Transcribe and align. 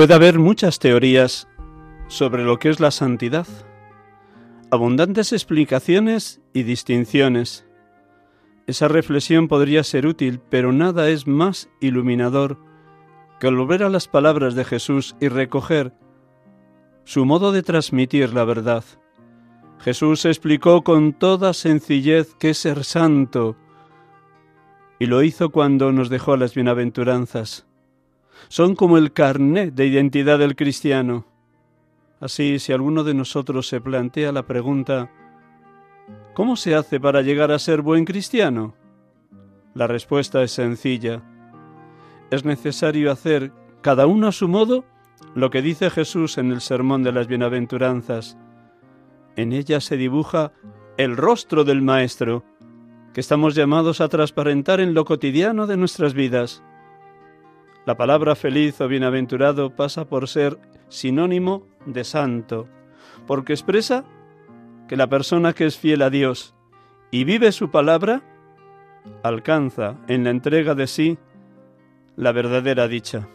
Puede 0.00 0.14
haber 0.14 0.38
muchas 0.38 0.78
teorías 0.78 1.46
sobre 2.08 2.42
lo 2.42 2.58
que 2.58 2.70
es 2.70 2.80
la 2.80 2.90
santidad, 2.90 3.46
abundantes 4.70 5.34
explicaciones 5.34 6.40
y 6.54 6.62
distinciones. 6.62 7.66
Esa 8.66 8.88
reflexión 8.88 9.46
podría 9.46 9.84
ser 9.84 10.06
útil, 10.06 10.40
pero 10.48 10.72
nada 10.72 11.10
es 11.10 11.26
más 11.26 11.68
iluminador 11.82 12.56
que 13.40 13.50
volver 13.50 13.82
a 13.82 13.90
las 13.90 14.08
palabras 14.08 14.54
de 14.54 14.64
Jesús 14.64 15.16
y 15.20 15.28
recoger 15.28 15.92
su 17.04 17.26
modo 17.26 17.52
de 17.52 17.62
transmitir 17.62 18.32
la 18.32 18.44
verdad. 18.44 18.84
Jesús 19.80 20.24
explicó 20.24 20.82
con 20.82 21.12
toda 21.12 21.52
sencillez 21.52 22.34
qué 22.38 22.50
es 22.50 22.58
ser 22.58 22.84
santo, 22.84 23.54
y 24.98 25.04
lo 25.04 25.22
hizo 25.22 25.50
cuando 25.50 25.92
nos 25.92 26.08
dejó 26.08 26.38
las 26.38 26.54
bienaventuranzas 26.54 27.66
son 28.48 28.74
como 28.74 28.98
el 28.98 29.12
carnet 29.12 29.74
de 29.74 29.86
identidad 29.86 30.38
del 30.38 30.56
cristiano. 30.56 31.26
Así, 32.20 32.58
si 32.58 32.72
alguno 32.72 33.04
de 33.04 33.14
nosotros 33.14 33.66
se 33.68 33.80
plantea 33.80 34.32
la 34.32 34.46
pregunta, 34.46 35.10
¿cómo 36.34 36.56
se 36.56 36.74
hace 36.74 37.00
para 37.00 37.22
llegar 37.22 37.50
a 37.50 37.58
ser 37.58 37.82
buen 37.82 38.04
cristiano? 38.04 38.74
La 39.74 39.86
respuesta 39.86 40.42
es 40.42 40.52
sencilla. 40.52 41.22
Es 42.30 42.44
necesario 42.44 43.10
hacer, 43.10 43.52
cada 43.80 44.06
uno 44.06 44.28
a 44.28 44.32
su 44.32 44.48
modo, 44.48 44.84
lo 45.34 45.50
que 45.50 45.62
dice 45.62 45.90
Jesús 45.90 46.38
en 46.38 46.50
el 46.50 46.60
Sermón 46.60 47.02
de 47.02 47.12
las 47.12 47.26
Bienaventuranzas. 47.26 48.36
En 49.36 49.52
ella 49.52 49.80
se 49.80 49.96
dibuja 49.96 50.52
el 50.96 51.16
rostro 51.16 51.64
del 51.64 51.82
Maestro, 51.82 52.44
que 53.14 53.20
estamos 53.20 53.54
llamados 53.54 54.00
a 54.00 54.08
transparentar 54.08 54.80
en 54.80 54.92
lo 54.92 55.04
cotidiano 55.04 55.66
de 55.66 55.76
nuestras 55.76 56.14
vidas. 56.14 56.62
La 57.86 57.96
palabra 57.96 58.34
feliz 58.34 58.80
o 58.80 58.88
bienaventurado 58.88 59.70
pasa 59.74 60.04
por 60.04 60.28
ser 60.28 60.58
sinónimo 60.88 61.66
de 61.86 62.04
santo, 62.04 62.68
porque 63.26 63.52
expresa 63.52 64.04
que 64.88 64.96
la 64.96 65.08
persona 65.08 65.52
que 65.52 65.66
es 65.66 65.78
fiel 65.78 66.02
a 66.02 66.10
Dios 66.10 66.54
y 67.10 67.24
vive 67.24 67.52
su 67.52 67.70
palabra, 67.70 68.22
alcanza 69.22 69.96
en 70.08 70.24
la 70.24 70.30
entrega 70.30 70.74
de 70.74 70.86
sí 70.86 71.18
la 72.16 72.32
verdadera 72.32 72.86
dicha. 72.86 73.28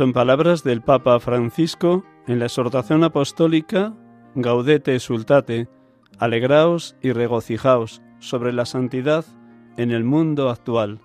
Son 0.00 0.14
palabras 0.14 0.64
del 0.64 0.80
Papa 0.80 1.20
Francisco 1.20 2.06
en 2.26 2.38
la 2.38 2.46
exhortación 2.46 3.04
apostólica 3.04 3.92
Gaudete 4.34 4.94
exultate, 4.94 5.68
alegraos 6.18 6.96
y 7.02 7.12
regocijaos 7.12 8.00
sobre 8.18 8.54
la 8.54 8.64
santidad 8.64 9.26
en 9.76 9.90
el 9.90 10.04
mundo 10.04 10.48
actual. 10.48 11.02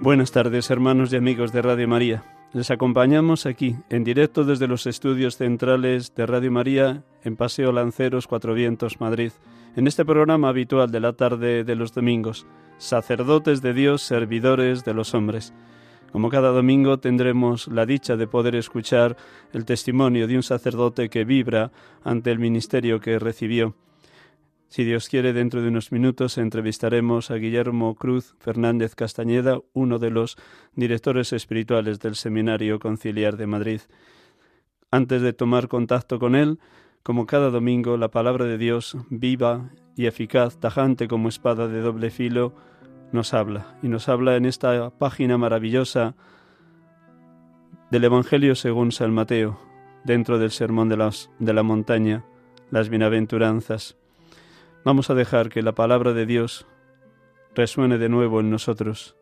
Buenas 0.00 0.32
tardes 0.32 0.70
hermanos 0.70 1.12
y 1.12 1.16
amigos 1.16 1.52
de 1.52 1.60
Radio 1.60 1.86
María. 1.86 2.39
Les 2.52 2.72
acompañamos 2.72 3.46
aquí, 3.46 3.76
en 3.90 4.02
directo 4.02 4.42
desde 4.42 4.66
los 4.66 4.88
estudios 4.88 5.36
centrales 5.36 6.12
de 6.16 6.26
Radio 6.26 6.50
María, 6.50 7.04
en 7.22 7.36
Paseo 7.36 7.70
Lanceros, 7.70 8.26
Cuatro 8.26 8.54
Vientos, 8.54 9.00
Madrid, 9.00 9.30
en 9.76 9.86
este 9.86 10.04
programa 10.04 10.48
habitual 10.48 10.90
de 10.90 10.98
la 10.98 11.12
tarde 11.12 11.62
de 11.62 11.76
los 11.76 11.94
domingos, 11.94 12.48
sacerdotes 12.76 13.62
de 13.62 13.72
Dios, 13.72 14.02
servidores 14.02 14.84
de 14.84 14.94
los 14.94 15.14
hombres. 15.14 15.54
Como 16.10 16.28
cada 16.28 16.50
domingo 16.50 16.98
tendremos 16.98 17.68
la 17.68 17.86
dicha 17.86 18.16
de 18.16 18.26
poder 18.26 18.56
escuchar 18.56 19.16
el 19.52 19.64
testimonio 19.64 20.26
de 20.26 20.34
un 20.34 20.42
sacerdote 20.42 21.08
que 21.08 21.24
vibra 21.24 21.70
ante 22.02 22.32
el 22.32 22.40
ministerio 22.40 22.98
que 22.98 23.20
recibió. 23.20 23.76
Si 24.70 24.84
Dios 24.84 25.08
quiere, 25.08 25.32
dentro 25.32 25.62
de 25.62 25.68
unos 25.68 25.90
minutos 25.90 26.38
entrevistaremos 26.38 27.32
a 27.32 27.34
Guillermo 27.34 27.96
Cruz 27.96 28.36
Fernández 28.38 28.94
Castañeda, 28.94 29.58
uno 29.72 29.98
de 29.98 30.10
los 30.10 30.36
directores 30.76 31.32
espirituales 31.32 31.98
del 31.98 32.14
Seminario 32.14 32.78
Conciliar 32.78 33.36
de 33.36 33.48
Madrid. 33.48 33.80
Antes 34.92 35.22
de 35.22 35.32
tomar 35.32 35.66
contacto 35.66 36.20
con 36.20 36.36
él, 36.36 36.60
como 37.02 37.26
cada 37.26 37.50
domingo, 37.50 37.96
la 37.96 38.12
palabra 38.12 38.44
de 38.44 38.58
Dios, 38.58 38.96
viva 39.10 39.70
y 39.96 40.06
eficaz, 40.06 40.60
tajante 40.60 41.08
como 41.08 41.28
espada 41.28 41.66
de 41.66 41.80
doble 41.80 42.10
filo, 42.10 42.54
nos 43.10 43.34
habla. 43.34 43.76
Y 43.82 43.88
nos 43.88 44.08
habla 44.08 44.36
en 44.36 44.44
esta 44.44 44.90
página 44.90 45.36
maravillosa 45.36 46.14
del 47.90 48.04
Evangelio 48.04 48.54
según 48.54 48.92
San 48.92 49.12
Mateo, 49.12 49.58
dentro 50.04 50.38
del 50.38 50.52
Sermón 50.52 50.88
de, 50.88 50.96
las, 50.96 51.28
de 51.40 51.54
la 51.54 51.64
Montaña, 51.64 52.24
las 52.70 52.88
Bienaventuranzas. 52.88 53.96
Vamos 54.82 55.10
a 55.10 55.14
dejar 55.14 55.50
que 55.50 55.60
la 55.62 55.72
palabra 55.72 56.14
de 56.14 56.24
Dios 56.24 56.66
resuene 57.54 57.98
de 57.98 58.08
nuevo 58.08 58.40
en 58.40 58.48
nosotros. 58.48 59.14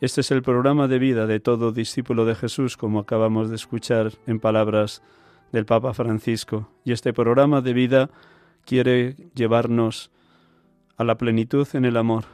Este 0.00 0.20
es 0.20 0.32
el 0.32 0.42
programa 0.42 0.88
de 0.88 0.98
vida 0.98 1.28
de 1.28 1.38
todo 1.38 1.70
discípulo 1.70 2.24
de 2.24 2.34
Jesús, 2.34 2.76
como 2.76 2.98
acabamos 2.98 3.50
de 3.50 3.54
escuchar 3.54 4.10
en 4.26 4.40
palabras 4.40 5.00
del 5.52 5.64
Papa 5.64 5.94
Francisco. 5.94 6.68
Y 6.84 6.90
este 6.90 7.12
programa 7.12 7.60
de 7.60 7.72
vida 7.72 8.10
quiere 8.64 9.14
llevarnos 9.36 10.10
a 10.96 11.04
la 11.04 11.16
plenitud 11.18 11.68
en 11.74 11.84
el 11.84 11.96
amor. 11.96 12.24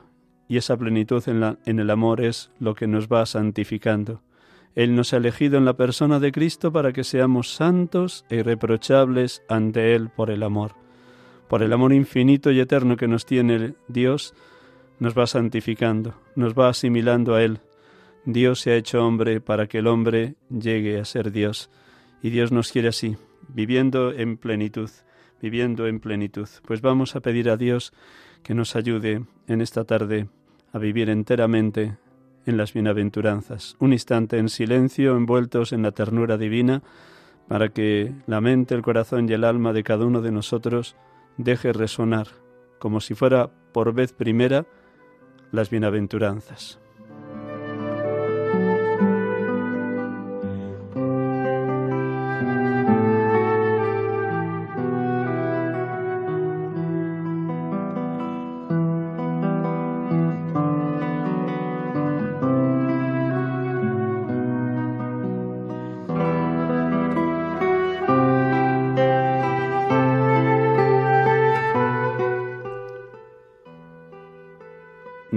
Y 0.49 0.57
esa 0.57 0.79
plenitud 0.79 1.23
en, 1.29 1.79
el 1.79 1.91
amor 1.91 2.23
es 2.23 2.51
lo 2.59 2.75
que 2.75 2.87
nos 2.87 3.09
va 3.09 3.27
santificando. 3.27 4.23
Él 4.75 4.97
nos 4.97 5.13
ha 5.13 5.19
elegido 5.19 5.59
en 5.59 5.67
la 5.67 5.77
persona 5.77 6.19
de 6.19 6.33
Cristo 6.33 6.73
para 6.73 6.95
que 6.95 7.05
seamos 7.05 7.53
santos 7.53 8.25
e 8.31 8.37
irreprochables 8.37 9.43
ante 9.47 9.95
Él 9.95 10.09
por 10.09 10.31
el 10.31 10.43
amor 10.43 10.81
por 11.51 11.65
el 11.65 11.73
amor 11.73 11.93
infinito 11.93 12.53
y 12.53 12.61
eterno 12.61 12.97
que 12.97 13.09
nos 13.09 13.27
tiene 13.27 13.75
Dios, 13.89 14.35
nos 15.01 15.19
va 15.19 15.27
santificando, 15.27 16.15
nos 16.37 16.55
va 16.55 16.69
asimilando 16.69 17.35
a 17.35 17.43
Él. 17.43 17.59
Dios 18.25 18.61
se 18.61 18.71
ha 18.71 18.77
hecho 18.77 19.05
hombre 19.05 19.41
para 19.41 19.67
que 19.67 19.79
el 19.79 19.89
hombre 19.89 20.37
llegue 20.49 21.01
a 21.01 21.05
ser 21.05 21.33
Dios. 21.33 21.69
Y 22.23 22.31
Dios 22.31 22.53
nos 22.53 22.71
quiere 22.71 22.87
así, 22.87 23.17
viviendo 23.49 24.13
en 24.13 24.37
plenitud, 24.37 24.89
viviendo 25.43 25.89
en 25.89 25.99
plenitud. 25.99 26.49
Pues 26.69 26.83
vamos 26.83 27.17
a 27.17 27.21
pedir 27.21 27.51
a 27.51 27.57
Dios 27.57 27.93
que 28.45 28.55
nos 28.55 28.77
ayude 28.77 29.25
en 29.49 29.61
esta 29.61 29.83
tarde 29.83 30.29
a 30.73 30.79
vivir 30.79 31.11
enteramente 31.11 31.97
en 32.47 32.59
las 32.59 32.73
bienaventuranzas. 32.73 33.75
Un 33.81 33.93
instante 33.93 34.39
en 34.39 34.51
silencio, 34.51 35.17
envueltos 35.17 35.73
en 35.73 35.83
la 35.83 35.91
ternura 35.91 36.39
divina, 36.39 36.85
para 37.49 37.71
que 37.71 38.13
la 38.29 38.41
mente, 38.41 38.77
el 38.77 38.83
corazón 38.83 39.29
y 39.29 39.33
el 39.33 39.43
alma 39.43 39.73
de 39.73 39.83
cada 39.83 40.05
uno 40.05 40.23
de 40.23 40.31
nosotros 40.31 40.95
deje 41.37 41.73
resonar, 41.73 42.29
como 42.79 43.01
si 43.01 43.15
fuera 43.15 43.51
por 43.73 43.93
vez 43.93 44.13
primera, 44.13 44.67
las 45.53 45.71
bienaventuranzas. 45.71 46.81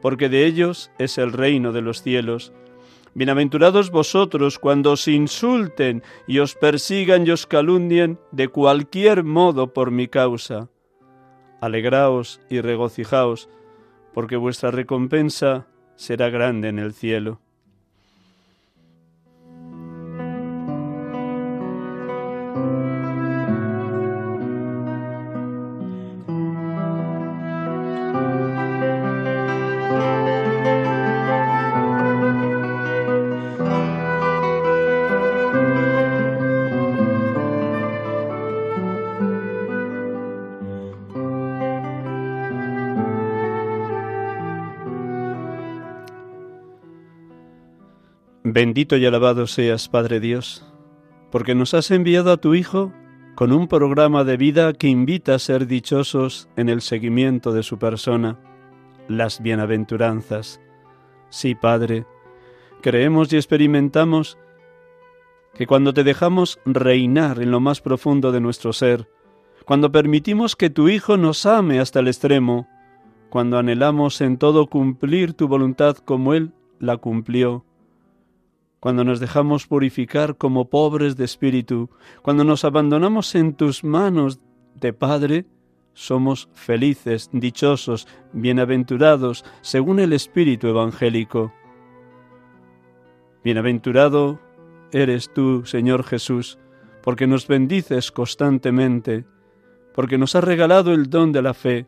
porque 0.00 0.28
de 0.28 0.46
ellos 0.46 0.90
es 0.98 1.18
el 1.18 1.32
reino 1.32 1.72
de 1.72 1.82
los 1.82 2.02
cielos. 2.02 2.52
Bienaventurados 3.12 3.90
vosotros 3.90 4.58
cuando 4.58 4.92
os 4.92 5.08
insulten 5.08 6.02
y 6.26 6.38
os 6.38 6.54
persigan 6.54 7.26
y 7.26 7.30
os 7.30 7.46
calumnien 7.46 8.20
de 8.30 8.48
cualquier 8.48 9.24
modo 9.24 9.72
por 9.72 9.90
mi 9.90 10.06
causa. 10.06 10.68
Alegraos 11.60 12.40
y 12.48 12.60
regocijaos, 12.60 13.48
porque 14.14 14.36
vuestra 14.36 14.70
recompensa 14.70 15.66
será 15.96 16.30
grande 16.30 16.68
en 16.68 16.78
el 16.78 16.94
cielo. 16.94 17.40
Bendito 48.52 48.96
y 48.96 49.06
alabado 49.06 49.46
seas, 49.46 49.88
Padre 49.88 50.18
Dios, 50.18 50.66
porque 51.30 51.54
nos 51.54 51.72
has 51.72 51.92
enviado 51.92 52.32
a 52.32 52.36
tu 52.36 52.56
Hijo 52.56 52.92
con 53.36 53.52
un 53.52 53.68
programa 53.68 54.24
de 54.24 54.36
vida 54.36 54.72
que 54.72 54.88
invita 54.88 55.36
a 55.36 55.38
ser 55.38 55.68
dichosos 55.68 56.48
en 56.56 56.68
el 56.68 56.80
seguimiento 56.80 57.52
de 57.52 57.62
su 57.62 57.78
persona, 57.78 58.40
las 59.06 59.40
bienaventuranzas. 59.40 60.60
Sí, 61.28 61.54
Padre, 61.54 62.06
creemos 62.82 63.32
y 63.32 63.36
experimentamos 63.36 64.36
que 65.54 65.68
cuando 65.68 65.94
te 65.94 66.02
dejamos 66.02 66.58
reinar 66.64 67.40
en 67.40 67.52
lo 67.52 67.60
más 67.60 67.80
profundo 67.80 68.32
de 68.32 68.40
nuestro 68.40 68.72
ser, 68.72 69.08
cuando 69.64 69.92
permitimos 69.92 70.56
que 70.56 70.70
tu 70.70 70.88
Hijo 70.88 71.16
nos 71.16 71.46
ame 71.46 71.78
hasta 71.78 72.00
el 72.00 72.08
extremo, 72.08 72.66
cuando 73.28 73.58
anhelamos 73.58 74.20
en 74.20 74.38
todo 74.38 74.66
cumplir 74.66 75.34
tu 75.34 75.46
voluntad 75.46 75.98
como 75.98 76.34
Él 76.34 76.52
la 76.80 76.96
cumplió, 76.96 77.64
cuando 78.80 79.04
nos 79.04 79.20
dejamos 79.20 79.66
purificar 79.66 80.36
como 80.36 80.70
pobres 80.70 81.16
de 81.16 81.24
espíritu, 81.26 81.90
cuando 82.22 82.44
nos 82.44 82.64
abandonamos 82.64 83.34
en 83.34 83.54
tus 83.54 83.84
manos 83.84 84.40
de 84.74 84.94
Padre, 84.94 85.44
somos 85.92 86.48
felices, 86.54 87.28
dichosos, 87.32 88.08
bienaventurados, 88.32 89.44
según 89.60 90.00
el 90.00 90.14
Espíritu 90.14 90.68
evangélico. 90.68 91.52
Bienaventurado 93.44 94.40
eres 94.92 95.30
tú, 95.32 95.66
Señor 95.66 96.04
Jesús, 96.04 96.58
porque 97.02 97.26
nos 97.26 97.46
bendices 97.46 98.10
constantemente, 98.10 99.26
porque 99.94 100.16
nos 100.16 100.34
has 100.34 100.44
regalado 100.44 100.94
el 100.94 101.10
don 101.10 101.32
de 101.32 101.42
la 101.42 101.52
fe, 101.52 101.86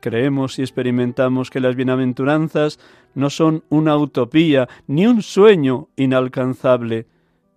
Creemos 0.00 0.58
y 0.58 0.62
experimentamos 0.62 1.50
que 1.50 1.60
las 1.60 1.74
bienaventuranzas 1.74 2.78
no 3.14 3.30
son 3.30 3.64
una 3.68 3.96
utopía 3.96 4.68
ni 4.86 5.06
un 5.06 5.22
sueño 5.22 5.88
inalcanzable, 5.96 7.06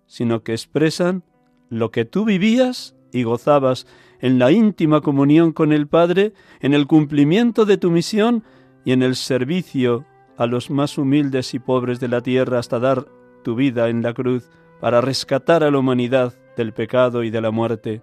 sino 0.06 0.42
que 0.42 0.52
expresan 0.52 1.22
lo 1.68 1.90
que 1.90 2.04
tú 2.04 2.24
vivías 2.24 2.94
y 3.12 3.22
gozabas 3.22 3.86
en 4.20 4.38
la 4.38 4.52
íntima 4.52 5.00
comunión 5.00 5.52
con 5.52 5.72
el 5.72 5.86
Padre, 5.86 6.32
en 6.60 6.74
el 6.74 6.86
cumplimiento 6.86 7.64
de 7.64 7.76
tu 7.76 7.90
misión 7.90 8.44
y 8.84 8.92
en 8.92 9.02
el 9.02 9.16
servicio 9.16 10.04
a 10.36 10.46
los 10.46 10.70
más 10.70 10.98
humildes 10.98 11.54
y 11.54 11.58
pobres 11.58 12.00
de 12.00 12.08
la 12.08 12.20
tierra 12.20 12.58
hasta 12.58 12.78
dar 12.78 13.06
tu 13.42 13.54
vida 13.54 13.88
en 13.88 14.02
la 14.02 14.14
cruz 14.14 14.50
para 14.80 15.00
rescatar 15.00 15.62
a 15.62 15.70
la 15.70 15.78
humanidad 15.78 16.34
del 16.56 16.72
pecado 16.72 17.22
y 17.22 17.30
de 17.30 17.40
la 17.40 17.50
muerte. 17.50 18.02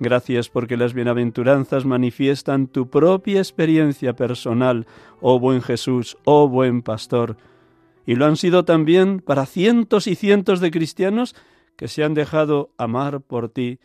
Gracias 0.00 0.48
porque 0.48 0.76
las 0.76 0.92
bienaventuranzas 0.92 1.84
manifiestan 1.84 2.66
tu 2.66 2.90
propia 2.90 3.38
experiencia 3.38 4.14
personal, 4.14 4.86
oh 5.20 5.38
buen 5.38 5.62
Jesús, 5.62 6.16
oh 6.24 6.48
buen 6.48 6.82
pastor, 6.82 7.36
y 8.04 8.16
lo 8.16 8.26
han 8.26 8.36
sido 8.36 8.64
también 8.64 9.20
para 9.20 9.46
cientos 9.46 10.06
y 10.06 10.14
cientos 10.14 10.60
de 10.60 10.70
cristianos 10.70 11.34
que 11.76 11.88
se 11.88 12.04
han 12.04 12.14
dejado 12.14 12.70
amar 12.76 13.20
por 13.20 13.48
ti, 13.48 13.78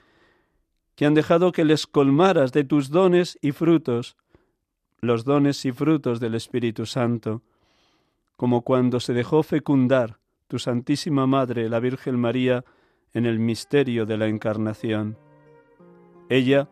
que 0.96 1.06
han 1.06 1.14
dejado 1.14 1.52
que 1.52 1.64
les 1.64 1.88
colmaras 1.88 2.52
de 2.52 2.64
tus 2.64 2.90
dones 2.90 3.38
y 3.42 3.52
frutos, 3.52 4.18
los 5.00 5.24
dones 5.24 5.64
y 5.64 5.72
frutos 5.72 6.20
del 6.20 6.36
Espíritu 6.36 6.86
Santo, 6.86 7.44
como 8.36 8.64
cuando 8.64 9.00
se 9.00 9.14
dejó 9.14 9.44
fecundar 9.44 10.20
tu 10.48 10.60
Santísima 10.60 11.28
Madre, 11.28 11.70
la 11.70 11.80
Virgen 11.80 12.20
María, 12.20 12.66
en 13.14 13.26
el 13.26 13.40
misterio 13.40 14.06
de 14.06 14.18
la 14.18 14.28
Encarnación. 14.28 15.18
Ella 16.30 16.70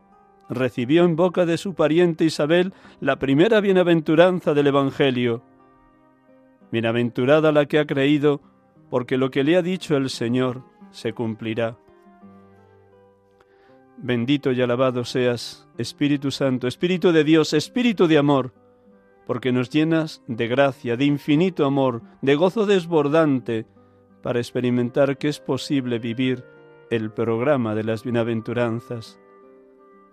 recibió 0.49 1.03
en 1.03 1.15
boca 1.15 1.45
de 1.45 1.57
su 1.57 1.73
pariente 1.73 2.23
Isabel 2.25 2.73
la 2.99 3.19
primera 3.19 3.59
bienaventuranza 3.59 4.53
del 4.53 4.67
Evangelio. 4.67 5.43
Bienaventurada 6.71 7.51
la 7.51 7.65
que 7.65 7.79
ha 7.79 7.85
creído, 7.85 8.41
porque 8.89 9.17
lo 9.17 9.31
que 9.31 9.43
le 9.43 9.57
ha 9.57 9.61
dicho 9.61 9.97
el 9.97 10.09
Señor 10.09 10.63
se 10.91 11.13
cumplirá. 11.13 11.77
Bendito 13.97 14.51
y 14.51 14.61
alabado 14.61 15.03
seas, 15.03 15.67
Espíritu 15.77 16.29
Santo, 16.29 16.67
Espíritu 16.67 17.11
de 17.11 17.23
Dios, 17.23 17.53
Espíritu 17.53 18.07
de 18.07 18.19
amor, 18.19 18.53
porque 19.25 19.51
nos 19.51 19.69
llenas 19.69 20.23
de 20.27 20.47
gracia, 20.47 20.95
de 20.95 21.05
infinito 21.05 21.65
amor, 21.65 22.03
de 22.21 22.35
gozo 22.35 22.65
desbordante, 22.65 23.65
para 24.21 24.39
experimentar 24.39 25.17
que 25.17 25.29
es 25.29 25.39
posible 25.39 25.99
vivir 25.99 26.45
el 26.89 27.11
programa 27.11 27.75
de 27.75 27.83
las 27.83 28.03
bienaventuranzas. 28.03 29.19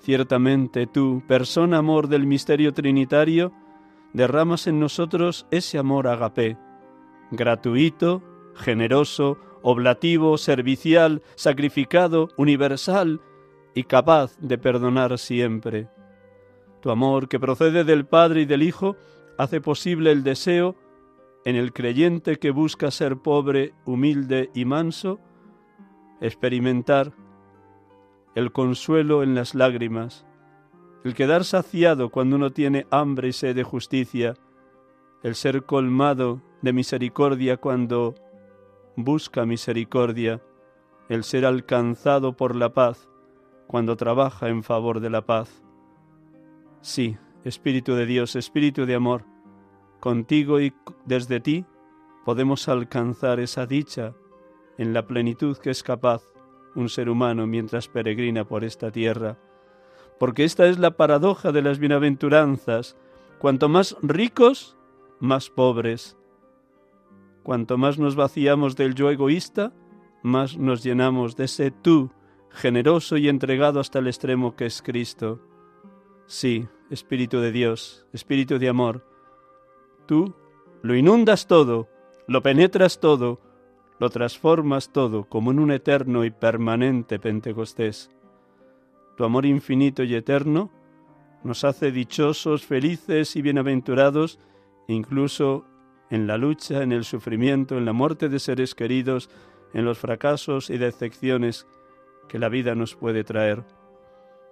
Ciertamente 0.00 0.86
tú, 0.86 1.22
persona 1.26 1.78
amor 1.78 2.08
del 2.08 2.26
misterio 2.26 2.72
trinitario, 2.72 3.52
derramas 4.12 4.66
en 4.66 4.78
nosotros 4.78 5.46
ese 5.50 5.78
amor 5.78 6.08
agapé, 6.08 6.56
gratuito, 7.30 8.22
generoso, 8.54 9.38
oblativo, 9.62 10.36
servicial, 10.38 11.22
sacrificado, 11.36 12.28
universal 12.36 13.20
y 13.74 13.84
capaz 13.84 14.36
de 14.38 14.58
perdonar 14.58 15.18
siempre. 15.18 15.88
Tu 16.80 16.90
amor, 16.90 17.28
que 17.28 17.40
procede 17.40 17.82
del 17.82 18.04
Padre 18.04 18.42
y 18.42 18.44
del 18.44 18.62
Hijo, 18.62 18.96
hace 19.38 19.60
posible 19.60 20.12
el 20.12 20.22
deseo 20.22 20.76
en 21.44 21.56
el 21.56 21.72
creyente 21.72 22.36
que 22.36 22.50
busca 22.50 22.90
ser 22.90 23.16
pobre, 23.16 23.72
humilde 23.84 24.50
y 24.54 24.64
manso, 24.64 25.18
experimentar 26.20 27.12
el 28.34 28.52
consuelo 28.52 29.22
en 29.22 29.34
las 29.34 29.54
lágrimas, 29.54 30.26
el 31.04 31.14
quedar 31.14 31.44
saciado 31.44 32.10
cuando 32.10 32.36
uno 32.36 32.50
tiene 32.50 32.86
hambre 32.90 33.28
y 33.28 33.32
sed 33.32 33.54
de 33.54 33.62
justicia, 33.62 34.34
el 35.22 35.34
ser 35.34 35.64
colmado 35.64 36.42
de 36.62 36.72
misericordia 36.72 37.56
cuando 37.58 38.14
busca 38.96 39.44
misericordia, 39.44 40.42
el 41.08 41.24
ser 41.24 41.44
alcanzado 41.46 42.36
por 42.36 42.56
la 42.56 42.72
paz 42.72 43.08
cuando 43.66 43.96
trabaja 43.96 44.48
en 44.48 44.62
favor 44.62 45.00
de 45.00 45.10
la 45.10 45.24
paz. 45.26 45.62
Sí, 46.80 47.16
Espíritu 47.44 47.94
de 47.94 48.06
Dios, 48.06 48.36
Espíritu 48.36 48.86
de 48.86 48.94
amor, 48.94 49.24
contigo 50.00 50.60
y 50.60 50.74
desde 51.04 51.40
ti 51.40 51.64
podemos 52.24 52.68
alcanzar 52.68 53.40
esa 53.40 53.66
dicha 53.66 54.14
en 54.78 54.92
la 54.92 55.06
plenitud 55.06 55.56
que 55.58 55.70
es 55.70 55.82
capaz 55.82 56.22
un 56.74 56.88
ser 56.88 57.08
humano 57.08 57.46
mientras 57.46 57.88
peregrina 57.88 58.44
por 58.44 58.64
esta 58.64 58.90
tierra. 58.90 59.38
Porque 60.18 60.44
esta 60.44 60.66
es 60.66 60.78
la 60.78 60.92
paradoja 60.92 61.52
de 61.52 61.62
las 61.62 61.78
bienaventuranzas. 61.78 62.96
Cuanto 63.38 63.68
más 63.68 63.96
ricos, 64.02 64.76
más 65.20 65.50
pobres. 65.50 66.16
Cuanto 67.42 67.76
más 67.78 67.98
nos 67.98 68.16
vaciamos 68.16 68.76
del 68.76 68.94
yo 68.94 69.10
egoísta, 69.10 69.72
más 70.22 70.56
nos 70.56 70.82
llenamos 70.82 71.36
de 71.36 71.44
ese 71.44 71.70
tú, 71.70 72.10
generoso 72.50 73.16
y 73.16 73.28
entregado 73.28 73.80
hasta 73.80 73.98
el 73.98 74.06
extremo 74.06 74.56
que 74.56 74.66
es 74.66 74.80
Cristo. 74.80 75.40
Sí, 76.26 76.66
Espíritu 76.90 77.40
de 77.40 77.52
Dios, 77.52 78.06
Espíritu 78.12 78.58
de 78.58 78.68
amor, 78.68 79.04
tú 80.06 80.34
lo 80.82 80.94
inundas 80.94 81.46
todo, 81.46 81.88
lo 82.26 82.42
penetras 82.42 83.00
todo, 83.00 83.40
lo 83.98 84.10
transformas 84.10 84.92
todo 84.92 85.24
como 85.24 85.50
en 85.50 85.58
un 85.58 85.70
eterno 85.70 86.24
y 86.24 86.30
permanente 86.30 87.18
Pentecostés. 87.18 88.10
Tu 89.16 89.24
amor 89.24 89.46
infinito 89.46 90.02
y 90.02 90.14
eterno 90.14 90.70
nos 91.44 91.62
hace 91.64 91.92
dichosos, 91.92 92.64
felices 92.64 93.36
y 93.36 93.42
bienaventurados, 93.42 94.38
incluso 94.88 95.64
en 96.10 96.26
la 96.26 96.38
lucha, 96.38 96.82
en 96.82 96.92
el 96.92 97.04
sufrimiento, 97.04 97.76
en 97.76 97.84
la 97.84 97.92
muerte 97.92 98.28
de 98.28 98.38
seres 98.38 98.74
queridos, 98.74 99.30
en 99.72 99.84
los 99.84 99.98
fracasos 99.98 100.70
y 100.70 100.78
decepciones 100.78 101.66
que 102.28 102.38
la 102.38 102.48
vida 102.48 102.74
nos 102.74 102.94
puede 102.94 103.24
traer. 103.24 103.64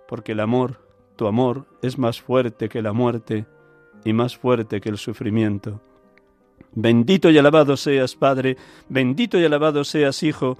Porque 0.06 0.32
el 0.32 0.40
amor, 0.40 0.86
tu 1.16 1.26
amor, 1.26 1.66
es 1.82 1.98
más 1.98 2.20
fuerte 2.20 2.68
que 2.68 2.82
la 2.82 2.92
muerte 2.92 3.46
y 4.04 4.12
más 4.12 4.36
fuerte 4.36 4.80
que 4.80 4.88
el 4.88 4.98
sufrimiento. 4.98 5.80
Bendito 6.74 7.30
y 7.30 7.36
alabado 7.36 7.76
seas, 7.76 8.16
Padre, 8.16 8.56
bendito 8.88 9.38
y 9.38 9.44
alabado 9.44 9.84
seas, 9.84 10.22
Hijo, 10.22 10.56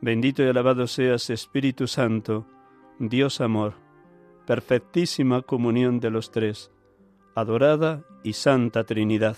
bendito 0.00 0.42
y 0.44 0.46
alabado 0.46 0.86
seas, 0.86 1.30
Espíritu 1.30 1.88
Santo, 1.88 2.46
Dios 3.00 3.40
amor, 3.40 3.74
perfectísima 4.46 5.42
comunión 5.42 5.98
de 5.98 6.10
los 6.10 6.30
tres, 6.30 6.70
adorada 7.34 8.04
y 8.22 8.34
santa 8.34 8.84
Trinidad. 8.84 9.36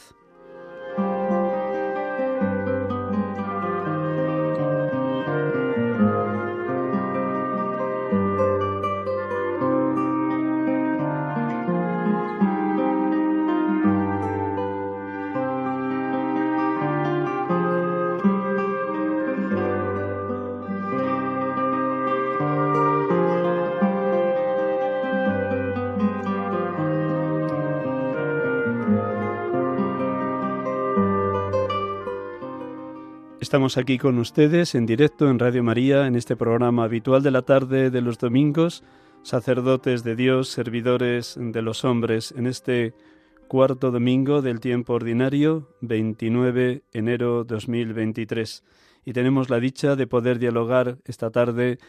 Estamos 33.51 33.79
aquí 33.79 33.99
con 33.99 34.17
ustedes 34.19 34.77
en 34.77 34.87
directo 34.87 35.29
en 35.29 35.41
Radio 35.41 35.65
María, 35.65 36.07
en 36.07 36.15
este 36.15 36.37
programa 36.37 36.85
habitual 36.85 37.25
de 37.25 37.33
la 37.33 37.43
tarde 37.43 37.91
de 37.91 38.01
los 38.01 38.17
domingos, 38.17 38.85
sacerdotes 39.25 40.05
de 40.05 40.15
Dios, 40.15 40.51
servidores 40.51 41.35
de 41.37 41.61
los 41.61 41.85
hombres, 41.85 42.33
en 42.39 42.47
este 42.47 42.95
cuarto 43.49 43.91
domingo 43.91 44.41
del 44.41 44.61
tiempo 44.61 44.93
ordinario, 44.93 45.67
29 45.81 46.85
enero 46.93 47.43
2023. 47.43 48.63
Y 49.05 49.15
tenemos 49.15 49.51
la 49.51 49.59
dicha 49.59 49.97
de 49.97 50.07
poder 50.07 50.39
dialogar 50.39 50.99
esta 51.05 51.31
tarde 51.31 51.81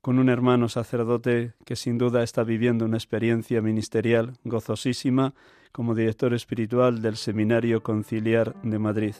con 0.00 0.18
un 0.18 0.28
hermano 0.28 0.68
sacerdote 0.68 1.52
que 1.64 1.76
sin 1.76 1.98
duda 1.98 2.24
está 2.24 2.42
viviendo 2.42 2.84
una 2.84 2.96
experiencia 2.96 3.62
ministerial 3.62 4.32
gozosísima 4.42 5.34
como 5.70 5.94
director 5.94 6.34
espiritual 6.34 7.00
del 7.00 7.16
Seminario 7.16 7.84
Conciliar 7.84 8.60
de 8.64 8.80
Madrid. 8.80 9.14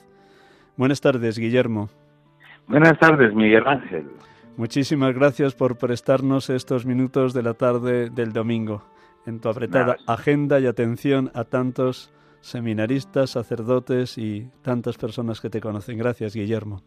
Buenas 0.77 1.01
tardes, 1.01 1.39
Guillermo. 1.39 1.89
Buenas 2.69 2.99
tardes, 2.99 3.35
Miguel 3.35 3.67
Ángel. 3.67 4.07
Muchísimas 4.57 5.15
gracias 5.15 5.55
por 5.55 5.79
prestarnos 5.79 6.51
estos 6.51 6.87
minutos 6.87 7.35
de 7.35 7.43
la 7.43 7.55
tarde 7.55 8.11
del 8.11 8.33
domingo 8.33 8.83
en 9.27 9.41
tu 9.41 9.49
apretada 9.49 9.97
agenda 10.07 10.61
y 10.61 10.67
atención 10.67 11.31
a 11.35 11.45
tantos 11.45 12.13
seminaristas, 12.41 13.31
sacerdotes 13.31 14.19
y 14.19 14.49
tantas 14.63 14.97
personas 14.97 15.41
que 15.41 15.51
te 15.51 15.61
conocen. 15.61 15.99
Gracias, 15.99 16.35
Guillermo. 16.35 16.83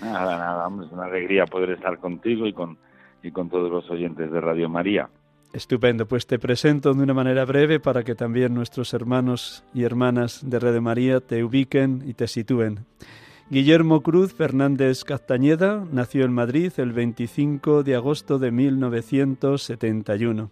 Nada, 0.00 0.38
nada, 0.38 0.84
es 0.84 0.92
una 0.92 1.04
alegría 1.04 1.46
poder 1.46 1.70
estar 1.70 1.98
contigo 1.98 2.46
y 2.46 2.52
con, 2.52 2.78
y 3.22 3.30
con 3.30 3.48
todos 3.48 3.70
los 3.70 3.90
oyentes 3.90 4.30
de 4.30 4.40
Radio 4.40 4.68
María. 4.68 5.08
Estupendo, 5.56 6.06
pues 6.06 6.26
te 6.26 6.38
presento 6.38 6.92
de 6.92 7.02
una 7.02 7.14
manera 7.14 7.46
breve 7.46 7.80
para 7.80 8.04
que 8.04 8.14
también 8.14 8.52
nuestros 8.52 8.92
hermanos 8.92 9.64
y 9.72 9.84
hermanas 9.84 10.42
de 10.44 10.58
Radio 10.58 10.82
María 10.82 11.20
te 11.20 11.42
ubiquen 11.42 12.04
y 12.06 12.12
te 12.12 12.28
sitúen. 12.28 12.84
Guillermo 13.48 14.02
Cruz 14.02 14.34
Fernández 14.34 15.02
Castañeda 15.02 15.82
nació 15.90 16.26
en 16.26 16.34
Madrid 16.34 16.74
el 16.76 16.92
25 16.92 17.84
de 17.84 17.94
agosto 17.94 18.38
de 18.38 18.50
1971. 18.50 20.50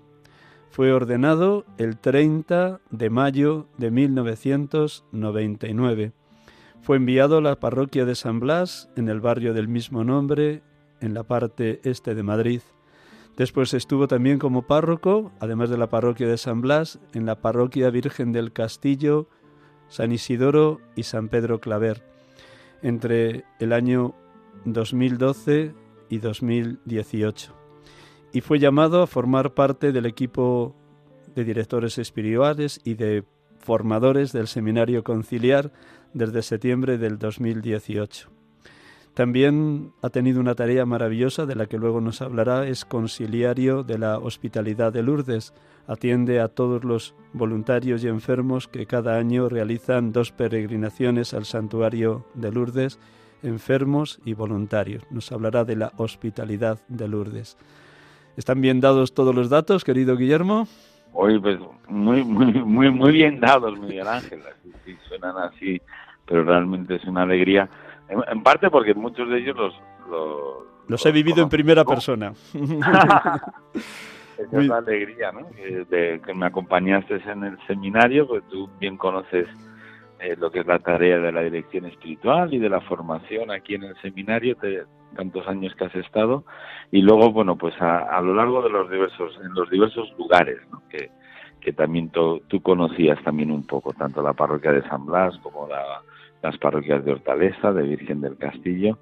Fue 0.70 0.90
ordenado 0.90 1.66
el 1.76 1.98
30 1.98 2.80
de 2.90 3.10
mayo 3.10 3.66
de 3.76 3.90
1999. 3.90 6.12
Fue 6.80 6.96
enviado 6.96 7.36
a 7.36 7.42
la 7.42 7.60
parroquia 7.60 8.06
de 8.06 8.14
San 8.14 8.40
Blas, 8.40 8.88
en 8.96 9.10
el 9.10 9.20
barrio 9.20 9.52
del 9.52 9.68
mismo 9.68 10.02
nombre, 10.02 10.62
en 11.02 11.12
la 11.12 11.24
parte 11.24 11.82
este 11.84 12.14
de 12.14 12.22
Madrid. 12.22 12.62
Después 13.36 13.74
estuvo 13.74 14.06
también 14.06 14.38
como 14.38 14.62
párroco, 14.62 15.32
además 15.40 15.70
de 15.70 15.78
la 15.78 15.88
parroquia 15.88 16.28
de 16.28 16.38
San 16.38 16.60
Blas, 16.60 17.00
en 17.12 17.26
la 17.26 17.40
parroquia 17.40 17.90
Virgen 17.90 18.32
del 18.32 18.52
Castillo, 18.52 19.28
San 19.88 20.12
Isidoro 20.12 20.80
y 20.94 21.02
San 21.02 21.28
Pedro 21.28 21.60
Claver 21.60 22.02
entre 22.82 23.44
el 23.58 23.72
año 23.72 24.14
2012 24.64 25.74
y 26.10 26.18
2018 26.18 27.64
y 28.34 28.40
fue 28.40 28.58
llamado 28.58 29.00
a 29.00 29.06
formar 29.06 29.54
parte 29.54 29.92
del 29.92 30.06
equipo 30.06 30.74
de 31.36 31.44
directores 31.44 31.98
espirituales 31.98 32.80
y 32.82 32.94
de 32.94 33.24
formadores 33.60 34.32
del 34.32 34.48
Seminario 34.48 35.04
Conciliar 35.04 35.72
desde 36.12 36.42
septiembre 36.42 36.98
del 36.98 37.16
2018. 37.16 38.33
También 39.14 39.92
ha 40.02 40.10
tenido 40.10 40.40
una 40.40 40.56
tarea 40.56 40.84
maravillosa 40.86 41.46
de 41.46 41.54
la 41.54 41.66
que 41.66 41.78
luego 41.78 42.00
nos 42.00 42.20
hablará, 42.20 42.66
es 42.66 42.84
conciliario 42.84 43.84
de 43.84 43.96
la 43.96 44.18
Hospitalidad 44.18 44.92
de 44.92 45.04
Lourdes. 45.04 45.54
Atiende 45.86 46.40
a 46.40 46.48
todos 46.48 46.82
los 46.82 47.14
voluntarios 47.32 48.02
y 48.02 48.08
enfermos 48.08 48.66
que 48.66 48.86
cada 48.86 49.16
año 49.16 49.48
realizan 49.48 50.10
dos 50.10 50.32
peregrinaciones 50.32 51.32
al 51.32 51.44
santuario 51.44 52.26
de 52.34 52.50
Lourdes, 52.50 52.98
enfermos 53.44 54.20
y 54.24 54.34
voluntarios. 54.34 55.04
Nos 55.10 55.30
hablará 55.30 55.64
de 55.64 55.76
la 55.76 55.92
Hospitalidad 55.96 56.80
de 56.88 57.06
Lourdes. 57.06 57.56
¿Están 58.36 58.60
bien 58.60 58.80
dados 58.80 59.14
todos 59.14 59.32
los 59.32 59.48
datos, 59.48 59.84
querido 59.84 60.16
Guillermo? 60.16 60.66
Pues, 61.12 61.40
muy, 61.88 62.24
muy, 62.24 62.52
muy, 62.52 62.90
muy 62.90 63.12
bien 63.12 63.38
dados, 63.38 63.78
Miguel 63.78 64.08
Ángel. 64.08 64.40
sí, 64.84 64.96
suenan 65.06 65.36
así, 65.38 65.80
pero 66.26 66.42
realmente 66.42 66.96
es 66.96 67.04
una 67.04 67.22
alegría 67.22 67.70
en, 68.08 68.42
parte 68.42 68.70
porque 68.70 68.94
muchos 68.94 69.28
de 69.28 69.38
ellos 69.38 69.56
los... 69.56 69.74
Los, 70.86 71.06
he 71.06 71.12
vivido 71.12 71.42
en 71.42 71.48
primera 71.48 71.84
persona. 71.84 72.32
esa 74.38 74.60
es 74.60 74.66
la 74.66 74.78
alegría, 74.78 75.32
¿no? 75.32 75.46
De, 75.88 76.20
que 76.24 76.34
me 76.34 76.46
acompañaste 76.46 77.22
en 77.26 77.44
el 77.44 77.58
seminario, 77.66 78.26
pues 78.26 78.42
tú 78.48 78.68
bien 78.78 78.96
conoces 78.96 79.48
eh, 80.20 80.36
lo 80.38 80.50
que 80.50 80.60
es 80.60 80.66
la 80.66 80.78
tarea 80.78 81.18
de 81.18 81.32
la 81.32 81.42
dirección 81.42 81.86
espiritual 81.86 82.52
y 82.52 82.58
de 82.58 82.68
la 82.68 82.80
formación 82.80 83.50
aquí 83.50 83.74
en 83.74 83.84
el 83.84 83.96
seminario, 84.00 84.56
de 84.60 84.84
tantos 85.16 85.46
años 85.46 85.74
que 85.74 85.84
has 85.84 85.94
estado, 85.94 86.44
y 86.90 87.02
luego, 87.02 87.30
bueno, 87.32 87.56
pues 87.56 87.74
a, 87.80 88.20
lo 88.20 88.34
largo 88.34 88.62
de 88.62 88.70
los 88.70 88.90
diversos, 88.90 89.38
en 89.44 89.54
los 89.54 89.70
diversos 89.70 90.12
lugares, 90.18 90.58
¿no? 90.70 90.82
Que, 90.88 91.10
que 91.60 91.72
también 91.72 92.10
tú 92.10 92.42
conocías 92.62 93.22
también 93.24 93.50
un 93.50 93.66
poco, 93.66 93.92
tanto 93.92 94.22
la 94.22 94.34
parroquia 94.34 94.72
de 94.72 94.82
San 94.88 95.06
Blas 95.06 95.38
como 95.38 95.66
las 96.44 96.58
parroquias 96.58 97.02
de 97.04 97.12
Hortaleza, 97.12 97.72
de 97.72 97.82
Virgen 97.82 98.20
del 98.20 98.36
Castillo, 98.36 98.98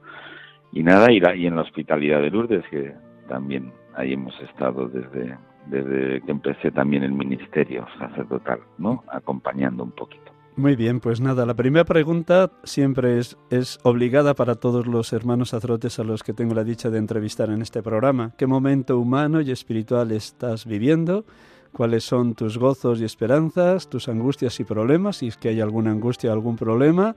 y 0.72 0.84
nada, 0.84 1.10
y, 1.10 1.20
y 1.36 1.46
en 1.46 1.56
la 1.56 1.62
hospitalidad 1.62 2.20
de 2.20 2.30
Lourdes, 2.30 2.64
que 2.70 2.94
también 3.28 3.72
ahí 3.94 4.12
hemos 4.12 4.32
estado 4.40 4.88
desde, 4.88 5.36
desde 5.66 6.22
que 6.22 6.30
empecé 6.30 6.70
también 6.70 7.02
el 7.02 7.12
ministerio 7.12 7.84
sacerdotal, 7.98 8.60
¿no? 8.78 9.02
Acompañando 9.08 9.82
un 9.82 9.90
poquito. 9.90 10.30
Muy 10.54 10.76
bien, 10.76 11.00
pues 11.00 11.20
nada, 11.20 11.46
la 11.46 11.54
primera 11.54 11.84
pregunta 11.84 12.52
siempre 12.62 13.18
es, 13.18 13.36
es 13.50 13.80
obligada 13.82 14.34
para 14.34 14.54
todos 14.54 14.86
los 14.86 15.12
hermanos 15.12 15.48
sacerdotes 15.48 15.98
a 15.98 16.04
los 16.04 16.22
que 16.22 16.34
tengo 16.34 16.54
la 16.54 16.62
dicha 16.62 16.90
de 16.90 16.98
entrevistar 16.98 17.50
en 17.50 17.62
este 17.62 17.82
programa. 17.82 18.34
¿Qué 18.38 18.46
momento 18.46 18.98
humano 18.98 19.40
y 19.40 19.50
espiritual 19.50 20.12
estás 20.12 20.66
viviendo? 20.66 21.24
¿Cuáles 21.72 22.04
son 22.04 22.34
tus 22.34 22.58
gozos 22.58 23.00
y 23.00 23.04
esperanzas, 23.04 23.88
tus 23.88 24.08
angustias 24.08 24.60
y 24.60 24.64
problemas? 24.64 25.16
Si 25.16 25.28
es 25.28 25.36
que 25.36 25.48
hay 25.48 25.60
alguna 25.60 25.90
angustia 25.90 26.32
algún 26.32 26.56
problema. 26.56 27.16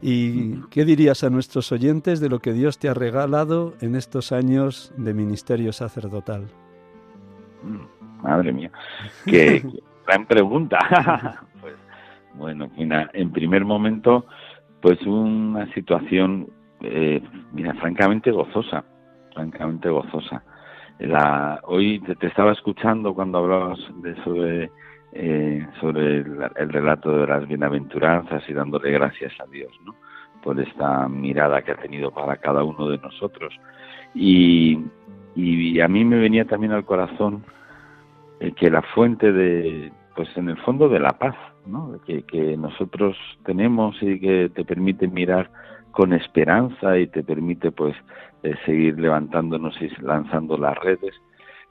¿Y 0.00 0.60
qué 0.70 0.84
dirías 0.84 1.24
a 1.24 1.30
nuestros 1.30 1.72
oyentes 1.72 2.20
de 2.20 2.28
lo 2.28 2.38
que 2.38 2.52
Dios 2.52 2.78
te 2.78 2.88
ha 2.88 2.94
regalado 2.94 3.74
en 3.80 3.96
estos 3.96 4.30
años 4.30 4.92
de 4.96 5.14
ministerio 5.14 5.72
sacerdotal? 5.72 6.46
Madre 8.22 8.52
mía, 8.52 8.70
qué 9.24 9.64
gran 10.06 10.26
pregunta. 10.26 10.78
pues 11.60 11.74
bueno, 12.34 12.70
mira, 12.76 13.10
en 13.12 13.32
primer 13.32 13.64
momento, 13.64 14.26
pues 14.80 15.00
una 15.02 15.72
situación, 15.74 16.48
eh, 16.80 17.20
mira, 17.52 17.74
francamente 17.74 18.30
gozosa, 18.30 18.84
francamente 19.34 19.88
gozosa. 19.88 20.44
La, 20.98 21.60
hoy 21.64 22.00
te, 22.00 22.26
estaba 22.26 22.52
escuchando 22.52 23.14
cuando 23.14 23.38
hablabas 23.38 23.78
de 24.02 24.14
sobre 24.24 24.70
eh, 25.12 25.66
sobre 25.80 26.18
el, 26.18 26.72
relato 26.72 27.10
de 27.10 27.26
las 27.26 27.48
bienaventuranzas 27.48 28.42
y 28.48 28.52
dándole 28.52 28.90
gracias 28.90 29.32
a 29.40 29.46
Dios, 29.46 29.72
¿no? 29.84 29.94
Por 30.42 30.60
esta 30.60 31.08
mirada 31.08 31.62
que 31.62 31.72
ha 31.72 31.76
tenido 31.76 32.10
para 32.10 32.36
cada 32.36 32.62
uno 32.62 32.88
de 32.88 32.98
nosotros. 32.98 33.54
Y, 34.14 34.78
y 35.34 35.80
a 35.80 35.88
mí 35.88 36.04
me 36.04 36.18
venía 36.18 36.44
también 36.44 36.72
al 36.72 36.84
corazón 36.84 37.44
eh, 38.40 38.52
que 38.52 38.70
la 38.70 38.82
fuente 38.82 39.32
de, 39.32 39.90
pues 40.14 40.28
en 40.36 40.50
el 40.50 40.58
fondo 40.58 40.88
de 40.88 41.00
la 41.00 41.18
paz, 41.18 41.36
¿no? 41.66 41.98
Que, 42.04 42.22
que 42.24 42.56
nosotros 42.56 43.16
tenemos 43.44 43.96
y 44.02 44.20
que 44.20 44.50
te 44.54 44.64
permite 44.64 45.08
mirar 45.08 45.50
con 45.90 46.12
esperanza 46.12 46.98
y 46.98 47.06
te 47.08 47.24
permite 47.24 47.72
pues 47.72 47.96
eh, 48.42 48.54
seguir 48.64 48.98
levantándonos 48.98 49.80
y 49.80 49.88
lanzando 50.02 50.56
las 50.56 50.78
redes 50.78 51.14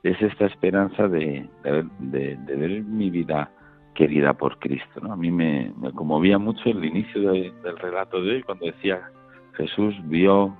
es 0.03 0.21
esta 0.21 0.45
esperanza 0.45 1.07
de, 1.07 1.49
de, 1.63 2.37
ver 2.55 2.83
mi 2.83 3.09
vida 3.09 3.49
querida 3.93 4.33
por 4.33 4.59
Cristo. 4.59 5.01
¿no? 5.01 5.13
A 5.13 5.15
mí 5.15 5.31
me, 5.31 5.73
conmovía 5.95 6.37
mucho 6.37 6.69
el 6.69 6.83
inicio 6.85 7.31
del 7.31 7.77
relato 7.77 8.21
de 8.21 8.35
hoy 8.35 8.43
cuando 8.43 8.67
decía 8.67 9.09
Jesús 9.53 9.95
vio 10.03 10.55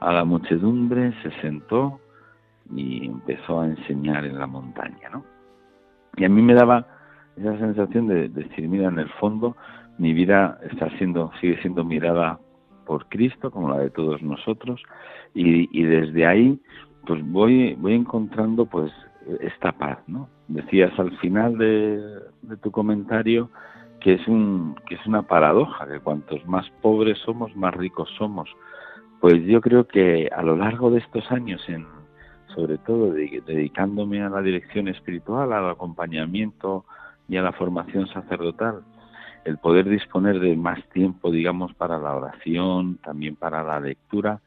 a 0.00 0.12
la 0.12 0.24
muchedumbre, 0.24 1.12
se 1.22 1.30
sentó 1.40 2.00
y 2.74 3.06
empezó 3.06 3.60
a 3.60 3.66
enseñar 3.66 4.24
en 4.24 4.38
la 4.38 4.46
montaña. 4.46 5.08
¿no? 5.10 5.24
Y 6.16 6.24
a 6.24 6.28
mí 6.28 6.42
me 6.42 6.54
daba 6.54 6.86
esa 7.36 7.56
sensación 7.58 8.08
de, 8.08 8.28
decir, 8.28 8.68
mira, 8.68 8.88
en 8.88 8.98
el 8.98 9.08
fondo 9.10 9.56
mi 9.98 10.12
vida 10.12 10.58
está 10.70 10.90
siendo, 10.98 11.30
sigue 11.40 11.60
siendo 11.62 11.84
mirada 11.84 12.38
por 12.84 13.08
Cristo, 13.08 13.50
como 13.50 13.70
la 13.70 13.78
de 13.78 13.90
todos 13.90 14.22
nosotros, 14.22 14.82
y, 15.34 15.68
y 15.78 15.84
desde 15.84 16.26
ahí 16.26 16.60
pues 17.06 17.20
voy, 17.24 17.74
voy 17.74 17.94
encontrando 17.94 18.66
pues 18.66 18.92
esta 19.40 19.72
paz, 19.72 19.98
¿no? 20.06 20.28
Decías 20.48 20.92
al 20.98 21.16
final 21.18 21.56
de, 21.58 22.00
tu 22.62 22.70
comentario 22.70 23.50
que 24.00 24.14
es 24.14 24.26
un 24.26 24.74
que 24.86 24.96
es 24.96 25.06
una 25.06 25.22
paradoja 25.22 25.86
que 25.86 26.00
cuantos 26.00 26.44
más 26.46 26.68
pobres 26.80 27.18
somos 27.18 27.54
más 27.56 27.74
ricos 27.74 28.10
somos. 28.18 28.50
Pues 29.20 29.44
yo 29.44 29.60
creo 29.60 29.86
que 29.86 30.28
a 30.34 30.42
lo 30.42 30.56
largo 30.56 30.90
de 30.90 30.98
estos 30.98 31.30
años, 31.30 31.62
en 31.68 31.86
sobre 32.54 32.78
todo 32.78 33.12
dedicándome 33.12 34.22
a 34.22 34.28
la 34.28 34.42
dirección 34.42 34.88
espiritual, 34.88 35.52
al 35.52 35.70
acompañamiento 35.70 36.84
y 37.28 37.36
a 37.36 37.42
la 37.42 37.52
formación 37.52 38.08
sacerdotal, 38.08 38.82
el 39.44 39.58
poder 39.58 39.88
disponer 39.88 40.38
de 40.40 40.56
más 40.56 40.84
tiempo, 40.90 41.30
digamos, 41.30 41.72
para 41.74 41.98
la 41.98 42.14
oración, 42.14 42.98
también 42.98 43.36
para 43.36 43.62
la 43.62 43.80
lectura, 43.80 44.40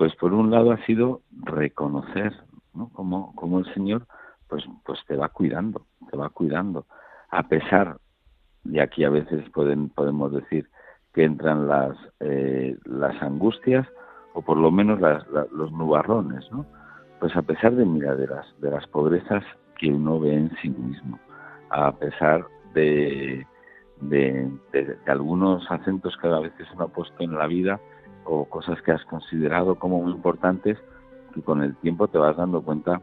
pues 0.00 0.16
por 0.16 0.32
un 0.32 0.50
lado 0.50 0.72
ha 0.72 0.82
sido 0.86 1.20
reconocer 1.30 2.32
¿no? 2.72 2.88
como, 2.88 3.34
como 3.34 3.58
el 3.58 3.66
Señor 3.74 4.06
pues, 4.48 4.64
pues 4.86 4.98
te 5.06 5.14
va 5.14 5.28
cuidando, 5.28 5.84
te 6.10 6.16
va 6.16 6.30
cuidando, 6.30 6.86
a 7.28 7.42
pesar 7.42 7.98
de 8.64 8.80
aquí 8.80 9.04
a 9.04 9.10
veces 9.10 9.44
podemos 9.50 10.32
decir 10.32 10.70
que 11.12 11.24
entran 11.24 11.68
las, 11.68 11.98
eh, 12.20 12.78
las 12.86 13.22
angustias 13.22 13.86
o 14.32 14.40
por 14.40 14.56
lo 14.56 14.70
menos 14.70 15.00
los 15.52 15.70
nubarrones, 15.70 16.50
¿no? 16.50 16.64
Pues 17.18 17.36
a 17.36 17.42
pesar 17.42 17.74
de, 17.74 17.84
mira, 17.84 18.14
de 18.14 18.26
las, 18.26 18.46
de 18.58 18.70
las 18.70 18.86
pobrezas 18.86 19.44
que 19.78 19.92
uno 19.92 20.18
ve 20.18 20.32
en 20.32 20.50
sí 20.62 20.70
mismo, 20.70 21.20
a 21.68 21.92
pesar 21.92 22.46
de, 22.72 23.46
de, 24.00 24.50
de 24.72 24.96
algunos 25.08 25.70
acentos 25.70 26.16
que 26.16 26.28
a 26.28 26.40
veces 26.40 26.66
uno 26.72 26.84
ha 26.84 26.88
puesto 26.88 27.22
en 27.22 27.36
la 27.36 27.46
vida, 27.46 27.78
o 28.24 28.44
cosas 28.44 28.80
que 28.82 28.92
has 28.92 29.04
considerado 29.04 29.76
como 29.76 30.02
muy 30.02 30.12
importantes 30.12 30.78
y 31.34 31.42
con 31.42 31.62
el 31.62 31.76
tiempo 31.76 32.08
te 32.08 32.18
vas 32.18 32.36
dando 32.36 32.62
cuenta 32.62 33.00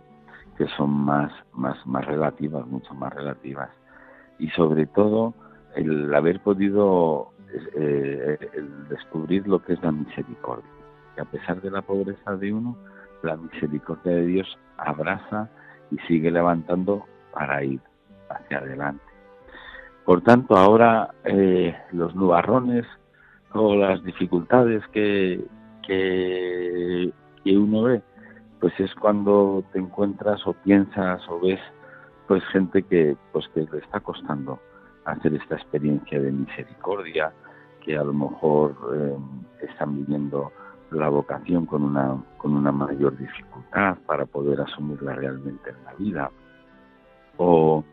que 0.57 0.67
son 0.75 0.89
más, 0.89 1.31
más, 1.53 1.77
más 1.85 2.05
relativas, 2.05 2.65
mucho 2.67 2.93
más 2.93 3.13
relativas. 3.13 3.69
Y 4.39 4.49
sobre 4.49 4.85
todo 4.87 5.33
el 5.75 6.13
haber 6.13 6.39
podido 6.41 7.31
eh, 7.75 8.37
el 8.53 8.87
descubrir 8.89 9.47
lo 9.47 9.63
que 9.63 9.73
es 9.73 9.83
la 9.83 9.91
misericordia. 9.91 10.69
Que 11.15 11.21
a 11.21 11.25
pesar 11.25 11.61
de 11.61 11.71
la 11.71 11.81
pobreza 11.81 12.35
de 12.35 12.53
uno, 12.53 12.75
la 13.23 13.37
misericordia 13.37 14.13
de 14.13 14.25
Dios 14.25 14.57
abraza 14.77 15.49
y 15.91 15.97
sigue 16.07 16.31
levantando 16.31 17.05
para 17.31 17.63
ir 17.63 17.79
hacia 18.29 18.57
adelante. 18.57 19.03
Por 20.05 20.21
tanto, 20.21 20.55
ahora 20.57 21.13
eh, 21.23 21.75
los 21.91 22.15
nubarrones 22.15 22.85
o 23.53 23.75
las 23.75 24.03
dificultades 24.03 24.83
que, 24.91 25.43
que, 25.85 27.11
uno 27.45 27.83
ve, 27.83 28.01
pues 28.59 28.73
es 28.79 28.93
cuando 28.95 29.63
te 29.71 29.79
encuentras 29.79 30.45
o 30.45 30.53
piensas 30.53 31.21
o 31.29 31.39
ves 31.39 31.59
pues 32.27 32.43
gente 32.51 32.83
que 32.83 33.15
pues 33.31 33.47
que 33.53 33.61
le 33.71 33.79
está 33.79 34.01
costando 34.01 34.59
hacer 35.05 35.33
esta 35.33 35.55
experiencia 35.55 36.19
de 36.19 36.31
misericordia, 36.31 37.31
que 37.85 37.97
a 37.97 38.03
lo 38.03 38.11
mejor 38.11 38.75
eh, 38.93 39.17
están 39.61 39.95
viviendo 39.95 40.51
la 40.91 41.07
vocación 41.07 41.65
con 41.65 41.83
una 41.83 42.21
con 42.37 42.53
una 42.53 42.71
mayor 42.73 43.17
dificultad 43.17 43.97
para 44.05 44.25
poder 44.25 44.59
asumirla 44.59 45.15
realmente 45.15 45.69
en 45.69 45.83
la 45.85 45.93
vida 45.93 46.31
o, 47.37 47.83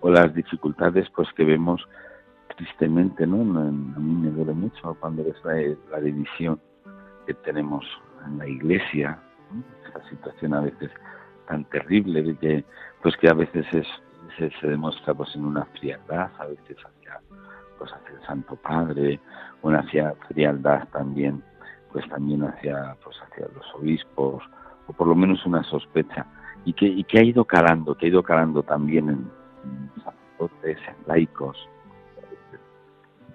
o 0.00 0.10
las 0.10 0.34
dificultades 0.34 1.08
pues 1.14 1.28
que 1.36 1.44
vemos 1.44 1.86
tristemente, 2.56 3.26
¿no? 3.26 3.36
A 3.60 3.70
mí 3.70 4.14
me 4.14 4.30
duele 4.30 4.52
mucho 4.52 4.96
cuando 5.00 5.24
ves 5.24 5.36
la, 5.90 6.00
división 6.00 6.60
que 7.26 7.34
tenemos 7.34 7.84
en 8.26 8.38
la 8.38 8.48
iglesia, 8.48 9.18
esta 9.86 10.08
situación 10.08 10.54
a 10.54 10.60
veces 10.60 10.90
tan 11.48 11.64
terrible 11.66 12.22
de 12.22 12.36
que, 12.36 12.64
pues 13.02 13.16
que 13.18 13.28
a 13.28 13.34
veces 13.34 13.66
es, 13.72 13.86
se, 14.60 14.66
demuestra 14.66 15.14
pues 15.14 15.34
en 15.36 15.44
una 15.44 15.64
frialdad, 15.66 16.30
a 16.38 16.46
veces 16.46 16.76
hacia, 16.78 17.20
pues 17.78 17.92
hacia 17.92 18.16
el 18.16 18.26
Santo 18.26 18.56
Padre, 18.56 19.20
una 19.62 19.84
frialdad 20.28 20.88
también, 20.88 21.42
pues 21.92 22.08
también 22.08 22.42
hacia, 22.44 22.96
pues 23.04 23.16
hacia 23.22 23.46
los 23.54 23.74
obispos, 23.74 24.42
o 24.86 24.92
por 24.92 25.06
lo 25.06 25.14
menos 25.14 25.44
una 25.46 25.62
sospecha, 25.64 26.26
y 26.64 26.72
que, 26.72 26.86
y 26.86 27.04
que 27.04 27.18
ha 27.18 27.22
ido 27.22 27.44
calando, 27.44 27.94
que 27.96 28.06
ha 28.06 28.08
ido 28.08 28.22
calando 28.22 28.62
también 28.62 29.08
en, 29.08 29.30
en 29.64 30.02
sacerdotes, 30.02 30.78
en 30.88 30.96
laicos, 31.06 31.56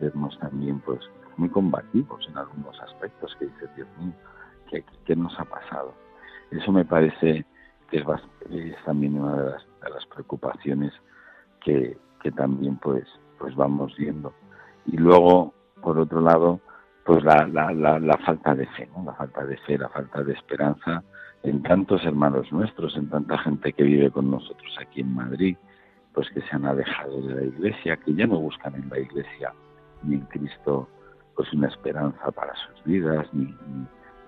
vernos 0.01 0.37
también 0.39 0.79
pues 0.79 0.99
muy 1.37 1.49
combativos 1.49 2.27
en 2.27 2.37
algunos 2.37 2.79
aspectos 2.81 3.35
que 3.37 3.45
dice 3.45 3.69
Dios 3.75 3.87
mío, 3.99 4.13
¿qué, 5.05 5.15
nos 5.15 5.37
ha 5.39 5.45
pasado? 5.45 5.93
Eso 6.51 6.71
me 6.71 6.85
parece 6.85 7.45
que 7.89 7.97
es, 7.97 8.83
también 8.85 9.19
una 9.19 9.37
de 9.37 9.51
las, 9.89 10.05
preocupaciones 10.07 10.93
que, 11.63 11.97
que, 12.21 12.31
también 12.31 12.77
pues, 12.77 13.05
pues 13.37 13.55
vamos 13.55 13.95
viendo. 13.97 14.33
Y 14.85 14.97
luego, 14.97 15.53
por 15.81 15.97
otro 15.99 16.21
lado, 16.21 16.59
pues 17.05 17.23
la, 17.23 17.47
la, 17.47 17.99
la, 17.99 18.17
falta 18.19 18.53
de 18.55 18.67
fe, 18.67 18.89
¿no? 18.95 19.03
la 19.05 19.13
falta 19.13 19.45
de 19.45 19.57
fe, 19.57 19.77
la 19.77 19.89
falta 19.89 20.23
de 20.23 20.33
esperanza 20.33 21.03
en 21.43 21.63
tantos 21.63 22.03
hermanos 22.03 22.51
nuestros, 22.51 22.95
en 22.95 23.09
tanta 23.09 23.37
gente 23.39 23.73
que 23.73 23.83
vive 23.83 24.11
con 24.11 24.29
nosotros 24.29 24.75
aquí 24.79 25.01
en 25.01 25.15
Madrid, 25.15 25.57
pues 26.13 26.29
que 26.29 26.41
se 26.41 26.55
han 26.55 26.65
alejado 26.65 27.21
de 27.21 27.35
la 27.35 27.43
iglesia, 27.43 27.97
que 27.97 28.13
ya 28.13 28.27
no 28.27 28.39
buscan 28.39 28.75
en 28.75 28.89
la 28.89 28.99
iglesia 28.99 29.53
ni 30.03 30.15
en 30.15 30.25
Cristo 30.25 30.87
pues 31.35 31.51
una 31.53 31.67
esperanza 31.67 32.31
para 32.31 32.53
sus 32.55 32.83
vidas, 32.83 33.27
ni, 33.33 33.55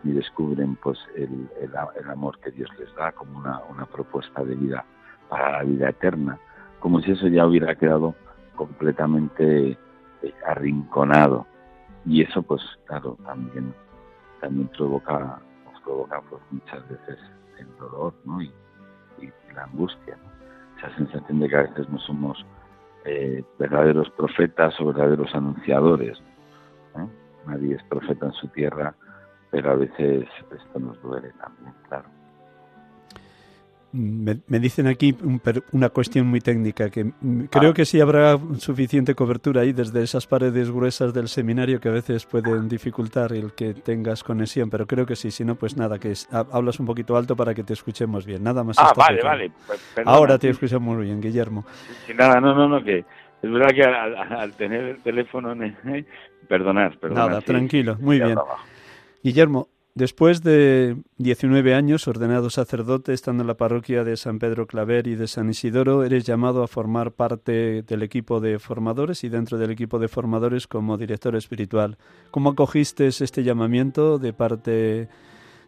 ni, 0.03 0.13
descubren 0.13 0.75
pues 0.77 0.97
el, 1.15 1.49
el, 1.61 2.09
amor 2.09 2.39
que 2.39 2.51
Dios 2.51 2.69
les 2.77 2.93
da 2.95 3.11
como 3.11 3.37
una, 3.39 3.61
una 3.69 3.85
propuesta 3.85 4.43
de 4.43 4.55
vida 4.55 4.85
para 5.29 5.51
la 5.51 5.63
vida 5.63 5.89
eterna, 5.89 6.37
como 6.79 7.01
si 7.01 7.11
eso 7.11 7.27
ya 7.27 7.45
hubiera 7.45 7.75
quedado 7.75 8.15
completamente 8.55 9.77
eh, 10.21 10.33
arrinconado. 10.45 11.45
Y 12.05 12.21
eso 12.21 12.41
pues 12.41 12.61
claro, 12.85 13.17
también, 13.23 13.73
también 14.41 14.67
provoca, 14.69 15.39
nos 15.65 15.81
provoca 15.81 16.21
pues 16.29 16.41
muchas 16.51 16.87
veces 16.89 17.19
el 17.57 17.77
dolor 17.77 18.13
¿no? 18.25 18.41
y, 18.41 18.51
la 19.55 19.65
angustia. 19.65 20.17
Esa 20.77 20.95
sensación 20.95 21.39
de 21.39 21.47
que 21.47 21.55
a 21.55 21.61
veces 21.61 21.87
no 21.89 21.99
somos 21.99 22.43
eh, 23.05 23.43
verdaderos 23.59 24.09
profetas 24.11 24.79
o 24.79 24.85
verdaderos 24.85 25.33
anunciadores. 25.35 26.21
Nadie 27.45 27.75
es 27.75 27.83
profeta 27.83 28.27
en 28.27 28.31
su 28.33 28.47
tierra, 28.47 28.95
pero 29.51 29.71
a 29.71 29.75
veces 29.75 30.25
esto 30.49 30.79
nos 30.79 31.01
duele 31.01 31.31
también, 31.33 31.73
claro. 31.89 32.22
Me, 33.95 34.59
dicen 34.59 34.87
aquí 34.87 35.15
una 35.71 35.89
cuestión 35.89 36.25
muy 36.25 36.41
técnica, 36.41 36.89
que 36.89 37.11
creo 37.51 37.71
ah. 37.71 37.73
que 37.75 37.85
sí 37.85 38.01
habrá 38.01 38.39
suficiente 38.57 39.13
cobertura 39.13 39.61
ahí 39.61 39.71
desde 39.71 40.01
esas 40.01 40.25
paredes 40.25 40.71
gruesas 40.71 41.13
del 41.13 41.27
seminario 41.27 41.79
que 41.79 41.89
a 41.89 41.91
veces 41.91 42.25
pueden 42.25 42.67
dificultar 42.67 43.33
el 43.33 43.53
que 43.53 43.75
tengas 43.75 44.23
conexión, 44.23 44.71
pero 44.71 44.87
creo 44.87 45.05
que 45.05 45.15
sí, 45.15 45.29
si 45.29 45.45
no, 45.45 45.53
pues 45.53 45.77
nada, 45.77 45.99
que 45.99 46.11
hablas 46.31 46.79
un 46.79 46.87
poquito 46.87 47.15
alto 47.15 47.35
para 47.35 47.53
que 47.53 47.63
te 47.63 47.73
escuchemos 47.73 48.25
bien, 48.25 48.41
nada 48.43 48.63
más. 48.63 48.77
Ah, 48.79 48.93
vale, 48.97 49.21
vale. 49.21 49.51
Ahora 50.05 50.39
te 50.39 50.49
escuchamos 50.49 50.99
bien, 50.99 51.21
Guillermo. 51.21 51.63
Sí, 52.07 52.15
nada, 52.15 52.41
no, 52.41 52.55
no, 52.55 52.67
no, 52.67 52.83
que 52.83 53.05
es 53.43 53.51
verdad 53.51 53.75
que 53.75 53.83
al, 53.83 54.53
tener 54.53 54.85
el 54.85 55.03
teléfono, 55.03 55.53
perdonad, 56.47 56.93
perdonad. 56.93 57.27
Nada, 57.27 57.41
tranquilo, 57.41 57.95
muy 57.99 58.19
bien. 58.19 58.39
Guillermo, 59.21 59.67
Después 59.95 60.41
de 60.41 60.97
19 61.19 61.75
años 61.75 62.07
ordenado 62.07 62.49
sacerdote, 62.49 63.13
estando 63.13 63.43
en 63.43 63.47
la 63.47 63.57
parroquia 63.57 64.03
de 64.03 64.17
San 64.17 64.39
Pedro 64.39 64.65
Claver 64.65 65.05
y 65.05 65.13
de 65.13 65.27
San 65.27 65.51
Isidoro, 65.51 66.03
eres 66.03 66.23
llamado 66.23 66.63
a 66.63 66.67
formar 66.67 67.11
parte 67.11 67.83
del 67.83 68.01
equipo 68.01 68.39
de 68.39 68.57
formadores 68.57 69.23
y 69.23 69.29
dentro 69.29 69.59
del 69.59 69.69
equipo 69.69 69.99
de 69.99 70.07
formadores 70.07 70.65
como 70.65 70.97
director 70.97 71.35
espiritual. 71.35 71.99
¿Cómo 72.31 72.49
acogiste 72.49 73.05
este 73.05 73.43
llamamiento 73.43 74.17
de 74.17 74.33
parte 74.33 75.09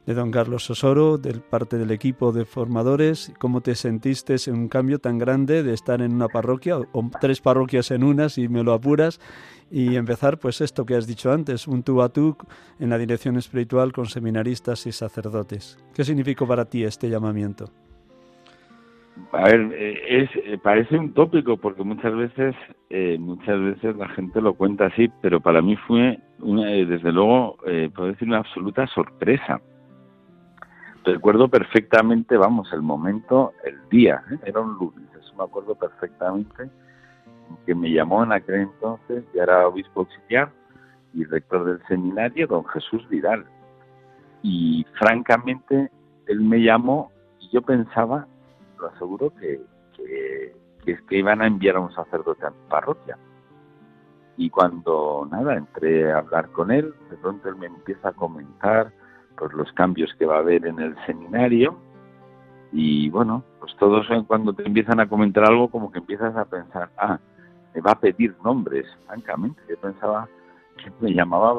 de 0.06 0.14
don 0.14 0.32
Carlos 0.32 0.70
Osoro, 0.70 1.18
de 1.18 1.34
parte 1.34 1.78
del 1.78 1.92
equipo 1.92 2.32
de 2.32 2.46
formadores? 2.46 3.34
¿Cómo 3.40 3.62
te 3.62 3.76
sentiste 3.76 4.36
en 4.48 4.56
un 4.56 4.68
cambio 4.68 5.00
tan 5.00 5.18
grande 5.18 5.64
de 5.64 5.74
estar 5.74 6.02
en 6.02 6.14
una 6.14 6.28
parroquia 6.28 6.78
o 6.78 7.10
tres 7.20 7.42
parroquias 7.42 7.92
en 7.92 8.04
una, 8.04 8.30
si 8.30 8.48
me 8.48 8.64
lo 8.64 8.74
apuras? 8.74 9.20
y 9.72 9.96
empezar 9.96 10.38
pues 10.38 10.62
esto 10.62 10.86
que 10.86 10.96
has 10.96 11.08
dicho 11.08 11.32
antes, 11.32 11.68
un 11.68 11.84
tú 11.84 12.02
a 12.02 12.10
tú 12.10 12.38
en 12.80 12.90
la 12.90 12.98
dirección 12.98 13.36
espiritual 13.38 13.92
con 13.92 14.06
seminaristas 14.06 14.86
y 14.88 14.92
sacerdotes. 14.92 15.78
¿Qué 15.94 16.04
significó 16.04 16.48
para 16.48 16.66
ti 16.66 16.84
este 16.84 17.10
llamamiento? 17.10 17.66
A 19.32 19.44
ver, 19.44 19.72
eh, 19.74 20.24
es, 20.24 20.30
eh, 20.46 20.58
parece 20.62 20.98
un 20.98 21.14
tópico 21.14 21.58
porque 21.58 21.84
muchas 21.84 22.16
veces, 22.16 22.56
eh, 22.90 23.18
muchas 23.18 23.60
veces 23.60 23.96
la 23.96 24.10
gente 24.10 24.42
lo 24.42 24.54
cuenta 24.54 24.88
así, 24.88 25.10
pero 25.22 25.40
para 25.40 25.62
mí 25.62 25.76
fue, 25.88 26.20
desde 26.40 27.12
luego, 27.12 27.58
puedo 27.96 28.10
decir 28.10 28.28
una 28.28 28.40
absoluta 28.40 28.86
sorpresa. 28.88 29.62
Recuerdo 31.06 31.48
perfectamente, 31.50 32.36
vamos, 32.36 32.74
el 32.74 32.82
momento, 32.82 33.54
el 33.64 33.78
día, 33.90 34.24
era 34.44 34.60
un 34.60 34.74
lunes, 34.74 35.08
eso 35.16 35.36
me 35.38 35.44
acuerdo 35.44 35.76
perfectamente 35.76 36.70
que 37.66 37.76
me 37.76 37.92
llamó 37.92 38.24
en 38.24 38.32
aquel 38.32 38.56
entonces, 38.56 39.24
ya 39.34 39.44
era 39.44 39.68
obispo 39.68 40.02
auxiliar 40.02 40.52
y 41.14 41.24
rector 41.26 41.64
del 41.64 41.88
seminario, 41.88 42.48
don 42.48 42.66
Jesús 42.66 43.08
Vidal. 43.08 43.46
Y 44.42 44.86
francamente, 44.98 45.92
él 46.26 46.42
me 46.42 46.58
llamó 46.64 47.12
y 47.40 47.50
yo 47.50 47.62
pensaba, 47.62 48.28
lo 48.80 48.88
aseguro, 48.88 49.32
que, 49.36 49.62
que, 49.96 50.56
que, 50.84 50.98
que 51.06 51.18
iban 51.18 51.42
a 51.42 51.48
enviar 51.48 51.76
a 51.76 51.82
un 51.82 51.94
sacerdote 51.94 52.46
a 52.46 52.50
mi 52.50 52.68
parroquia. 52.68 53.18
Y 54.38 54.50
cuando, 54.50 55.28
nada, 55.32 55.56
entré 55.56 56.12
a 56.12 56.18
hablar 56.18 56.50
con 56.50 56.72
él, 56.72 56.94
de 57.10 57.18
pronto 57.18 57.48
él 57.48 57.56
me 57.56 57.68
empieza 57.68 58.10
a 58.10 58.14
comentar 58.14 58.92
pues, 59.38 59.54
los 59.54 59.72
cambios 59.74 60.14
que 60.18 60.26
va 60.26 60.38
a 60.38 60.40
haber 60.40 60.66
en 60.66 60.80
el 60.80 60.96
seminario 61.06 61.78
y 62.78 63.10
bueno, 63.10 63.42
pues 63.60 63.74
todos 63.78 64.06
cuando 64.28 64.52
te 64.52 64.66
empiezan 64.68 65.00
a 65.00 65.08
comentar 65.08 65.46
algo 65.46 65.70
como 65.70 65.90
que 65.92 66.00
empiezas 66.00 66.36
a 66.36 66.44
pensar, 66.44 66.90
ah, 66.98 67.18
me 67.74 67.80
va 67.80 67.92
a 67.92 68.00
pedir 68.00 68.36
nombres, 68.44 68.86
francamente. 69.06 69.62
Yo 69.70 69.78
pensaba 69.80 70.28
que 70.78 70.92
me 71.00 71.14
llamaba 71.14 71.54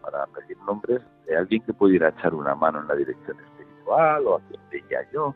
para 0.00 0.26
pedir 0.26 0.56
nombres 0.58 1.02
de 1.26 1.36
alguien 1.36 1.60
que 1.62 1.72
pudiera 1.72 2.10
echar 2.10 2.34
una 2.34 2.54
mano 2.54 2.80
en 2.80 2.86
la 2.86 2.94
dirección 2.94 3.36
espiritual 3.40 4.26
o 4.28 4.36
a 4.36 4.40
quien 4.42 4.60
veía 4.70 5.10
yo. 5.12 5.34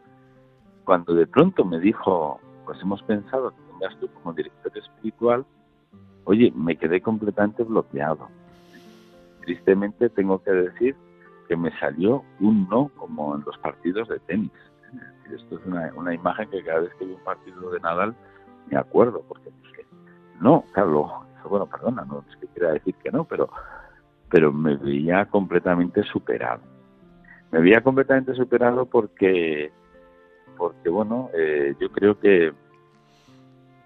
Cuando 0.84 1.14
de 1.14 1.26
pronto 1.26 1.64
me 1.64 1.80
dijo, 1.80 2.40
pues 2.64 2.80
hemos 2.80 3.02
pensado 3.02 3.50
que 3.50 3.72
vengas 3.72 3.98
tú 3.98 4.08
como 4.08 4.32
director 4.32 4.70
espiritual, 4.78 5.44
oye, 6.24 6.52
me 6.54 6.76
quedé 6.76 7.00
completamente 7.00 7.64
bloqueado. 7.64 8.28
Tristemente 9.40 10.10
tengo 10.10 10.40
que 10.44 10.52
decir 10.52 10.94
que 11.48 11.56
me 11.56 11.76
salió 11.78 12.22
un 12.40 12.68
no 12.68 12.88
como 12.96 13.34
en 13.34 13.42
los 13.44 13.56
partidos 13.58 14.08
de 14.08 14.18
tenis. 14.20 14.52
Esto 15.34 15.58
es 15.58 15.66
una, 15.66 15.92
una 15.94 16.14
imagen 16.14 16.48
que 16.50 16.62
cada 16.62 16.80
vez 16.80 16.94
que 16.94 17.04
veo 17.04 17.16
un 17.16 17.24
partido 17.24 17.70
de 17.70 17.80
Nadal 17.80 18.14
me 18.70 18.78
acuerdo, 18.78 19.22
porque 19.26 19.50
no, 20.40 20.64
Carlos, 20.72 21.11
bueno, 21.48 21.66
perdona, 21.66 22.04
no 22.04 22.24
es 22.28 22.37
que 22.37 22.46
quiera 22.48 22.72
decir 22.72 22.94
que 22.96 23.11
no, 23.11 23.24
pero, 23.24 23.48
pero 24.30 24.52
me 24.52 24.76
veía 24.76 25.26
completamente 25.26 26.02
superado. 26.04 26.62
Me 27.50 27.61
veía 27.61 27.80
completamente 27.80 28.34
superado 28.34 28.87
porque, 28.87 29.72
porque 30.56 30.88
bueno, 30.88 31.30
eh, 31.34 31.74
yo 31.80 31.90
creo 31.90 32.18
que 32.20 32.52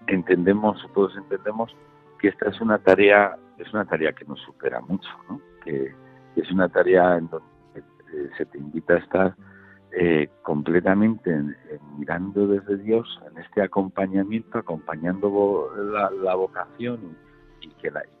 entendemos, 0.07 0.85
todos 0.93 1.15
entendemos 1.15 1.75
que 2.19 2.27
esta 2.27 2.49
es 2.49 2.59
una 2.61 2.77
tarea, 2.77 3.37
es 3.57 3.73
una 3.73 3.85
tarea 3.85 4.13
que 4.13 4.25
nos 4.25 4.39
supera 4.41 4.81
mucho, 4.81 5.09
¿no? 5.29 5.39
que, 5.63 5.95
es 6.35 6.51
una 6.51 6.67
tarea 6.67 7.17
en 7.17 7.29
donde 7.29 7.52
se 8.37 8.45
te 8.45 8.57
invita 8.57 8.93
a 8.93 8.97
estar 8.97 9.35
eh, 9.95 10.27
completamente 10.41 11.31
mirando 11.97 12.47
desde 12.47 12.77
Dios 12.77 13.07
en 13.29 13.37
este 13.37 13.61
acompañamiento, 13.61 14.57
acompañando 14.57 15.71
la, 16.23 16.33
vocación 16.33 17.15
y, 17.61 17.69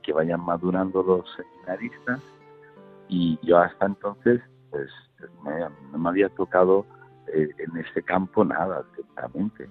que, 0.03 0.13
vayan 0.13 0.41
madurando 0.41 1.01
los 1.01 1.25
seminaristas. 1.35 2.21
Y 3.09 3.39
yo 3.41 3.57
hasta 3.57 3.87
entonces, 3.87 4.41
pues, 4.69 4.89
no 5.91 5.97
me 5.97 6.09
había 6.09 6.29
tocado 6.29 6.85
eh, 7.33 7.49
en 7.57 7.77
este 7.77 8.03
campo 8.03 8.45
nada, 8.45 8.83
directamente. 8.95 9.67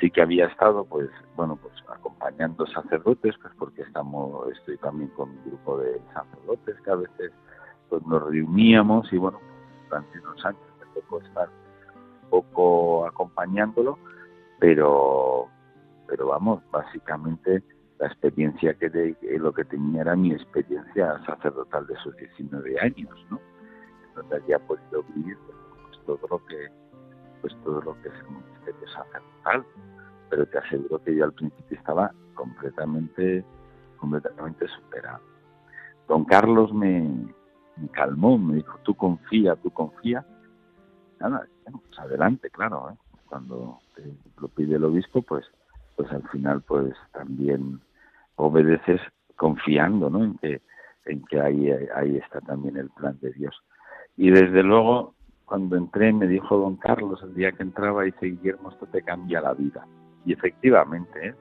Sí 0.00 0.10
que 0.10 0.22
había 0.22 0.46
estado, 0.46 0.84
pues, 0.84 1.08
bueno, 1.36 1.56
pues 1.56 1.74
acompañando 1.88 2.66
sacerdotes, 2.66 3.36
pues 3.40 3.54
porque 3.56 3.82
estamos, 3.82 4.50
estoy 4.52 4.78
también 4.78 5.10
con 5.10 5.30
un 5.30 5.44
grupo 5.44 5.78
de 5.78 6.00
sacerdotes 6.12 6.76
que 6.80 6.90
a 6.90 6.96
veces 6.96 7.32
pues 7.88 8.04
nos 8.04 8.20
reuníamos 8.28 9.12
y 9.12 9.16
bueno, 9.16 9.38
durante 9.88 10.20
unos 10.20 10.44
años 10.44 10.60
poco 10.96 11.20
estar 11.20 11.48
un 12.22 12.30
poco 12.30 13.06
acompañándolo, 13.06 13.98
pero, 14.58 15.48
pero 16.08 16.28
vamos, 16.28 16.62
básicamente 16.70 17.62
la 17.98 18.08
experiencia 18.08 18.74
que 18.74 18.90
de, 18.90 19.16
lo 19.38 19.52
que 19.52 19.64
tenía 19.64 20.02
era 20.02 20.16
mi 20.16 20.32
experiencia 20.32 21.18
sacerdotal 21.24 21.86
de 21.86 21.94
esos 21.94 22.16
19 22.16 22.80
años, 22.80 23.26
¿no? 23.30 23.40
Donde 24.14 24.36
había 24.36 24.58
podido 24.58 25.02
vivir 25.14 25.38
pues, 25.46 26.04
todo 26.04 26.20
lo 26.30 26.44
que 26.46 26.68
pues 27.40 27.54
todo 27.62 27.80
lo 27.82 27.94
que 28.02 28.08
es 28.08 28.14
el 28.14 28.30
ministerio 28.30 28.88
sacerdotal, 28.88 29.64
pero 30.30 30.46
te 30.46 30.58
aseguro 30.58 31.02
que 31.02 31.14
yo 31.14 31.24
al 31.24 31.32
principio 31.32 31.78
estaba 31.78 32.10
completamente 32.34 33.44
completamente 33.98 34.66
superado. 34.68 35.22
Don 36.08 36.24
Carlos 36.24 36.72
me, 36.72 37.34
me 37.76 37.88
calmó, 37.88 38.38
me 38.38 38.56
dijo, 38.56 38.78
tú 38.82 38.94
confía, 38.94 39.56
tú 39.56 39.70
confía, 39.70 40.24
nada, 41.20 41.46
pues 41.64 41.98
adelante, 41.98 42.50
claro, 42.50 42.90
¿eh? 42.90 42.96
cuando 43.28 43.78
lo 44.40 44.48
pide 44.48 44.76
el 44.76 44.84
obispo, 44.84 45.22
pues, 45.22 45.46
pues 45.96 46.10
al 46.12 46.26
final, 46.28 46.62
pues 46.62 46.94
también 47.12 47.80
obedeces 48.36 49.00
confiando, 49.36 50.10
¿no? 50.10 50.24
En 50.24 50.38
que, 50.38 50.62
en 51.06 51.24
que 51.24 51.40
ahí, 51.40 51.70
ahí 51.94 52.16
está 52.16 52.40
también 52.40 52.76
el 52.76 52.90
plan 52.90 53.18
de 53.20 53.32
Dios. 53.32 53.54
Y 54.16 54.30
desde 54.30 54.62
luego, 54.62 55.14
cuando 55.44 55.76
entré, 55.76 56.12
me 56.12 56.26
dijo 56.26 56.56
don 56.56 56.76
Carlos 56.76 57.22
el 57.22 57.34
día 57.34 57.52
que 57.52 57.62
entraba, 57.62 58.02
dice 58.02 58.26
Guillermo, 58.26 58.70
esto 58.70 58.86
te 58.86 59.02
cambia 59.02 59.40
la 59.40 59.54
vida. 59.54 59.86
Y 60.24 60.32
efectivamente, 60.32 61.28
¿eh? 61.28 61.34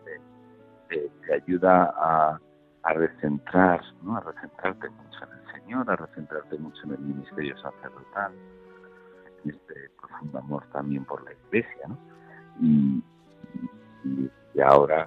te, 0.89 1.33
ayuda 1.33 1.93
a, 1.97 2.39
a 2.83 2.93
recentrar, 2.93 3.81
¿no? 4.03 4.17
A 4.17 4.21
recentrarte 4.21 4.89
mucho 4.89 5.23
en 5.23 5.34
A 5.73 5.95
recentrarte 5.95 6.57
mucho 6.57 6.83
en 6.85 6.91
el 6.91 6.99
ministerio 6.99 7.57
sacerdotal 7.57 8.31
este 9.43 9.89
profundo 9.99 10.39
amor 10.39 10.63
también 10.71 11.03
por 11.03 11.23
la 11.25 11.31
Iglesia, 11.33 11.87
¿no? 11.89 11.97
Y, 12.61 13.03
y, 14.53 14.61
ahora, 14.61 15.03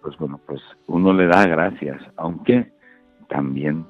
pues 0.00 0.16
bueno, 0.18 0.40
pues 0.46 0.60
uno 0.86 1.12
le 1.12 1.26
da 1.26 1.44
gracias, 1.46 2.00
aunque 2.16 2.72
también, 3.28 3.84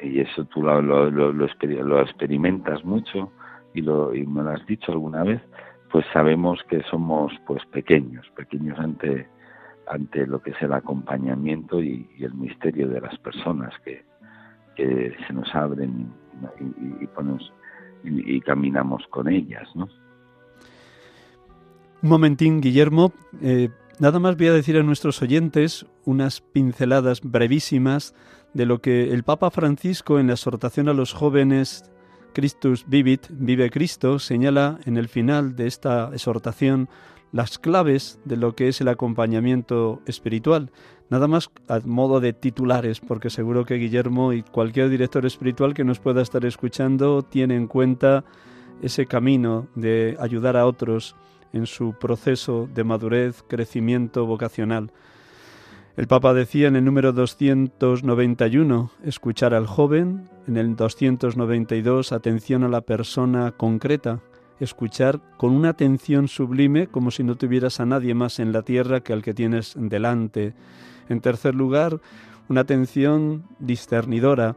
y 0.00 0.20
eso 0.20 0.44
tú 0.44 0.62
lo, 0.62 0.80
lo, 0.80 1.10
lo, 1.10 1.32
lo 1.32 2.00
experimentas 2.00 2.84
mucho 2.84 3.32
y, 3.74 3.80
lo, 3.80 4.14
y 4.14 4.24
me 4.24 4.44
lo 4.44 4.50
has 4.50 4.64
dicho 4.66 4.92
alguna 4.92 5.24
vez, 5.24 5.42
pues 5.90 6.06
sabemos 6.12 6.62
que 6.68 6.80
somos 6.84 7.32
pues 7.46 7.64
pequeños, 7.66 8.30
pequeños 8.36 8.78
ante 8.78 9.26
ante 9.88 10.26
lo 10.26 10.40
que 10.40 10.50
es 10.50 10.62
el 10.62 10.72
acompañamiento 10.72 11.82
y, 11.82 12.08
el 12.20 12.34
misterio 12.34 12.88
de 12.88 13.00
las 13.00 13.18
personas 13.18 13.74
que, 13.84 14.04
que 14.76 15.14
se 15.26 15.32
nos 15.32 15.52
abren 15.54 16.12
y, 17.00 17.06
ponemos, 17.08 17.52
y, 18.04 18.40
caminamos 18.40 19.06
con 19.10 19.28
ellas, 19.28 19.68
¿no? 19.74 19.88
Un 22.02 22.08
momentín, 22.08 22.60
Guillermo. 22.60 23.12
Eh, 23.40 23.68
nada 24.00 24.18
más 24.18 24.36
voy 24.36 24.48
a 24.48 24.52
decir 24.52 24.76
a 24.76 24.82
nuestros 24.82 25.22
oyentes 25.22 25.86
unas 26.04 26.40
pinceladas 26.40 27.20
brevísimas 27.20 28.14
de 28.54 28.66
lo 28.66 28.80
que 28.80 29.12
el 29.12 29.22
Papa 29.22 29.50
Francisco 29.50 30.18
en 30.18 30.26
la 30.26 30.34
exhortación 30.34 30.88
a 30.88 30.94
los 30.94 31.12
jóvenes 31.12 31.90
Christus 32.32 32.86
Vivit, 32.88 33.26
Vive 33.30 33.70
Cristo, 33.70 34.18
señala 34.18 34.78
en 34.84 34.96
el 34.96 35.08
final 35.08 35.54
de 35.54 35.66
esta 35.66 36.10
exhortación 36.12 36.88
las 37.30 37.58
claves 37.58 38.20
de 38.24 38.36
lo 38.36 38.54
que 38.54 38.68
es 38.68 38.80
el 38.80 38.88
acompañamiento 38.88 40.02
espiritual. 40.06 40.70
Nada 41.12 41.28
más 41.28 41.50
a 41.68 41.78
modo 41.84 42.20
de 42.20 42.32
titulares, 42.32 43.00
porque 43.00 43.28
seguro 43.28 43.66
que 43.66 43.74
Guillermo 43.74 44.32
y 44.32 44.42
cualquier 44.42 44.88
director 44.88 45.26
espiritual 45.26 45.74
que 45.74 45.84
nos 45.84 45.98
pueda 45.98 46.22
estar 46.22 46.42
escuchando 46.46 47.20
tiene 47.20 47.54
en 47.54 47.66
cuenta 47.66 48.24
ese 48.80 49.04
camino 49.04 49.66
de 49.74 50.16
ayudar 50.18 50.56
a 50.56 50.64
otros 50.64 51.14
en 51.52 51.66
su 51.66 51.92
proceso 52.00 52.66
de 52.72 52.84
madurez, 52.84 53.44
crecimiento 53.46 54.24
vocacional. 54.24 54.90
El 55.98 56.06
Papa 56.06 56.32
decía 56.32 56.68
en 56.68 56.76
el 56.76 56.84
número 56.86 57.12
291, 57.12 58.90
escuchar 59.04 59.52
al 59.52 59.66
joven, 59.66 60.30
en 60.48 60.56
el 60.56 60.76
292, 60.76 62.12
atención 62.12 62.64
a 62.64 62.68
la 62.68 62.80
persona 62.80 63.52
concreta, 63.52 64.22
escuchar 64.60 65.20
con 65.36 65.52
una 65.52 65.68
atención 65.68 66.28
sublime 66.28 66.86
como 66.86 67.10
si 67.10 67.22
no 67.22 67.36
tuvieras 67.36 67.80
a 67.80 67.84
nadie 67.84 68.14
más 68.14 68.38
en 68.38 68.52
la 68.52 68.62
tierra 68.62 69.00
que 69.00 69.12
al 69.12 69.22
que 69.22 69.34
tienes 69.34 69.74
delante. 69.76 70.54
En 71.08 71.20
tercer 71.20 71.54
lugar, 71.54 72.00
una 72.48 72.62
atención 72.62 73.44
discernidora, 73.58 74.56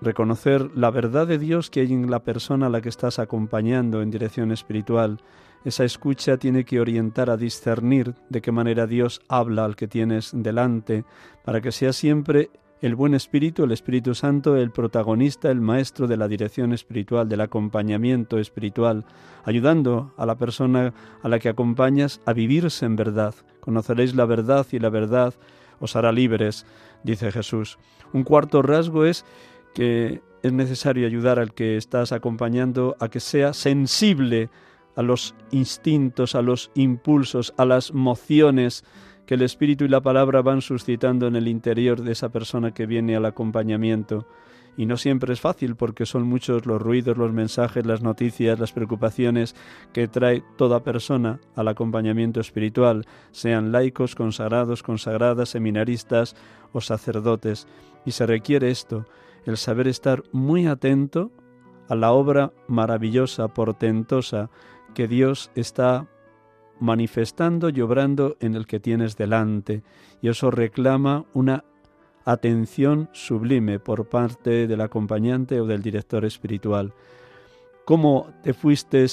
reconocer 0.00 0.70
la 0.76 0.90
verdad 0.90 1.26
de 1.26 1.38
Dios 1.38 1.70
que 1.70 1.80
hay 1.80 1.92
en 1.92 2.10
la 2.10 2.22
persona 2.22 2.66
a 2.66 2.70
la 2.70 2.80
que 2.80 2.88
estás 2.88 3.18
acompañando 3.18 4.02
en 4.02 4.10
dirección 4.10 4.52
espiritual. 4.52 5.20
Esa 5.64 5.84
escucha 5.84 6.36
tiene 6.36 6.64
que 6.64 6.80
orientar 6.80 7.30
a 7.30 7.38
discernir 7.38 8.14
de 8.28 8.42
qué 8.42 8.52
manera 8.52 8.86
Dios 8.86 9.22
habla 9.28 9.64
al 9.64 9.76
que 9.76 9.88
tienes 9.88 10.30
delante, 10.34 11.04
para 11.44 11.60
que 11.62 11.72
sea 11.72 11.92
siempre 11.92 12.50
el 12.82 12.96
buen 12.96 13.14
espíritu, 13.14 13.64
el 13.64 13.72
Espíritu 13.72 14.14
Santo, 14.14 14.56
el 14.56 14.70
protagonista, 14.70 15.50
el 15.50 15.62
maestro 15.62 16.06
de 16.06 16.18
la 16.18 16.28
dirección 16.28 16.74
espiritual, 16.74 17.26
del 17.30 17.40
acompañamiento 17.40 18.38
espiritual, 18.38 19.06
ayudando 19.44 20.12
a 20.18 20.26
la 20.26 20.36
persona 20.36 20.92
a 21.22 21.28
la 21.30 21.38
que 21.38 21.48
acompañas 21.48 22.20
a 22.26 22.34
vivirse 22.34 22.84
en 22.84 22.96
verdad. 22.96 23.34
Conoceréis 23.60 24.14
la 24.14 24.26
verdad 24.26 24.66
y 24.70 24.80
la 24.80 24.90
verdad 24.90 25.32
os 25.80 25.96
hará 25.96 26.12
libres, 26.12 26.66
dice 27.02 27.32
Jesús. 27.32 27.78
Un 28.12 28.24
cuarto 28.24 28.62
rasgo 28.62 29.04
es 29.04 29.24
que 29.74 30.22
es 30.42 30.52
necesario 30.52 31.06
ayudar 31.06 31.38
al 31.38 31.52
que 31.52 31.76
estás 31.76 32.12
acompañando 32.12 32.96
a 33.00 33.08
que 33.08 33.20
sea 33.20 33.52
sensible 33.52 34.50
a 34.96 35.02
los 35.02 35.34
instintos, 35.50 36.34
a 36.34 36.42
los 36.42 36.70
impulsos, 36.74 37.54
a 37.56 37.64
las 37.64 37.92
mociones 37.92 38.84
que 39.26 39.34
el 39.34 39.42
Espíritu 39.42 39.84
y 39.84 39.88
la 39.88 40.02
palabra 40.02 40.42
van 40.42 40.60
suscitando 40.60 41.26
en 41.26 41.36
el 41.36 41.48
interior 41.48 42.02
de 42.02 42.12
esa 42.12 42.28
persona 42.28 42.72
que 42.72 42.86
viene 42.86 43.16
al 43.16 43.24
acompañamiento. 43.24 44.26
Y 44.76 44.86
no 44.86 44.96
siempre 44.96 45.32
es 45.32 45.40
fácil 45.40 45.76
porque 45.76 46.06
son 46.06 46.24
muchos 46.24 46.66
los 46.66 46.82
ruidos, 46.82 47.16
los 47.16 47.32
mensajes, 47.32 47.86
las 47.86 48.02
noticias, 48.02 48.58
las 48.58 48.72
preocupaciones 48.72 49.54
que 49.92 50.08
trae 50.08 50.42
toda 50.56 50.82
persona 50.82 51.40
al 51.54 51.68
acompañamiento 51.68 52.40
espiritual, 52.40 53.06
sean 53.30 53.70
laicos, 53.70 54.14
consagrados, 54.14 54.82
consagradas, 54.82 55.50
seminaristas 55.50 56.34
o 56.72 56.80
sacerdotes. 56.80 57.68
Y 58.04 58.12
se 58.12 58.26
requiere 58.26 58.70
esto, 58.70 59.06
el 59.46 59.56
saber 59.56 59.86
estar 59.86 60.22
muy 60.32 60.66
atento 60.66 61.30
a 61.88 61.94
la 61.94 62.12
obra 62.12 62.52
maravillosa, 62.66 63.48
portentosa, 63.48 64.50
que 64.94 65.06
Dios 65.06 65.50
está 65.54 66.08
manifestando 66.80 67.68
y 67.68 67.80
obrando 67.80 68.36
en 68.40 68.54
el 68.54 68.66
que 68.66 68.80
tienes 68.80 69.16
delante, 69.16 69.82
y 70.20 70.28
eso 70.28 70.50
reclama 70.50 71.24
una 71.32 71.64
atención 72.24 73.08
sublime 73.12 73.78
por 73.78 74.08
parte 74.08 74.66
del 74.66 74.80
acompañante 74.80 75.60
o 75.60 75.66
del 75.66 75.82
director 75.82 76.24
espiritual. 76.24 76.92
¿Cómo 77.84 78.32
te 78.42 78.54
fuiste 78.54 79.06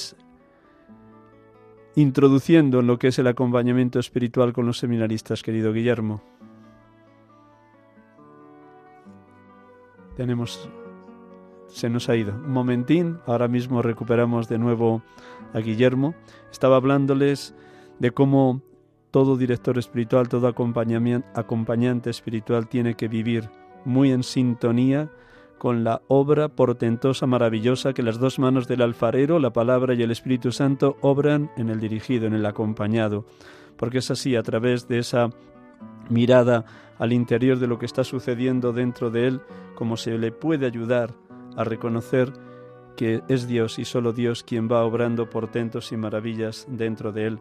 introduciendo 1.96 2.80
en 2.80 2.88
lo 2.88 2.98
que 2.98 3.10
es 3.10 3.20
el 3.20 3.28
acompañamiento 3.28 4.00
espiritual 4.00 4.54
con 4.54 4.66
los 4.66 4.78
seminaristas, 4.78 5.44
querido 5.44 5.74
Guillermo? 5.74 6.22
Tenemos 10.16 10.70
se 11.72 11.90
nos 11.90 12.10
ha 12.10 12.16
ido. 12.16 12.34
Un 12.34 12.52
momentín, 12.52 13.20
ahora 13.26 13.48
mismo 13.48 13.82
recuperamos 13.82 14.48
de 14.48 14.58
nuevo 14.58 15.02
a 15.54 15.60
Guillermo. 15.60 16.16
Estaba 16.52 16.76
hablándoles 16.76 17.56
de 18.00 18.12
cómo 18.12 18.62
todo 19.12 19.38
director 19.38 19.78
espiritual, 19.78 20.30
todo 20.30 20.48
acompañante 20.48 22.10
espiritual 22.10 22.68
tiene 22.68 22.96
que 22.96 23.08
vivir 23.08 23.50
muy 23.86 24.12
en 24.12 24.24
sintonía 24.24 25.10
con 25.58 25.84
la 25.84 26.02
obra 26.08 26.48
portentosa, 26.48 27.28
maravillosa 27.28 27.94
que 27.94 28.02
las 28.02 28.18
dos 28.18 28.40
manos 28.40 28.68
del 28.68 28.82
alfarero, 28.82 29.38
la 29.38 29.54
palabra 29.54 29.94
y 29.94 30.02
el 30.02 30.10
Espíritu 30.10 30.52
Santo, 30.52 30.98
obran 31.02 31.52
en 31.56 31.70
el 31.70 31.80
dirigido, 31.80 32.26
en 32.26 32.34
el 32.34 32.46
acompañado. 32.48 33.26
Porque 33.78 34.00
es 34.00 34.10
así, 34.10 34.36
a 34.36 34.42
través 34.42 34.88
de 34.88 34.98
esa 34.98 35.30
mirada 36.10 36.66
al 36.98 37.14
interior 37.14 37.60
de 37.60 37.68
lo 37.68 37.78
que 37.78 37.86
está 37.86 38.04
sucediendo 38.04 38.74
dentro 38.74 39.12
de 39.12 39.28
él, 39.28 39.42
como 39.76 39.98
se 39.98 40.18
le 40.18 40.32
puede 40.32 40.66
ayudar 40.66 41.14
a 41.56 41.64
reconocer 41.64 42.34
que 42.96 43.22
es 43.28 43.48
Dios 43.48 43.78
y 43.80 43.86
solo 43.86 44.14
Dios 44.14 44.44
quien 44.44 44.68
va 44.68 44.84
obrando 44.84 45.30
portentos 45.30 45.92
y 45.92 45.98
maravillas 45.98 46.66
dentro 46.70 47.12
de 47.12 47.28
él. 47.28 47.40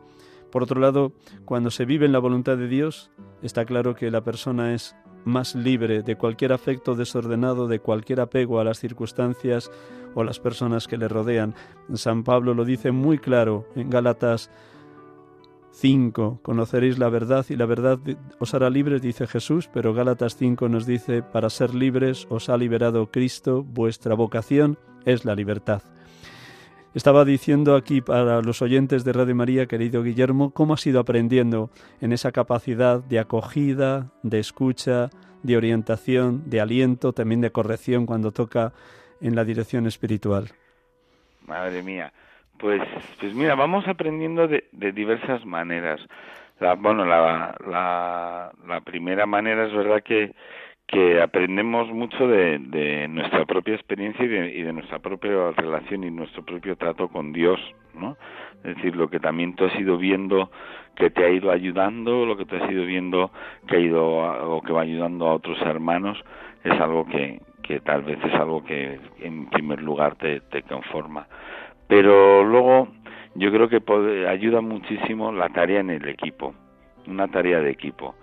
Por 0.51 0.63
otro 0.63 0.81
lado, 0.81 1.13
cuando 1.45 1.71
se 1.71 1.85
vive 1.85 2.07
en 2.07 2.13
la 2.13 2.19
voluntad 2.19 2.57
de 2.57 2.69
Dios, 2.69 3.11
está 3.43 3.65
claro 3.65 3.95
que 3.95 4.11
la 4.11 4.23
persona 4.23 4.75
es 4.75 4.97
más 5.25 5.55
libre 5.55 6.03
de 6.03 6.17
cualquier 6.17 6.53
afecto 6.53 6.95
desordenado, 6.95 7.69
de 7.69 7.81
cualquier 7.81 8.21
apego 8.21 8.61
a 8.61 8.65
las 8.65 8.79
circunstancias 8.79 9.71
o 10.15 10.25
las 10.25 10.41
personas 10.41 10.89
que 10.89 10.97
le 10.97 11.09
rodean. 11.09 11.55
San 11.95 12.25
Pablo 12.25 12.55
lo 12.55 12.65
dice 12.65 12.91
muy 12.91 13.19
claro 13.19 13.67
en 13.77 13.91
Gálatas 13.91 14.51
5. 15.73 16.41
Conoceréis 16.43 16.99
la 16.99 17.09
verdad 17.09 17.47
y 17.49 17.57
la 17.57 17.67
verdad 17.67 17.99
os 18.39 18.55
hará 18.55 18.71
libres, 18.71 19.03
dice 19.03 19.27
Jesús, 19.27 19.69
pero 19.73 19.95
Gálatas 19.95 20.37
5 20.37 20.69
nos 20.69 20.87
dice, 20.87 21.23
para 21.23 21.51
ser 21.51 21.75
libres 21.75 22.27
os 22.29 22.49
ha 22.49 22.57
liberado 22.57 23.11
Cristo, 23.11 23.63
vuestra 23.63 24.15
vocación 24.15 24.79
es 25.05 25.25
la 25.25 25.35
libertad. 25.35 25.83
Estaba 26.93 27.25
diciendo 27.25 27.77
aquí 27.77 28.01
para 28.01 28.43
los 28.43 28.63
oyentes 28.63 29.05
de 29.05 29.13
Radio 29.13 29.37
María, 29.37 29.67
querido 29.67 30.03
Guillermo, 30.03 30.51
cómo 30.51 30.75
has 30.75 30.85
ido 30.89 30.99
aprendiendo 30.99 31.71
en 32.01 32.13
esa 32.13 32.33
capacidad 32.33 32.99
de 32.99 33.21
acogida, 33.21 34.11
de 34.25 34.41
escucha, 34.41 35.09
de 35.45 35.57
orientación, 35.57 36.51
de 36.51 36.61
aliento, 36.61 37.13
también 37.13 37.43
de 37.43 37.53
corrección 37.53 38.07
cuando 38.07 38.33
toca 38.33 38.73
en 39.21 39.37
la 39.37 39.45
dirección 39.45 39.87
espiritual. 39.87 40.49
Madre 41.47 41.81
mía, 41.85 42.13
pues, 42.59 42.83
pues 43.21 43.35
mira, 43.35 43.55
vamos 43.55 43.87
aprendiendo 43.87 44.49
de, 44.49 44.65
de 44.73 44.91
diversas 44.91 45.47
maneras. 45.47 46.01
La, 46.59 46.75
bueno, 46.75 47.05
la, 47.05 47.55
la, 47.69 48.51
la 48.67 48.81
primera 48.81 49.27
manera 49.27 49.69
es 49.69 49.73
verdad 49.73 50.03
que 50.03 50.35
que 50.91 51.23
aprendemos 51.23 51.89
mucho 51.93 52.27
de, 52.27 52.59
de 52.59 53.07
nuestra 53.07 53.45
propia 53.45 53.75
experiencia 53.75 54.25
y 54.25 54.29
de, 54.29 54.55
y 54.57 54.63
de, 54.63 54.73
nuestra 54.73 54.99
propia 54.99 55.53
relación 55.53 56.03
y 56.03 56.11
nuestro 56.11 56.45
propio 56.45 56.77
trato 56.77 57.09
con 57.09 57.33
Dios, 57.33 57.61
¿no? 57.95 58.17
Es 58.65 58.75
decir, 58.77 58.97
lo 58.97 59.09
que 59.09 59.21
también 59.21 59.55
tú 59.55 59.65
has 59.67 59.79
ido 59.79 59.97
viendo 59.99 60.51
que 60.97 61.11
te 61.11 61.25
ha 61.25 61.31
ido 61.31 61.53
ayudando, 61.53 62.27
lo 62.27 62.37
que 62.37 62.45
tú 62.45 62.57
has 62.57 62.69
ido 62.71 62.85
viendo 62.85 63.31
que 63.69 63.77
ha 63.77 63.79
ido 63.79 64.05
o 64.05 64.61
que 64.63 64.73
va 64.73 64.83
ayudando 64.83 65.29
a 65.29 65.35
otros 65.35 65.61
hermanos, 65.63 66.19
es 66.65 66.73
algo 66.81 67.07
que, 67.07 67.41
que 67.63 67.79
tal 67.81 68.03
vez 68.03 68.19
es 68.25 68.35
algo 68.35 68.65
que 68.65 68.99
en 69.21 69.47
primer 69.49 69.81
lugar 69.83 70.17
te, 70.17 70.41
te 70.41 70.63
conforma. 70.63 71.29
Pero 71.87 72.43
luego 72.43 72.89
yo 73.37 73.53
creo 73.53 73.69
que 73.69 74.27
ayuda 74.29 74.61
muchísimo 74.61 75.31
la 75.31 75.51
tarea 75.51 75.81
en 75.81 75.91
el 75.91 76.09
equipo, 76.09 76.53
una 77.07 77.29
tarea 77.29 77.61
de 77.61 77.71
equipo 77.71 78.17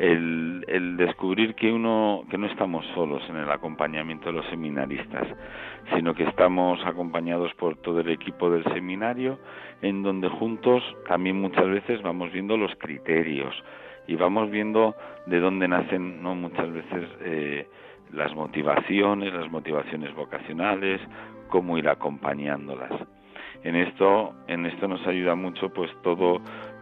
el, 0.00 0.64
el, 0.66 0.96
descubrir 0.96 1.54
que 1.54 1.70
uno 1.70 2.24
que 2.30 2.38
no 2.38 2.46
estamos 2.46 2.86
solos 2.94 3.22
en 3.28 3.36
el 3.36 3.50
acompañamiento 3.50 4.26
de 4.26 4.32
los 4.32 4.46
seminaristas 4.46 5.26
sino 5.94 6.14
que 6.14 6.24
estamos 6.24 6.80
acompañados 6.86 7.52
por 7.54 7.76
todo 7.76 8.00
el 8.00 8.10
equipo 8.10 8.50
del 8.50 8.64
seminario 8.72 9.38
en 9.82 10.02
donde 10.02 10.28
juntos 10.28 10.82
también 11.06 11.38
muchas 11.38 11.66
veces 11.66 12.00
vamos 12.00 12.32
viendo 12.32 12.56
los 12.56 12.74
criterios 12.76 13.54
y 14.06 14.16
vamos 14.16 14.50
viendo 14.50 14.94
de 15.26 15.38
dónde 15.38 15.68
nacen 15.68 16.22
no 16.22 16.34
muchas 16.34 16.72
veces 16.72 17.08
eh, 17.20 17.68
las 18.12 18.34
motivaciones 18.34 19.34
las 19.34 19.50
motivaciones 19.50 20.14
vocacionales 20.14 21.02
cómo 21.50 21.76
ir 21.76 21.88
acompañándolas. 21.88 22.92
En 23.62 23.76
esto 23.76 24.32
en 24.48 24.64
esto 24.64 24.88
nos 24.88 25.06
ayuda 25.06 25.34
mucho 25.34 25.68
pues 25.68 25.90
todo 26.02 26.40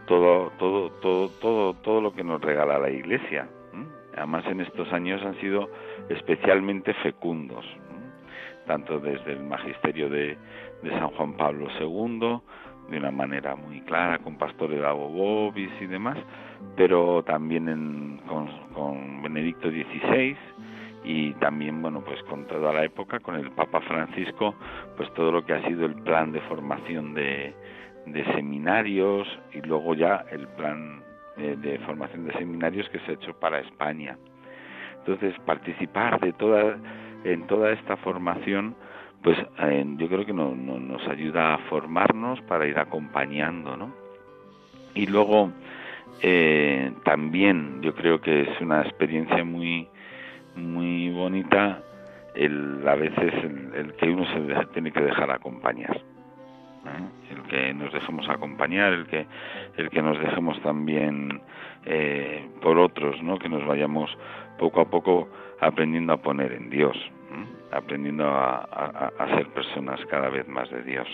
todo, 0.09 0.51
todo, 0.57 0.89
todo, 1.01 1.29
todo, 1.39 1.73
todo 1.75 2.01
lo 2.01 2.11
que 2.13 2.23
nos 2.23 2.41
regala 2.41 2.79
la 2.79 2.89
Iglesia. 2.89 3.47
Además, 4.17 4.43
en 4.47 4.59
estos 4.59 4.91
años 4.91 5.21
han 5.23 5.39
sido 5.39 5.69
especialmente 6.09 6.93
fecundos, 6.95 7.63
tanto 8.65 8.99
desde 8.99 9.33
el 9.33 9.43
magisterio 9.43 10.09
de, 10.09 10.35
San 10.81 11.09
Juan 11.09 11.33
Pablo 11.33 11.67
II, 11.79 12.41
de 12.89 12.97
una 12.97 13.11
manera 13.11 13.55
muy 13.55 13.81
clara, 13.81 14.17
con 14.17 14.35
Pastor 14.37 14.73
Edavo 14.73 15.09
Bobis 15.09 15.71
y 15.79 15.85
demás, 15.85 16.17
pero 16.75 17.23
también 17.23 18.19
con, 18.27 18.47
con 18.73 19.21
Benedicto 19.21 19.69
XVI 19.69 20.35
y 21.03 21.33
también 21.35 21.81
bueno 21.81 22.01
pues 22.01 22.21
con 22.23 22.45
toda 22.45 22.73
la 22.73 22.83
época 22.83 23.19
con 23.19 23.35
el 23.35 23.51
Papa 23.51 23.79
Francisco 23.79 24.53
pues 24.97 25.09
todo 25.13 25.31
lo 25.31 25.45
que 25.45 25.53
ha 25.53 25.65
sido 25.65 25.85
el 25.85 25.95
plan 25.95 26.33
de 26.33 26.41
formación 26.41 27.13
de, 27.13 27.53
de 28.11 28.25
seminarios 28.33 29.27
y 29.53 29.61
luego 29.61 29.95
ya 29.95 30.25
el 30.31 30.47
plan 30.47 31.03
de, 31.37 31.79
formación 31.85 32.25
de 32.25 32.33
seminarios 32.33 32.89
que 32.89 32.99
se 32.99 33.11
ha 33.11 33.13
hecho 33.13 33.33
para 33.39 33.59
España. 33.59 34.17
Entonces, 34.99 35.33
participar 35.45 36.19
de 36.19 36.33
toda, 36.33 36.77
en 37.23 37.47
toda 37.47 37.71
esta 37.71 37.97
formación, 37.97 38.75
pues 39.23 39.37
eh, 39.59 39.85
yo 39.97 40.07
creo 40.07 40.25
que 40.25 40.33
no, 40.33 40.53
nos 40.55 41.07
ayuda 41.07 41.55
a 41.55 41.57
formarnos 41.69 42.41
para 42.41 42.67
ir 42.67 42.77
acompañando, 42.77 43.77
¿no? 43.77 43.93
Y 44.93 45.05
luego, 45.05 45.51
eh, 46.21 46.91
también 47.03 47.81
yo 47.81 47.93
creo 47.93 48.19
que 48.21 48.41
es 48.41 48.61
una 48.61 48.81
experiencia 48.81 49.43
muy, 49.43 49.87
muy 50.55 51.09
bonita 51.11 51.81
el, 52.35 52.85
a 52.87 52.95
veces 52.95 53.33
el 53.75 53.93
que 53.93 54.09
uno 54.09 54.25
se 54.25 54.65
tiene 54.67 54.91
que 54.91 55.01
dejar 55.01 55.31
acompañar. 55.31 56.01
¿Eh? 56.85 57.31
el 57.31 57.43
que 57.43 57.73
nos 57.73 57.91
dejemos 57.93 58.27
acompañar, 58.29 58.93
el 58.93 59.07
que, 59.07 59.25
el 59.77 59.89
que 59.89 60.01
nos 60.01 60.19
dejemos 60.19 60.61
también 60.61 61.41
eh, 61.85 62.47
por 62.61 62.77
otros, 62.77 63.21
¿no? 63.23 63.37
que 63.37 63.49
nos 63.49 63.65
vayamos 63.65 64.09
poco 64.57 64.81
a 64.81 64.89
poco 64.89 65.29
aprendiendo 65.61 66.13
a 66.13 66.17
poner 66.17 66.53
en 66.53 66.69
Dios, 66.69 66.95
aprendiendo 67.71 68.25
a, 68.27 68.67
ser 69.35 69.47
personas 69.53 69.99
cada 70.09 70.29
vez 70.29 70.47
más 70.47 70.69
de 70.69 70.83
Dios. 70.83 71.07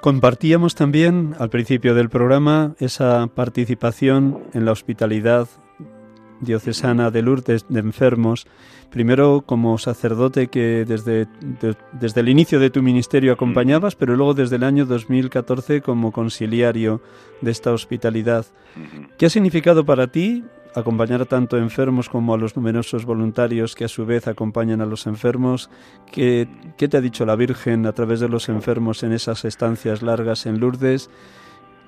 Compartíamos 0.00 0.74
también 0.74 1.34
al 1.38 1.48
principio 1.48 1.94
del 1.94 2.10
programa 2.10 2.74
esa 2.78 3.26
participación 3.28 4.42
en 4.52 4.64
la 4.64 4.72
hospitalidad 4.72 5.48
diocesana 6.40 7.10
de 7.10 7.22
Lourdes 7.22 7.66
de 7.68 7.80
enfermos, 7.80 8.46
primero 8.94 9.42
como 9.44 9.76
sacerdote 9.76 10.46
que 10.46 10.84
desde, 10.86 11.26
desde 11.90 12.20
el 12.20 12.28
inicio 12.28 12.60
de 12.60 12.70
tu 12.70 12.80
ministerio 12.80 13.32
acompañabas, 13.32 13.96
pero 13.96 14.14
luego 14.14 14.34
desde 14.34 14.54
el 14.54 14.62
año 14.62 14.86
2014 14.86 15.82
como 15.82 16.12
conciliario 16.12 17.02
de 17.40 17.50
esta 17.50 17.72
hospitalidad. 17.72 18.46
¿Qué 19.18 19.26
ha 19.26 19.30
significado 19.30 19.84
para 19.84 20.06
ti 20.06 20.44
acompañar 20.76 21.26
tanto 21.26 21.56
a 21.56 21.58
enfermos 21.58 22.08
como 22.08 22.34
a 22.34 22.38
los 22.38 22.54
numerosos 22.54 23.04
voluntarios 23.04 23.74
que 23.74 23.84
a 23.84 23.88
su 23.88 24.06
vez 24.06 24.28
acompañan 24.28 24.80
a 24.80 24.86
los 24.86 25.08
enfermos? 25.08 25.70
¿Qué, 26.12 26.46
qué 26.76 26.86
te 26.86 26.96
ha 26.96 27.00
dicho 27.00 27.26
la 27.26 27.34
Virgen 27.34 27.86
a 27.86 27.94
través 27.94 28.20
de 28.20 28.28
los 28.28 28.48
enfermos 28.48 29.02
en 29.02 29.12
esas 29.12 29.44
estancias 29.44 30.02
largas 30.02 30.46
en 30.46 30.60
Lourdes? 30.60 31.10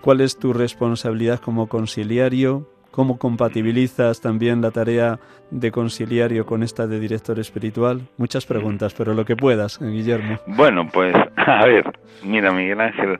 ¿Cuál 0.01 0.23
es 0.23 0.39
tu 0.39 0.53
responsabilidad 0.53 1.39
como 1.39 1.69
conciliario? 1.69 2.69
¿Cómo 2.91 3.19
compatibilizas 3.19 4.21
también 4.21 4.63
la 4.63 4.71
tarea 4.71 5.19
de 5.51 5.71
conciliario 5.71 6.47
con 6.47 6.63
esta 6.63 6.87
de 6.87 6.99
director 6.99 7.39
espiritual? 7.39 8.01
Muchas 8.17 8.47
preguntas, 8.47 8.95
pero 8.95 9.13
lo 9.13 9.25
que 9.25 9.37
puedas, 9.37 9.79
Guillermo. 9.79 10.39
Bueno, 10.47 10.89
pues 10.93 11.15
a 11.37 11.67
ver, 11.67 11.85
mira 12.25 12.53
Miguel 12.53 12.81
Ángel, 12.81 13.19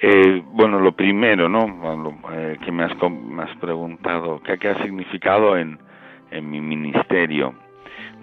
eh, 0.00 0.42
bueno, 0.46 0.80
lo 0.80 0.92
primero, 0.92 1.48
¿no? 1.48 1.66
Eh, 2.32 2.58
que 2.64 2.72
me 2.72 2.84
has, 2.84 2.94
preguntado, 3.60 4.40
¿qué, 4.42 4.68
ha 4.68 4.82
significado 4.82 5.56
en, 5.56 5.78
en 6.30 6.50
mi 6.50 6.60
ministerio? 6.60 7.54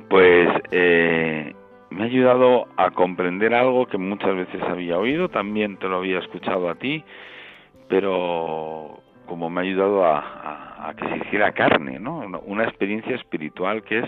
Pues 0.10 0.50
eh, 0.72 1.54
me 1.90 2.04
ha 2.04 2.06
ayudado 2.06 2.68
a 2.78 2.92
comprender 2.92 3.54
algo 3.54 3.86
que 3.86 3.98
muchas 3.98 4.36
veces 4.36 4.62
había 4.64 4.98
oído, 4.98 5.30
también 5.30 5.78
te 5.78 5.88
lo 5.88 5.98
había 5.98 6.20
escuchado 6.20 6.70
a 6.70 6.76
ti, 6.76 7.04
pero 7.88 9.02
como 9.30 9.50
me 9.52 9.62
ha 9.62 9.64
ayudado 9.64 10.04
a, 10.06 10.94
que 10.98 11.08
se 11.08 11.18
hiciera 11.18 11.52
carne, 11.52 12.00
¿no? 12.00 12.20
Una 12.46 12.64
experiencia 12.64 13.16
espiritual 13.16 13.84
que 13.84 14.00
es 14.00 14.06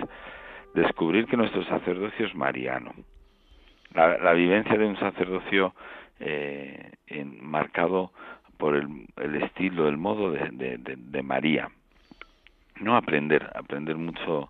descubrir 0.74 1.28
que 1.28 1.38
nuestro 1.38 1.64
sacerdocio 1.66 2.26
es 2.26 2.34
mariano. 2.34 2.92
La, 3.94 4.34
vivencia 4.34 4.76
de 4.78 4.86
un 4.86 4.98
sacerdocio 4.98 5.76
eh, 6.20 6.92
marcado 7.40 8.12
por 8.58 8.76
el, 8.76 9.36
estilo, 9.44 9.88
el 9.88 9.98
modo 9.98 10.32
de, 10.32 11.22
María. 11.24 11.70
No 12.80 12.96
aprender, 12.96 13.48
aprender 13.54 13.98
mucho, 13.98 14.50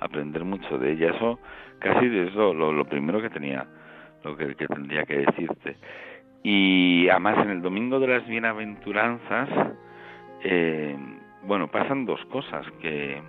aprender 0.00 0.44
mucho 0.44 0.78
de 0.78 0.92
ella. 0.92 1.14
Eso 1.14 1.38
casi 1.78 2.06
es 2.06 2.34
lo, 2.34 2.84
primero 2.86 3.22
que 3.22 3.30
tenía, 3.30 3.66
lo 4.24 4.36
que, 4.36 4.56
que 4.56 4.66
tendría 4.66 5.04
que 5.04 5.18
decirte. 5.18 5.76
Y 6.42 7.08
además 7.08 7.38
en 7.38 7.50
el 7.50 7.62
domingo 7.62 8.00
de 8.00 8.08
las 8.08 8.26
bienaventuranzas, 8.26 9.48
eh, 10.44 10.96
bueno, 11.44 11.68
pasan 11.68 12.04
dos 12.04 12.24
cosas, 12.26 12.66
que 12.80 13.22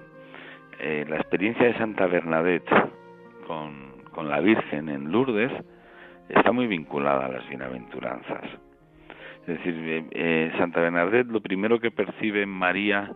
eh, 0.79 1.05
la 1.07 1.17
experiencia 1.17 1.65
de 1.65 1.77
Santa 1.77 2.05
Bernadette 2.07 2.69
con, 3.47 3.89
la 4.27 4.41
Virgen 4.41 4.89
en 4.89 5.11
Lourdes 5.13 5.51
está 6.27 6.51
muy 6.51 6.67
vinculada 6.67 7.27
a 7.27 7.29
las 7.29 7.47
bienaventuranzas. 7.47 8.43
Es 9.41 9.47
decir, 9.47 9.73
eh, 9.75 10.05
eh, 10.11 10.51
Santa 10.57 10.81
Bernadette 10.81 11.27
lo 11.27 11.39
primero 11.41 11.79
que 11.79 11.89
percibe 11.89 12.45
María 12.45 13.11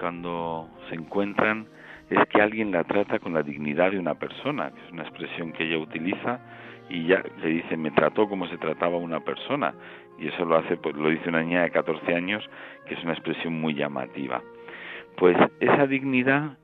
cuando 0.00 0.70
se 0.88 0.94
encuentran 0.94 1.66
es 2.08 2.18
que 2.28 2.40
alguien 2.40 2.72
la 2.72 2.84
trata 2.84 3.18
con 3.18 3.34
la 3.34 3.42
dignidad 3.42 3.90
de 3.90 3.98
una 3.98 4.14
persona, 4.14 4.70
que 4.70 4.80
es 4.86 4.92
una 4.92 5.02
expresión 5.02 5.52
que 5.52 5.64
ella 5.64 5.78
utiliza 5.78 6.40
y 6.88 7.06
ya 7.06 7.22
le 7.42 7.48
dice, 7.48 7.76
me 7.76 7.90
trató 7.90 8.28
como 8.28 8.46
se 8.48 8.58
trataba 8.58 8.96
una 8.96 9.20
persona 9.20 9.74
y 10.18 10.28
eso 10.28 10.44
lo 10.44 10.56
hace, 10.56 10.76
pues 10.76 10.94
lo 10.96 11.08
dice 11.08 11.28
una 11.28 11.42
niña 11.42 11.62
de 11.62 11.70
14 11.70 12.14
años, 12.14 12.48
que 12.86 12.94
es 12.94 13.02
una 13.02 13.12
expresión 13.12 13.60
muy 13.60 13.74
llamativa. 13.74 14.42
Pues 15.16 15.36
esa 15.60 15.86
dignidad 15.86 16.58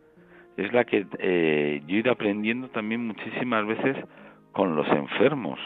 es 0.56 0.72
la 0.72 0.84
que 0.84 1.06
eh, 1.18 1.82
yo 1.87 1.96
he 1.96 2.00
ido 2.00 2.12
aprendiendo 2.12 2.68
también 2.68 3.06
muchísimas 3.06 3.66
veces 3.66 3.96
con 4.52 4.74
los 4.74 4.88
enfermos, 4.88 5.58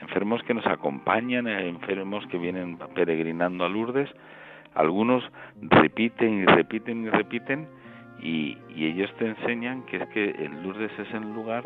enfermos 0.00 0.42
que 0.44 0.54
nos 0.54 0.66
acompañan, 0.66 1.46
eh, 1.46 1.68
enfermos 1.68 2.26
que 2.28 2.38
vienen 2.38 2.78
peregrinando 2.94 3.64
a 3.64 3.68
Lourdes, 3.68 4.08
algunos 4.74 5.24
repiten 5.60 6.42
y 6.42 6.44
repiten 6.46 7.04
y 7.04 7.10
repiten 7.10 7.68
y, 8.20 8.56
y 8.74 8.86
ellos 8.86 9.12
te 9.18 9.26
enseñan 9.26 9.84
que 9.86 9.98
es 9.98 10.08
que 10.08 10.30
el 10.30 10.62
Lourdes 10.62 10.92
es 10.98 11.12
el 11.12 11.32
lugar 11.34 11.64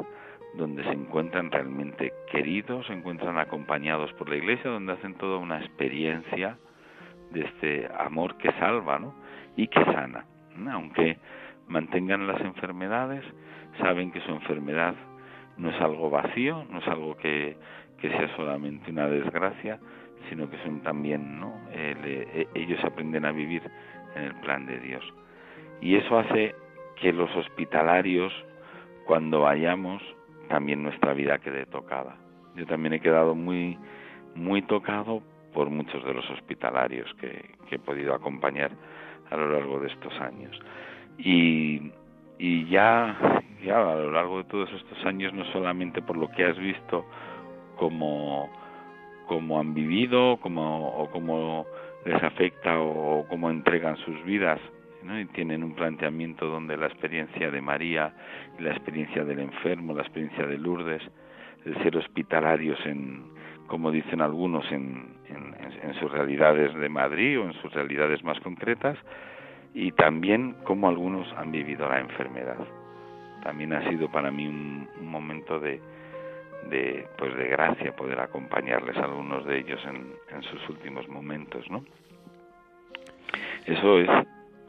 donde 0.55 0.85
se 0.85 0.91
encuentran 0.91 1.51
realmente 1.51 2.12
queridos, 2.31 2.87
se 2.87 2.93
encuentran 2.93 3.39
acompañados 3.39 4.12
por 4.14 4.29
la 4.29 4.37
iglesia, 4.37 4.70
donde 4.70 4.93
hacen 4.93 5.14
toda 5.14 5.39
una 5.39 5.59
experiencia 5.59 6.59
de 7.31 7.41
este 7.43 7.89
amor 7.99 8.37
que 8.37 8.53
salva 8.53 8.99
¿no? 8.99 9.14
y 9.57 9.68
que 9.68 9.83
sana. 9.85 10.26
Aunque 10.70 11.18
mantengan 11.68 12.26
las 12.26 12.41
enfermedades, 12.43 13.24
saben 13.79 14.12
que 14.12 14.20
su 14.20 14.31
enfermedad 14.31 14.95
no 15.57 15.70
es 15.70 15.81
algo 15.81 16.11
vacío, 16.11 16.64
no 16.70 16.79
es 16.79 16.89
algo 16.89 17.16
que, 17.16 17.57
que 18.01 18.11
sea 18.11 18.37
solamente 18.37 18.91
una 18.91 19.09
desgracia, 19.09 19.79
sino 20.29 20.49
que 20.51 20.59
son 20.59 20.81
también, 20.83 21.41
¿no? 21.41 21.55
Eh, 21.72 22.47
ellos 22.55 22.83
aprenden 22.85 23.24
a 23.24 23.33
vivir 23.33 23.62
en 24.14 24.24
el 24.24 24.35
plan 24.37 24.66
de 24.66 24.79
Dios. 24.79 25.03
Y 25.81 25.97
eso 25.97 26.18
hace 26.18 26.55
que 27.01 27.12
los 27.12 27.35
hospitalarios, 27.35 28.33
cuando 29.07 29.41
vayamos, 29.41 30.03
también 30.53 30.82
nuestra 30.82 31.14
vida 31.14 31.38
quede 31.38 31.64
tocada. 31.64 32.14
Yo 32.55 32.66
también 32.66 32.92
he 32.92 33.00
quedado 33.00 33.34
muy, 33.34 33.78
muy 34.34 34.61
tocado 34.61 35.22
por 35.55 35.70
muchos 35.70 36.05
de 36.05 36.12
los 36.12 36.28
hospitalarios 36.28 37.11
que, 37.14 37.53
he 37.70 37.78
podido 37.78 38.14
acompañar 38.14 38.70
a 39.30 39.36
lo 39.38 39.50
largo 39.50 39.80
de 39.80 39.88
estos 39.88 40.12
años. 40.20 40.55
Y, 41.16 41.90
y 42.38 42.66
ya, 42.66 43.16
ya 43.64 43.78
a 43.78 43.94
lo 43.94 44.12
largo 44.12 44.42
de 44.42 44.44
todos 44.44 44.70
estos 44.74 45.03
años, 45.07 45.32
no 45.32 45.46
solamente 45.53 46.03
por 46.03 46.18
lo 46.18 46.28
que 46.28 46.44
has 46.44 46.59
visto 46.59 47.07
como, 47.78 48.50
como 49.26 49.59
han 49.59 49.72
vivido 49.72 50.36
como, 50.42 50.88
o 50.98 51.11
como 51.11 51.64
les 52.05 52.22
afecta 52.22 52.78
o, 52.78 53.24
cómo 53.26 53.48
entregan 53.48 53.96
sus 54.05 54.22
vidas. 54.24 54.61
Y 55.05 55.24
tienen 55.26 55.64
un 55.64 55.74
planteamiento 55.74 56.46
donde 56.46 56.76
la 56.76 56.86
experiencia 56.86 57.50
de 57.50 57.61
María, 57.61 58.14
la 58.59 58.70
experiencia 58.70 59.24
del 59.24 59.40
enfermo, 59.40 59.94
la 59.94 60.03
experiencia 60.03 60.46
de 60.46 60.59
Lourdes, 60.59 61.03
el 61.64 61.76
ser 61.82 61.96
hospitalarios 61.96 62.78
en, 62.86 63.24
como 63.66 63.90
dicen 63.90 64.20
algunos, 64.20 64.64
en, 64.70 65.16
en, 65.28 65.94
sus 65.94 66.11
realidades 66.11 66.74
de 66.74 66.88
Madrid 66.88 67.38
o 67.40 67.44
en 67.44 67.53
sus 67.55 67.72
realidades 67.72 68.22
más 68.24 68.38
concretas, 68.40 68.96
y 69.74 69.92
también 69.92 70.57
cómo 70.64 70.88
algunos 70.88 71.30
han 71.36 71.50
vivido 71.50 71.88
la 71.88 72.00
enfermedad. 72.00 72.59
También 73.42 73.72
ha 73.72 73.88
sido 73.88 74.11
para 74.11 74.30
mí 74.30 74.46
un, 74.46 74.88
un 75.00 75.09
momento 75.09 75.59
de, 75.59 75.80
de, 76.70 77.07
pues 77.18 77.36
de 77.36 77.48
gracia 77.48 77.94
poder 77.96 78.20
acompañarles 78.20 78.96
a 78.96 79.05
algunos 79.05 79.44
de 79.46 79.59
ellos 79.59 79.80
en, 79.84 80.12
en 80.34 80.42
sus 80.42 80.68
últimos 80.68 81.09
momentos, 81.09 81.68
¿no? 81.70 81.84
Eso 83.66 83.98
es 83.98 84.09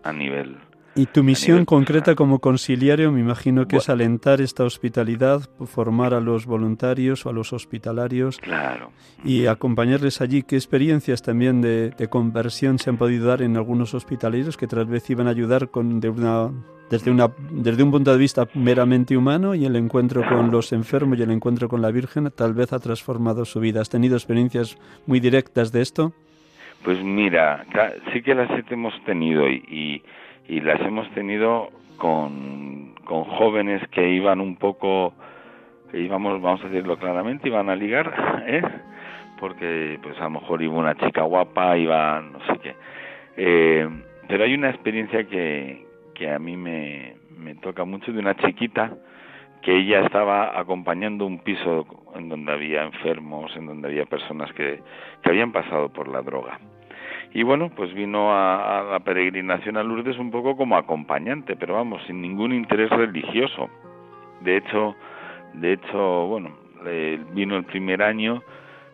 a 0.04 0.14
nivel 0.14 0.58
y 0.96 1.08
tu 1.08 1.24
misión 1.24 1.66
concreta 1.66 2.14
como 2.14 2.40
conciliario 2.40 3.12
me 3.12 3.20
imagino 3.20 3.68
que 3.68 3.78
es 3.78 3.90
alentar 3.90 4.42
esta 4.42 4.64
hospitalidad, 4.64 5.50
formar 5.66 6.14
a 6.14 6.20
los 6.20 6.46
voluntarios 6.46 7.26
o 7.26 7.30
a 7.30 7.34
los 7.34 7.52
hospitalarios 7.52 8.38
claro. 8.38 8.92
y 9.24 9.48
acompañarles 9.48 10.22
allí. 10.22 10.44
¿Qué 10.44 10.56
experiencias 10.56 11.24
también 11.24 11.62
de, 11.62 11.94
conversión 12.10 12.78
se 12.78 12.92
han 12.92 12.98
podido 12.98 13.28
dar 13.28 13.42
en 13.42 13.58
algunos 13.58 13.96
hospitalarios 13.96 14.56
que 14.56 14.68
tal 14.68 14.86
vez 14.86 15.10
iban 15.10 15.28
a 15.28 15.32
ayudar 15.32 15.70
con, 15.70 16.00
de 16.00 16.10
una, 16.10 16.52
desde, 16.92 17.10
una, 17.10 17.32
desde 17.50 17.82
un 17.82 17.90
punto 17.90 18.12
de 18.12 18.18
vista 18.18 18.48
meramente 18.54 19.18
humano 19.18 19.56
y 19.56 19.66
el 19.66 19.76
encuentro 19.76 20.22
con 20.30 20.52
los 20.52 20.74
enfermos 20.74 21.18
y 21.18 21.24
el 21.24 21.32
encuentro 21.32 21.70
con 21.70 21.82
la 21.82 21.90
Virgen 21.90 22.32
tal 22.36 22.54
vez 22.54 22.72
ha 22.72 22.80
transformado 22.80 23.46
su 23.46 23.60
vida? 23.60 23.82
¿Has 23.82 23.90
tenido 23.90 24.16
experiencias 24.16 24.78
muy 25.08 25.20
directas 25.20 25.72
de 25.72 25.82
esto? 25.82 26.14
Pues 26.84 27.02
mira, 27.04 27.66
sí 28.12 28.22
que 28.22 28.36
las 28.36 28.50
hemos 28.70 28.94
tenido 29.06 29.48
y 29.50 30.04
y 30.48 30.60
las 30.60 30.80
hemos 30.82 31.10
tenido 31.12 31.70
con, 31.98 32.94
jóvenes 33.06 33.88
que 33.90 34.10
iban 34.10 34.42
un 34.42 34.56
poco, 34.56 35.14
íbamos, 35.94 36.42
vamos 36.42 36.62
a 36.62 36.68
decirlo 36.68 36.98
claramente, 36.98 37.48
iban 37.48 37.70
a 37.70 37.76
ligar, 37.76 38.44
¿eh? 38.48 38.64
porque 39.40 40.00
pues 40.02 40.18
a 40.20 40.24
lo 40.24 40.32
mejor 40.32 40.62
iba 40.62 40.74
una 40.74 40.96
chica 40.96 41.24
guapa, 41.24 41.78
iba 41.78 42.22
no 42.22 42.40
sé 42.48 42.60
qué. 42.60 42.76
Eh, 43.38 43.90
pero 44.28 44.44
hay 44.44 44.54
una 44.54 44.70
experiencia 44.70 45.26
que, 45.26 45.86
que 46.14 46.32
a 46.32 46.40
mí 46.40 46.56
me, 46.58 47.16
toca 47.62 47.86
mucho 47.86 48.12
de 48.12 48.20
una 48.20 48.36
chiquita 48.36 48.92
que 49.62 49.78
ella 49.78 50.02
estaba 50.02 50.60
acompañando 50.60 51.26
un 51.26 51.40
piso 51.40 51.86
en 52.16 52.30
donde 52.30 52.52
había 52.52 52.84
enfermos, 52.84 53.56
en 53.56 53.66
donde 53.66 53.88
había 53.88 54.06
personas 54.06 54.52
que 54.54 54.82
habían 55.24 55.52
pasado 55.52 55.90
por 55.90 56.08
la 56.08 56.22
droga 56.22 56.60
y 57.34 57.42
bueno, 57.42 57.72
pues 57.76 57.94
vino 57.96 58.32
a, 58.32 58.84
la 58.92 59.00
peregrinación 59.00 59.78
a 59.78 59.84
Lourdes 59.84 60.20
un 60.20 60.30
poco 60.30 60.56
como 60.56 60.78
acompañante, 60.78 61.56
pero 61.56 61.74
vamos, 61.74 62.04
sin 62.06 62.22
ningún 62.22 62.54
interés 62.54 62.92
religioso. 62.92 63.70
De 64.42 64.58
hecho, 64.58 64.96
de 65.54 65.74
hecho, 65.74 66.28
bueno, 66.28 66.52
vino 67.34 67.58
el 67.58 67.64
primer 67.64 68.04
año 68.04 68.44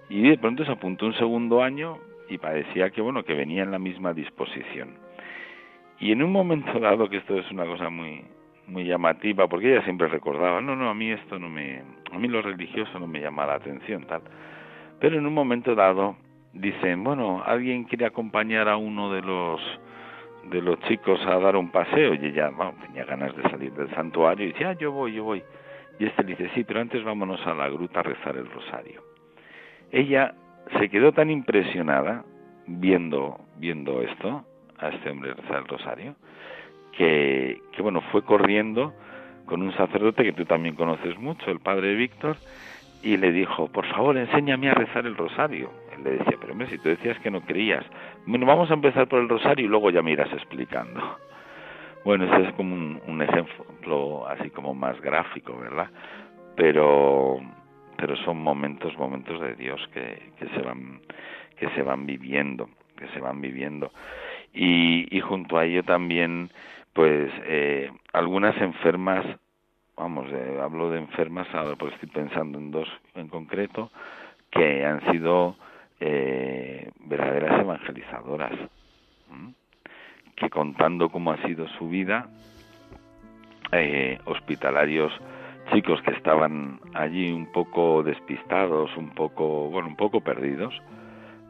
y 0.09 0.29
de 0.29 0.37
pronto 0.37 0.63
se 0.63 0.71
apuntó 0.71 1.05
un 1.05 1.15
segundo 1.15 1.61
año 1.61 1.97
y 2.29 2.37
parecía 2.37 2.91
que 2.91 3.01
bueno, 3.01 3.23
que 3.23 3.33
venía 3.33 3.63
en 3.63 3.71
la 3.71 3.79
misma 3.79 4.13
disposición. 4.13 4.95
Y 5.99 6.13
en 6.13 6.23
un 6.23 6.31
momento 6.31 6.79
dado, 6.79 7.09
que 7.09 7.17
esto 7.17 7.37
es 7.37 7.51
una 7.51 7.65
cosa 7.65 7.89
muy 7.89 8.23
muy 8.67 8.85
llamativa, 8.85 9.47
porque 9.47 9.73
ella 9.73 9.83
siempre 9.83 10.07
recordaba, 10.07 10.61
no, 10.61 10.75
no, 10.75 10.89
a 10.89 10.93
mí 10.93 11.09
esto 11.11 11.39
no 11.39 11.49
me, 11.49 11.81
a 12.11 12.19
mí 12.19 12.27
lo 12.27 12.41
religioso 12.41 12.99
no 12.99 13.07
me 13.07 13.19
llama 13.19 13.47
la 13.47 13.55
atención, 13.55 14.05
tal. 14.05 14.21
Pero 14.99 15.17
en 15.17 15.25
un 15.25 15.33
momento 15.33 15.73
dado 15.73 16.15
dicen, 16.53 17.03
bueno, 17.03 17.43
alguien 17.45 17.83
quiere 17.83 18.05
acompañar 18.05 18.67
a 18.67 18.77
uno 18.77 19.13
de 19.13 19.21
los 19.21 19.61
de 20.49 20.61
los 20.61 20.79
chicos 20.81 21.19
a 21.25 21.37
dar 21.37 21.55
un 21.55 21.69
paseo 21.69 22.13
y 22.15 22.25
ella 22.25 22.51
tenía 22.81 23.05
ganas 23.05 23.35
de 23.35 23.43
salir 23.43 23.71
del 23.73 23.89
santuario 23.91 24.45
y 24.45 24.53
dice, 24.53 24.65
ah, 24.65 24.73
yo 24.73 24.91
voy, 24.91 25.13
yo 25.13 25.23
voy. 25.23 25.43
Y 25.99 26.05
este 26.05 26.23
le 26.23 26.29
dice, 26.29 26.49
sí, 26.55 26.63
pero 26.63 26.79
antes 26.79 27.03
vámonos 27.03 27.45
a 27.45 27.53
la 27.53 27.69
gruta 27.69 27.99
a 27.99 28.03
rezar 28.03 28.35
el 28.37 28.49
rosario. 28.49 29.03
Ella 29.91 30.33
se 30.79 30.89
quedó 30.89 31.11
tan 31.11 31.29
impresionada 31.29 32.23
viendo, 32.65 33.39
viendo 33.57 34.01
esto, 34.01 34.45
a 34.77 34.89
este 34.89 35.09
hombre 35.09 35.33
rezar 35.33 35.57
el 35.57 35.67
rosario, 35.67 36.15
que, 36.97 37.61
que 37.73 37.81
bueno, 37.81 38.01
fue 38.11 38.23
corriendo 38.23 38.93
con 39.45 39.61
un 39.61 39.73
sacerdote 39.73 40.23
que 40.23 40.33
tú 40.33 40.45
también 40.45 40.75
conoces 40.75 41.17
mucho, 41.17 41.51
el 41.51 41.59
padre 41.59 41.95
Víctor, 41.95 42.37
y 43.01 43.17
le 43.17 43.31
dijo, 43.31 43.67
por 43.67 43.85
favor, 43.87 44.17
enséñame 44.17 44.69
a 44.69 44.73
rezar 44.73 45.05
el 45.05 45.15
rosario. 45.15 45.71
Él 45.95 46.03
le 46.03 46.11
decía, 46.11 46.37
pero 46.39 46.53
hombre, 46.53 46.67
si 46.67 46.77
tú 46.77 46.89
decías 46.89 47.17
que 47.19 47.31
no 47.31 47.41
creías, 47.41 47.85
bueno, 48.25 48.45
vamos 48.45 48.69
a 48.71 48.73
empezar 48.73 49.07
por 49.07 49.19
el 49.19 49.29
rosario 49.29 49.65
y 49.65 49.69
luego 49.69 49.89
ya 49.89 50.01
me 50.01 50.11
irás 50.11 50.31
explicando. 50.33 51.01
Bueno, 52.05 52.23
ese 52.23 52.47
es 52.47 52.53
como 52.53 52.73
un, 52.75 53.21
ejemplo 53.21 54.25
así 54.25 54.49
como 54.51 54.73
más 54.73 54.99
gráfico, 55.01 55.57
¿verdad? 55.59 55.89
Pero, 56.55 57.41
pero 57.97 58.15
son 58.23 58.41
momentos, 58.41 58.97
momentos 58.97 59.41
de 59.41 59.53
Dios 59.55 59.85
que, 59.93 60.31
que 60.39 60.47
se 60.47 60.61
van, 60.61 61.01
que 61.57 61.69
se 61.71 61.83
van 61.83 62.05
viviendo, 62.05 62.69
que 62.97 63.05
se 63.09 63.19
van 63.19 63.41
viviendo. 63.41 63.91
Y, 64.53 65.13
y 65.15 65.19
junto 65.19 65.57
a 65.57 65.65
ello 65.65 65.83
también, 65.83 66.49
pues, 66.93 67.29
eh, 67.43 67.91
algunas 68.13 68.55
enfermas 68.61 69.25
vamos, 69.99 70.27
eh, 70.31 70.57
hablo 70.61 70.89
de 70.89 70.99
enfermas, 70.99 71.47
ahora 71.53 71.75
pues 71.75 71.93
estoy 71.93 72.09
pensando 72.09 72.57
en 72.57 72.71
dos 72.71 72.87
en 73.15 73.27
concreto, 73.27 73.91
que 74.49 74.85
han 74.85 75.01
sido 75.11 75.57
eh, 75.99 76.89
verdaderas 77.01 77.59
evangelizadoras, 77.59 78.53
que 80.35 80.49
contando 80.49 81.09
cómo 81.09 81.33
ha 81.33 81.41
sido 81.43 81.67
su 81.77 81.89
vida, 81.89 82.29
eh, 83.73 84.17
hospitalarios 84.25 85.11
chicos 85.73 86.01
que 86.01 86.11
estaban 86.11 86.79
allí 86.93 87.31
un 87.31 87.51
poco 87.51 88.01
despistados, 88.01 88.95
un 88.95 89.09
poco, 89.09 89.69
bueno, 89.69 89.89
un 89.89 89.97
poco 89.97 90.21
perdidos, 90.21 90.73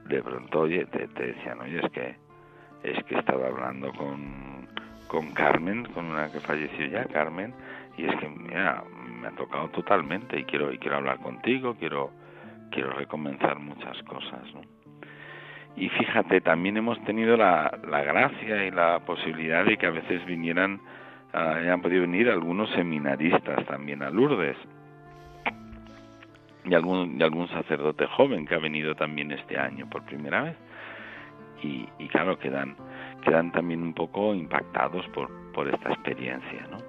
de 0.05 0.23
pronto, 0.23 0.61
oye, 0.61 0.85
te, 0.87 1.07
te 1.07 1.27
decían, 1.27 1.61
oye, 1.61 1.79
es 1.85 1.91
que, 1.91 2.15
es 2.83 3.03
que 3.05 3.15
estaba 3.15 3.47
hablando 3.47 3.93
con, 3.93 4.67
con 5.07 5.31
Carmen, 5.33 5.85
con 5.93 6.05
una 6.05 6.31
que 6.31 6.39
falleció 6.39 6.87
ya, 6.87 7.05
Carmen, 7.05 7.53
y 7.99 8.05
es 8.05 8.15
que 8.15 8.29
mira, 8.29 8.83
me 9.21 9.27
ha 9.27 9.31
tocado 9.31 9.67
totalmente 9.69 10.39
y 10.39 10.45
quiero 10.45 10.71
y 10.71 10.77
quiero 10.77 10.97
hablar 10.97 11.19
contigo, 11.19 11.75
quiero 11.77 12.11
quiero 12.71 12.91
recomenzar 12.91 13.59
muchas 13.59 14.01
cosas, 14.03 14.41
¿no? 14.53 14.61
Y 15.75 15.89
fíjate, 15.89 16.41
también 16.41 16.77
hemos 16.77 17.01
tenido 17.03 17.35
la, 17.35 17.77
la 17.87 18.03
gracia 18.03 18.65
y 18.65 18.71
la 18.71 18.99
posibilidad 18.99 19.65
de 19.65 19.77
que 19.77 19.85
a 19.85 19.91
veces 19.91 20.25
vinieran, 20.25 20.81
uh, 21.33 21.37
hayan 21.37 21.81
podido 21.81 22.01
venir 22.01 22.29
algunos 22.29 22.69
seminaristas 22.71 23.65
también 23.65 24.01
a 24.01 24.09
Lourdes 24.09 24.57
y 26.65 26.73
algún, 26.73 27.47
sacerdote 27.49 28.07
joven 28.07 28.45
que 28.45 28.55
ha 28.55 28.59
venido 28.59 28.95
también 28.95 29.31
este 29.31 29.57
año 29.57 29.89
por 29.89 30.03
primera 30.03 30.43
vez. 30.43 30.57
Y, 31.63 31.87
y 31.97 32.07
claro, 32.07 32.37
quedan, 32.39 32.75
quedan 33.23 33.51
también 33.51 33.81
un 33.81 33.93
poco 33.93 34.33
impactados 34.33 35.05
por, 35.09 35.29
por 35.51 35.67
esta 35.67 35.89
experiencia, 35.89 36.67
¿no? 36.71 36.88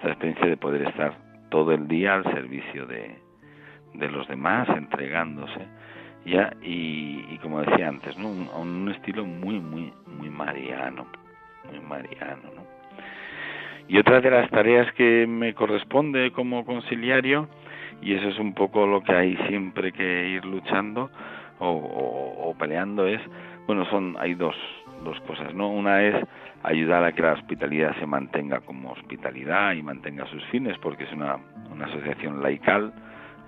Esta 0.00 0.08
experiencia 0.12 0.46
de 0.46 0.56
poder 0.56 0.82
estar 0.82 1.12
todo 1.50 1.72
el 1.72 1.86
día 1.86 2.14
al 2.14 2.24
servicio 2.24 2.86
de, 2.86 3.16
de 3.92 4.08
los 4.08 4.26
demás, 4.28 4.66
entregándose, 4.70 5.60
ya 6.24 6.54
y, 6.62 7.36
como 7.42 7.60
decía 7.60 7.88
antes, 7.88 8.16
¿no? 8.16 8.28
Un, 8.28 8.48
un, 8.48 8.90
estilo 8.90 9.26
muy, 9.26 9.60
muy, 9.60 9.92
muy 10.06 10.30
mariano, 10.30 11.06
muy 11.70 11.80
mariano, 11.80 12.42
¿no? 12.56 12.64
Y 13.88 13.98
otra 13.98 14.20
de 14.20 14.30
las 14.30 14.48
tareas 14.50 14.90
que 14.94 15.26
me 15.26 15.52
corresponde 15.52 16.30
como 16.32 16.64
conciliario, 16.64 17.48
y 18.00 18.14
eso 18.14 18.28
es 18.28 18.38
un 18.38 18.54
poco 18.54 18.86
lo 18.86 19.02
que 19.02 19.12
hay 19.12 19.36
siempre 19.48 19.92
que 19.92 20.28
ir 20.28 20.46
luchando 20.46 21.10
o, 21.58 21.68
o, 21.68 22.48
o 22.48 22.54
peleando, 22.54 23.06
es, 23.06 23.20
bueno, 23.66 23.84
son, 23.90 24.16
hay 24.18 24.34
dos, 24.34 24.56
dos 25.04 25.18
cosas, 25.20 25.54
¿no? 25.54 25.68
Una 25.70 26.02
es 26.02 26.14
ayudar 26.62 27.04
a 27.04 27.12
que 27.12 27.22
la 27.22 27.32
hospitalidad 27.32 27.96
se 27.98 28.06
mantenga 28.06 28.60
como 28.60 28.92
hospitalidad 28.92 29.72
y 29.72 29.82
mantenga 29.82 30.26
sus 30.26 30.44
fines, 30.46 30.76
porque 30.78 31.04
es 31.04 31.12
una, 31.12 31.38
una 31.70 31.86
asociación 31.86 32.42
laical 32.42 32.92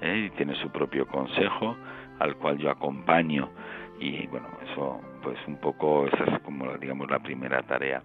¿eh? 0.00 0.26
y 0.26 0.36
tiene 0.36 0.54
su 0.56 0.70
propio 0.70 1.06
consejo 1.06 1.76
al 2.18 2.36
cual 2.36 2.58
yo 2.58 2.70
acompaño 2.70 3.50
y 4.00 4.26
bueno, 4.28 4.48
eso 4.70 5.00
pues 5.22 5.38
un 5.46 5.56
poco 5.56 6.06
esa 6.06 6.24
es 6.24 6.40
como 6.40 6.72
digamos 6.78 7.10
la 7.10 7.18
primera 7.18 7.62
tarea. 7.62 8.02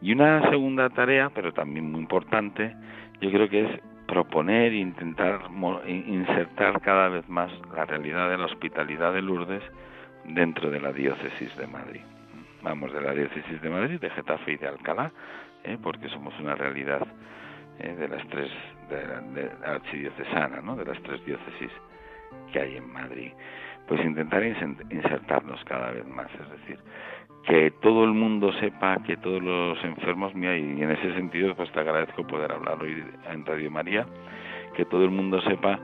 Y 0.00 0.12
una 0.12 0.48
segunda 0.48 0.88
tarea, 0.90 1.30
pero 1.34 1.52
también 1.52 1.90
muy 1.90 2.00
importante, 2.00 2.74
yo 3.20 3.30
creo 3.30 3.48
que 3.48 3.64
es 3.64 3.80
proponer 4.06 4.72
e 4.72 4.76
intentar 4.78 5.40
insertar 5.86 6.80
cada 6.80 7.08
vez 7.08 7.28
más 7.28 7.50
la 7.74 7.84
realidad 7.84 8.30
de 8.30 8.38
la 8.38 8.46
hospitalidad 8.46 9.12
de 9.12 9.22
Lourdes 9.22 9.62
dentro 10.24 10.70
de 10.70 10.80
la 10.80 10.92
diócesis 10.92 11.54
de 11.56 11.66
Madrid 11.66 12.00
vamos, 12.62 12.92
de 12.92 13.00
la 13.00 13.12
diócesis 13.12 13.60
de 13.60 13.70
Madrid, 13.70 14.00
de 14.00 14.10
Getafe 14.10 14.52
y 14.52 14.56
de 14.56 14.68
Alcalá, 14.68 15.12
¿eh? 15.64 15.78
porque 15.82 16.08
somos 16.08 16.38
una 16.40 16.54
realidad 16.54 17.06
¿eh? 17.78 17.94
de 17.94 18.08
las 18.08 18.26
tres, 18.28 18.50
de 18.88 19.06
la, 19.06 19.72
archidiocesana, 19.72 20.60
¿no? 20.60 20.76
de 20.76 20.84
las 20.84 21.00
tres 21.02 21.24
diócesis 21.24 21.70
que 22.52 22.60
hay 22.60 22.76
en 22.76 22.92
Madrid. 22.92 23.32
pues 23.86 24.04
intentar 24.04 24.42
insertarnos 24.44 25.64
cada 25.64 25.90
vez 25.92 26.06
más, 26.06 26.28
es 26.34 26.50
decir, 26.50 26.78
que 27.44 27.70
todo 27.80 28.04
el 28.04 28.12
mundo 28.12 28.52
sepa 28.60 29.02
que 29.04 29.16
todos 29.16 29.42
los 29.42 29.82
enfermos, 29.82 30.34
mira, 30.34 30.56
y 30.56 30.82
en 30.82 30.90
ese 30.90 31.14
sentido 31.14 31.54
pues 31.54 31.72
te 31.72 31.80
agradezco 31.80 32.26
poder 32.26 32.52
hablar 32.52 32.82
hoy 32.82 33.02
en 33.30 33.46
Radio 33.46 33.70
María, 33.70 34.06
que 34.76 34.84
todo 34.84 35.04
el 35.04 35.10
mundo 35.10 35.40
sepa 35.42 35.78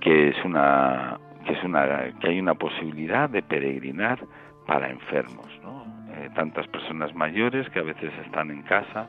que 0.00 0.28
es 0.28 0.44
una 0.44 1.18
que 1.44 1.52
es 1.52 1.64
una 1.64 2.12
que 2.20 2.28
hay 2.28 2.40
una 2.40 2.54
posibilidad 2.54 3.28
de 3.28 3.42
peregrinar 3.42 4.24
para 4.66 4.90
enfermos, 4.90 5.48
¿no? 5.62 5.81
Eh, 6.14 6.30
tantas 6.34 6.66
personas 6.68 7.14
mayores 7.14 7.68
que 7.70 7.78
a 7.78 7.82
veces 7.82 8.12
están 8.24 8.50
en 8.50 8.62
casa, 8.62 9.08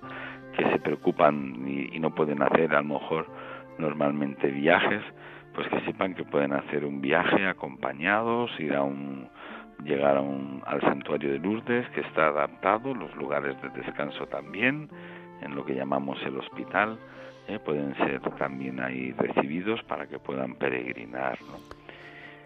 que 0.55 0.63
se 0.69 0.79
preocupan 0.79 1.67
y, 1.67 1.95
y 1.95 1.99
no 1.99 2.15
pueden 2.15 2.41
hacer 2.41 2.73
a 2.73 2.81
lo 2.81 2.99
mejor 2.99 3.27
normalmente 3.77 4.47
viajes, 4.47 5.01
pues 5.53 5.67
que 5.67 5.81
sepan 5.81 6.13
que 6.13 6.23
pueden 6.23 6.53
hacer 6.53 6.85
un 6.85 7.01
viaje 7.01 7.45
acompañados, 7.47 8.51
ir 8.59 8.73
a 8.73 8.83
un 8.83 9.27
llegar 9.83 10.17
a 10.17 10.21
un, 10.21 10.61
al 10.65 10.81
santuario 10.81 11.31
de 11.31 11.39
Lourdes 11.39 11.87
que 11.89 12.01
está 12.01 12.27
adaptado, 12.27 12.93
los 12.93 13.13
lugares 13.15 13.61
de 13.61 13.69
descanso 13.69 14.25
también, 14.27 14.89
en 15.41 15.55
lo 15.55 15.65
que 15.65 15.75
llamamos 15.75 16.21
el 16.23 16.37
hospital, 16.37 16.97
eh, 17.47 17.59
pueden 17.59 17.95
ser 17.95 18.21
también 18.37 18.79
ahí 18.79 19.11
recibidos 19.11 19.83
para 19.83 20.07
que 20.07 20.19
puedan 20.19 20.55
peregrinar. 20.55 21.37
¿no? 21.41 21.82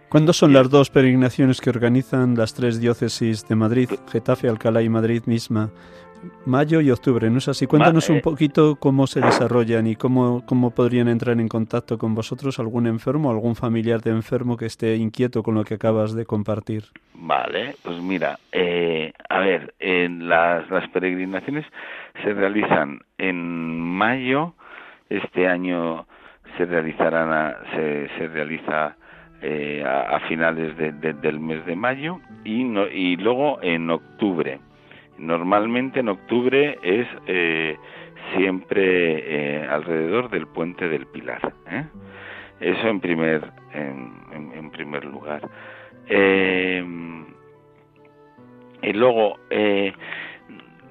¿Cuándo 0.10 0.32
son 0.32 0.54
las 0.54 0.70
dos 0.70 0.90
peregrinaciones 0.90 1.60
que 1.60 1.70
organizan 1.70 2.36
las 2.36 2.54
tres 2.54 2.80
diócesis 2.80 3.46
de 3.46 3.56
Madrid, 3.56 3.90
Getafe, 4.10 4.48
Alcalá 4.48 4.82
y 4.82 4.88
Madrid 4.88 5.24
misma? 5.26 5.70
Mayo 6.46 6.80
y 6.80 6.92
octubre, 6.92 7.30
¿no 7.30 7.40
es 7.40 7.50
así? 7.50 7.68
Cuéntanos 7.68 8.10
un 8.10 8.18
eh, 8.18 8.22
poquito 8.22 8.78
cómo 8.78 9.06
se 9.06 9.20
desarrollan 9.20 9.86
y 9.86 9.98
cómo, 9.98 10.46
cómo 10.46 10.72
podrían 10.72 11.10
entrar 11.10 11.38
en 11.42 11.50
contacto 11.50 11.98
con 11.98 12.16
vosotros 12.16 12.58
algún 12.58 12.88
enfermo, 12.88 13.30
algún 13.30 13.58
familiar 13.58 14.00
de 14.00 14.12
enfermo 14.12 14.56
que 14.56 14.66
esté 14.66 14.96
inquieto 14.96 15.44
con 15.44 15.56
lo 15.56 15.66
que 15.66 15.74
acabas 15.74 16.16
de 16.16 16.26
compartir. 16.26 16.86
Vale, 17.14 17.76
pues 17.84 18.02
mira, 18.02 18.40
eh, 18.54 19.12
a 19.28 19.40
ver, 19.40 19.76
en 19.80 20.30
las, 20.30 20.70
las 20.70 20.90
peregrinaciones 20.90 21.66
se 22.24 22.34
realizan 22.34 23.02
en 23.18 23.82
mayo, 23.82 24.54
este 25.10 25.50
año 25.50 26.08
se 26.58 26.66
realizarán 26.66 27.58
se, 27.76 28.08
se 28.18 28.28
realiza 28.30 28.96
eh, 29.40 29.84
a, 29.86 30.20
finales 30.22 30.76
del 30.78 31.40
mes 31.40 31.64
de 31.68 31.76
mayo 31.76 32.20
y, 32.44 32.64
no, 32.64 32.88
y 32.88 33.18
luego 33.18 33.60
en 33.62 33.88
octubre. 33.92 34.60
Normalmente 35.20 36.00
en 36.00 36.10
octubre 36.10 36.80
es 36.82 37.08
eh, 37.28 37.78
siempre 38.36 39.62
eh, 39.62 39.68
alrededor 39.70 40.32
del 40.32 40.48
puente 40.48 40.90
del 40.90 41.06
Pilar. 41.06 41.54
Eso 42.60 42.88
en 42.88 43.00
primer, 43.00 43.52
en, 43.74 44.72
primer 44.72 45.06
lugar. 45.06 45.48
y 48.82 48.94
luego, 48.94 49.38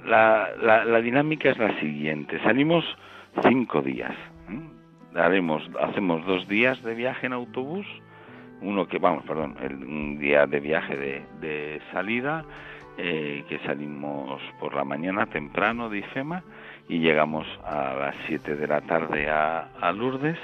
la, 0.04 0.50
la, 0.62 0.84
la, 0.84 1.00
dinámica 1.00 1.50
es 1.50 1.58
la 1.58 1.80
siguiente. 1.80 2.38
Salimos 2.44 2.84
cinco 3.42 3.82
días. 3.82 4.14
Haremos, 5.16 5.68
hacemos 5.80 6.24
dos 6.26 6.46
días 6.46 6.80
de 6.84 6.94
viaje 6.94 7.26
en 7.26 7.32
autobús 7.32 7.86
uno 8.60 8.86
que 8.86 8.98
vamos, 8.98 9.24
perdón, 9.24 9.56
el, 9.60 9.74
un 9.74 10.18
día 10.18 10.46
de 10.46 10.60
viaje 10.60 10.96
de, 10.96 11.80
salida, 11.92 12.44
eh, 12.98 13.44
que 13.48 13.58
salimos 13.60 14.40
por 14.58 14.74
la 14.74 14.84
mañana 14.84 15.26
temprano 15.26 15.90
de 15.90 15.98
IFEMA 15.98 16.42
y 16.88 16.98
llegamos 16.98 17.46
a 17.64 17.94
las 17.94 18.14
7 18.26 18.56
de 18.56 18.66
la 18.66 18.80
tarde 18.82 19.28
a, 19.28 19.92
Lourdes. 19.92 20.38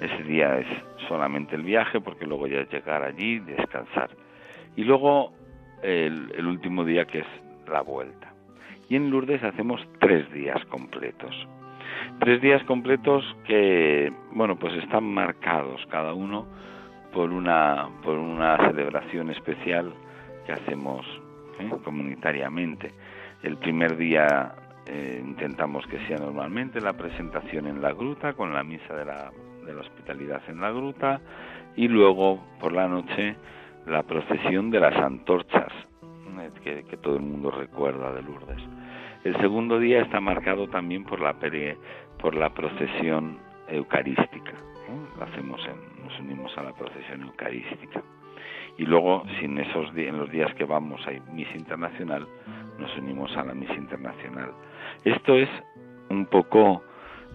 Ese 0.00 0.22
día 0.24 0.58
es 0.58 0.66
solamente 1.08 1.56
el 1.56 1.62
viaje 1.62 2.00
porque 2.00 2.26
luego 2.26 2.46
ya 2.46 2.68
llegar 2.68 3.02
allí, 3.02 3.38
descansar. 3.38 4.10
Y 4.76 4.84
luego 4.84 5.32
el, 5.82 6.32
el 6.36 6.46
último 6.46 6.84
día 6.84 7.06
que 7.06 7.20
es 7.20 7.26
la 7.66 7.80
vuelta. 7.80 8.32
Y 8.88 8.96
en 8.96 9.10
Lourdes 9.10 9.42
hacemos 9.42 9.80
tres 9.98 10.30
días 10.32 10.62
completos. 10.66 11.34
Tres 12.20 12.40
días 12.40 12.62
completos 12.64 13.24
que, 13.46 14.12
bueno, 14.32 14.56
pues 14.56 14.74
están 14.74 15.04
marcados 15.04 15.84
cada 15.90 16.12
uno 16.12 16.46
por 17.16 17.32
una, 17.32 17.88
por 18.02 18.18
una 18.18 18.58
celebración 18.58 19.30
especial 19.30 19.90
que 20.44 20.52
hacemos 20.52 21.06
¿eh? 21.58 21.70
comunitariamente. 21.82 22.92
El 23.42 23.56
primer 23.56 23.96
día 23.96 24.54
eh, 24.84 25.22
intentamos 25.24 25.86
que 25.86 25.98
sea 26.06 26.18
normalmente 26.18 26.78
la 26.78 26.92
presentación 26.92 27.68
en 27.68 27.80
la 27.80 27.94
gruta 27.94 28.34
con 28.34 28.52
la 28.52 28.62
misa 28.62 28.94
de 28.94 29.06
la, 29.06 29.32
de 29.64 29.72
la 29.72 29.80
hospitalidad 29.80 30.42
en 30.48 30.60
la 30.60 30.70
gruta 30.70 31.22
y 31.74 31.88
luego 31.88 32.38
por 32.60 32.72
la 32.72 32.86
noche 32.86 33.34
la 33.86 34.02
procesión 34.02 34.70
de 34.70 34.80
las 34.80 34.96
antorchas 34.96 35.72
¿eh? 36.02 36.50
que, 36.62 36.84
que, 36.84 36.98
todo 36.98 37.16
el 37.16 37.22
mundo 37.22 37.50
recuerda 37.50 38.12
de 38.12 38.20
Lourdes. 38.20 38.62
El 39.24 39.34
segundo 39.38 39.78
día 39.78 40.02
está 40.02 40.20
marcado 40.20 40.68
también 40.68 41.04
por 41.04 41.22
la, 41.22 41.34
por 42.20 42.34
la 42.34 42.50
procesión 42.50 43.38
eucarística. 43.68 44.52
Lo 45.18 45.24
hacemos 45.24 45.60
en 45.66 45.95
unimos 46.20 46.56
a 46.58 46.62
la 46.62 46.72
procesión 46.72 47.22
eucarística. 47.22 48.02
Y 48.78 48.84
luego, 48.84 49.24
sin 49.40 49.58
esos 49.58 49.90
en 49.96 50.18
los 50.18 50.30
días 50.30 50.52
que 50.54 50.64
vamos 50.64 51.00
a 51.06 51.32
misa 51.32 51.56
internacional, 51.56 52.26
nos 52.78 52.94
unimos 52.98 53.34
a 53.36 53.44
la 53.44 53.54
misa 53.54 53.74
internacional. 53.74 54.52
Esto 55.04 55.36
es 55.36 55.48
un 56.10 56.26
poco 56.26 56.82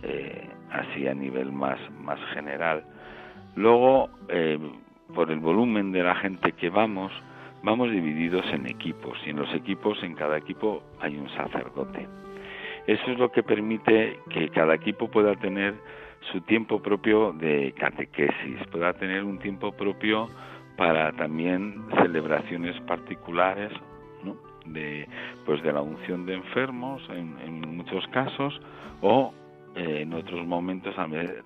eh, 0.04 0.48
así 0.72 1.08
a 1.08 1.14
nivel 1.14 1.52
más, 1.52 1.80
más 2.00 2.20
general. 2.34 2.84
Luego, 3.56 4.10
eh, 4.30 4.60
por 5.14 5.32
el 5.32 5.40
volumen 5.40 5.92
de 5.92 6.04
la 6.04 6.16
gente 6.16 6.54
que 6.54 6.70
vamos, 6.70 7.12
vamos 7.64 7.92
divididos 7.92 8.46
en 8.54 8.68
equipos 8.68 9.18
y 9.26 9.32
en 9.32 9.38
los 9.38 9.54
equipos, 9.54 10.02
en 10.04 10.16
cada 10.16 10.38
equipo 10.38 10.84
hay 11.00 11.18
un 11.18 11.30
sacerdote. 11.30 12.08
Eso 12.88 13.12
es 13.12 13.20
lo 13.20 13.32
que 13.32 13.44
permite 13.44 14.20
que 14.30 14.50
cada 14.50 14.76
equipo 14.76 15.10
pueda 15.10 15.36
tener 15.36 15.76
su 16.32 16.42
tiempo 16.42 16.82
propio 16.82 17.34
de 17.34 17.74
catequesis, 17.78 18.68
pueda 18.72 18.94
tener 18.94 19.24
un 19.24 19.40
tiempo 19.40 19.72
propio 19.72 20.28
para 20.78 21.12
también 21.14 21.84
celebraciones 22.02 22.80
particulares 22.82 23.72
de 24.66 25.08
pues 25.46 25.62
de 25.64 25.74
la 25.74 25.82
unción 25.82 26.26
de 26.26 26.36
enfermos 26.36 27.02
en, 27.10 27.62
muchos 27.76 28.06
casos 28.08 28.62
o 29.02 29.34
eh, 29.76 30.02
en 30.02 30.14
otros 30.14 30.46
momentos 30.46 30.96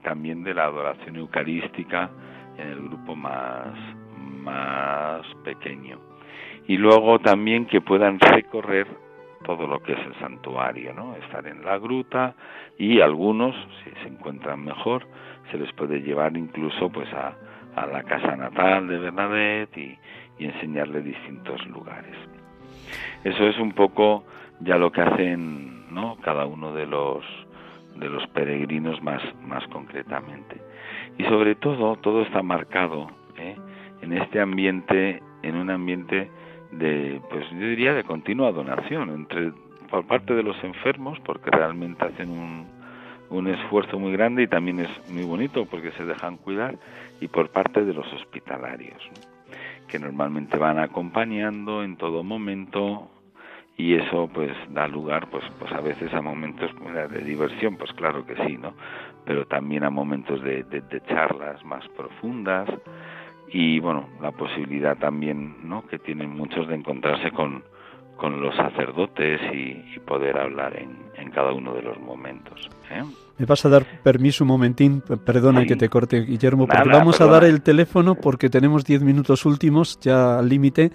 también 0.03 0.43
de 0.43 0.53
la 0.53 0.65
adoración 0.65 1.15
eucarística 1.15 2.09
en 2.57 2.67
el 2.67 2.82
grupo 2.82 3.15
más 3.15 3.73
más 4.17 5.26
pequeño. 5.43 5.99
Y 6.67 6.78
luego 6.78 7.19
también 7.19 7.65
que 7.65 7.82
puedan 7.82 8.19
recorrer 8.19 8.88
todo 9.45 9.67
lo 9.67 9.81
que 9.81 9.93
es 9.93 9.99
el 9.99 10.15
santuario, 10.19 10.93
¿no? 10.93 11.15
Estar 11.15 11.45
en 11.47 11.63
la 11.63 11.77
gruta 11.77 12.35
y 12.77 13.01
algunos, 13.01 13.55
si 13.83 13.91
se 14.01 14.07
encuentran 14.07 14.63
mejor, 14.63 15.07
se 15.51 15.57
les 15.57 15.71
puede 15.73 16.01
llevar 16.01 16.35
incluso 16.35 16.89
pues 16.89 17.11
a, 17.13 17.35
a 17.75 17.85
la 17.85 18.03
casa 18.03 18.35
natal 18.35 18.87
de 18.87 18.97
Bernadette 18.97 19.77
y, 19.77 19.97
enseñarle 20.37 21.01
distintos 21.01 21.65
lugares. 21.67 22.13
Eso 23.23 23.47
es 23.47 23.57
un 23.57 23.71
poco 23.71 24.25
ya 24.59 24.77
lo 24.77 24.91
que 24.91 24.99
hacen, 24.99 25.93
¿no? 25.93 26.17
Cada 26.21 26.45
uno 26.45 26.73
de 26.73 26.85
los 26.85 27.23
de 27.95 28.09
los 28.09 28.27
peregrinos 28.27 29.01
más 29.01 29.21
más 29.41 29.65
concretamente. 29.67 30.57
Y 31.17 31.23
sobre 31.23 31.55
todo 31.55 31.95
todo 31.95 32.23
está 32.23 32.43
marcado 32.43 33.07
¿eh? 33.37 33.55
en 34.01 34.11
este 34.11 34.41
ambiente, 34.41 35.23
en 35.41 35.55
un 35.55 35.69
ambiente 35.69 36.29
de, 36.78 37.21
pues 37.30 37.49
yo 37.51 37.67
diría, 37.67 37.93
de 37.93 38.03
continua 38.03 38.51
donación 38.51 39.09
entre 39.09 39.51
por 39.89 40.05
parte 40.07 40.34
de 40.34 40.43
los 40.43 40.61
enfermos, 40.63 41.19
porque 41.21 41.51
realmente 41.51 42.05
hacen 42.05 42.30
un, 42.30 42.65
un 43.30 43.47
esfuerzo 43.47 43.99
muy 43.99 44.11
grande 44.11 44.43
y 44.43 44.47
también 44.47 44.80
es 44.80 45.09
muy 45.09 45.23
bonito 45.23 45.65
porque 45.65 45.91
se 45.91 46.05
dejan 46.05 46.38
cuidar, 46.38 46.76
y 47.21 47.28
por 47.28 47.49
parte 47.49 47.84
de 47.86 47.93
los 47.93 48.11
hospitalarios, 48.13 49.01
que 49.88 49.99
normalmente 49.99 50.57
van 50.57 50.80
acompañando 50.80 51.84
en 51.84 51.97
todo 51.97 52.23
momento 52.23 53.09
y 53.78 53.95
eso 53.95 54.30
pues 54.34 54.51
da 54.69 54.88
lugar 54.88 55.28
pues 55.30 55.43
pues 55.59 55.71
a 55.73 55.82
veces 55.82 56.13
a 56.13 56.21
momentos 56.21 56.71
de 57.11 57.19
diversión 57.19 57.76
pues 57.76 57.91
claro 57.91 58.26
que 58.26 58.36
sí 58.47 58.57
no 58.57 58.73
pero 59.26 59.45
también 59.45 59.84
a 59.84 59.89
momentos 59.89 60.41
de, 60.41 60.63
de, 60.63 60.80
de 60.80 61.01
charlas 61.01 61.63
más 61.65 61.86
profundas 61.89 62.69
y 63.51 63.79
bueno, 63.79 64.09
la 64.21 64.31
posibilidad 64.31 64.97
también 64.97 65.55
¿no? 65.63 65.85
que 65.87 65.99
tienen 65.99 66.29
muchos 66.35 66.67
de 66.67 66.75
encontrarse 66.75 67.31
con, 67.31 67.63
con 68.17 68.41
los 68.41 68.55
sacerdotes 68.55 69.39
y, 69.53 69.99
poder 70.05 70.37
hablar 70.37 70.77
en, 70.77 70.95
en, 71.15 71.31
cada 71.31 71.51
uno 71.51 71.73
de 71.73 71.81
los 71.81 71.99
momentos. 71.99 72.69
¿eh? 72.91 73.01
¿Me 73.39 73.45
vas 73.47 73.65
a 73.65 73.69
dar 73.69 73.85
permiso 74.03 74.43
un 74.43 74.49
momentín? 74.49 75.01
Perdona 75.01 75.65
que 75.65 75.75
te 75.75 75.89
corte, 75.89 76.21
Guillermo, 76.21 76.67
porque 76.67 76.89
vamos 76.89 77.19
a 77.21 77.25
dar 77.25 77.43
el 77.43 77.63
teléfono 77.63 78.13
porque 78.13 78.49
tenemos 78.49 78.85
diez 78.85 79.01
minutos 79.01 79.47
últimos 79.47 79.99
ya 79.99 80.37
al 80.37 80.47
límite 80.47 80.91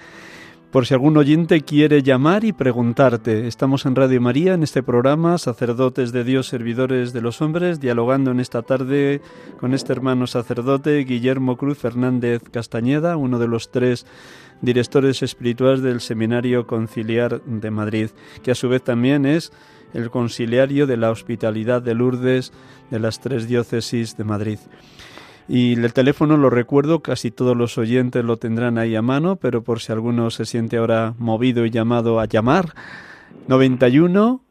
por 0.70 0.86
si 0.86 0.94
algún 0.94 1.16
oyente 1.16 1.62
quiere 1.62 2.02
llamar 2.02 2.44
y 2.44 2.52
preguntarte. 2.52 3.48
Estamos 3.48 3.86
en 3.86 3.96
Radio 3.96 4.20
María, 4.20 4.54
en 4.54 4.62
este 4.62 4.82
programa, 4.82 5.36
sacerdotes 5.38 6.12
de 6.12 6.22
Dios, 6.22 6.46
servidores 6.46 7.12
de 7.12 7.20
los 7.20 7.42
hombres, 7.42 7.80
dialogando 7.80 8.30
en 8.30 8.38
esta 8.38 8.62
tarde 8.62 9.20
con 9.58 9.74
este 9.74 9.92
hermano 9.92 10.28
sacerdote, 10.28 10.98
Guillermo 11.04 11.56
Cruz 11.56 11.78
Fernández 11.78 12.42
Castañeda, 12.52 13.16
uno 13.16 13.40
de 13.40 13.48
los 13.48 13.72
tres 13.72 14.06
directores 14.60 15.22
espirituales 15.22 15.82
del 15.82 16.00
Seminario 16.00 16.66
Conciliar 16.68 17.42
de 17.42 17.70
Madrid, 17.70 18.10
que 18.44 18.52
a 18.52 18.54
su 18.54 18.68
vez 18.68 18.82
también 18.82 19.26
es 19.26 19.52
el 19.92 20.10
conciliario 20.10 20.86
de 20.86 20.96
la 20.96 21.10
Hospitalidad 21.10 21.82
de 21.82 21.94
Lourdes 21.94 22.52
de 22.90 23.00
las 23.00 23.18
tres 23.18 23.48
diócesis 23.48 24.16
de 24.16 24.24
Madrid. 24.24 24.58
Y 25.52 25.72
el 25.72 25.92
teléfono 25.92 26.36
lo 26.36 26.48
recuerdo, 26.48 27.00
casi 27.00 27.32
todos 27.32 27.56
los 27.56 27.76
oyentes 27.76 28.24
lo 28.24 28.36
tendrán 28.36 28.78
ahí 28.78 28.94
a 28.94 29.02
mano, 29.02 29.34
pero 29.34 29.64
por 29.64 29.80
si 29.80 29.90
alguno 29.90 30.30
se 30.30 30.44
siente 30.44 30.76
ahora 30.76 31.14
movido 31.18 31.66
y 31.66 31.70
llamado 31.70 32.20
a 32.20 32.26
llamar, 32.26 32.72
91 33.48 34.42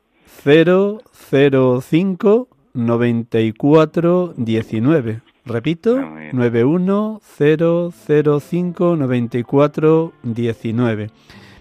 005 0.44 2.48
94 2.74 4.34
19. 4.36 5.22
Repito, 5.46 6.02
91 6.34 7.22
005 7.24 8.96
94 8.98 10.14
19. 10.22 11.12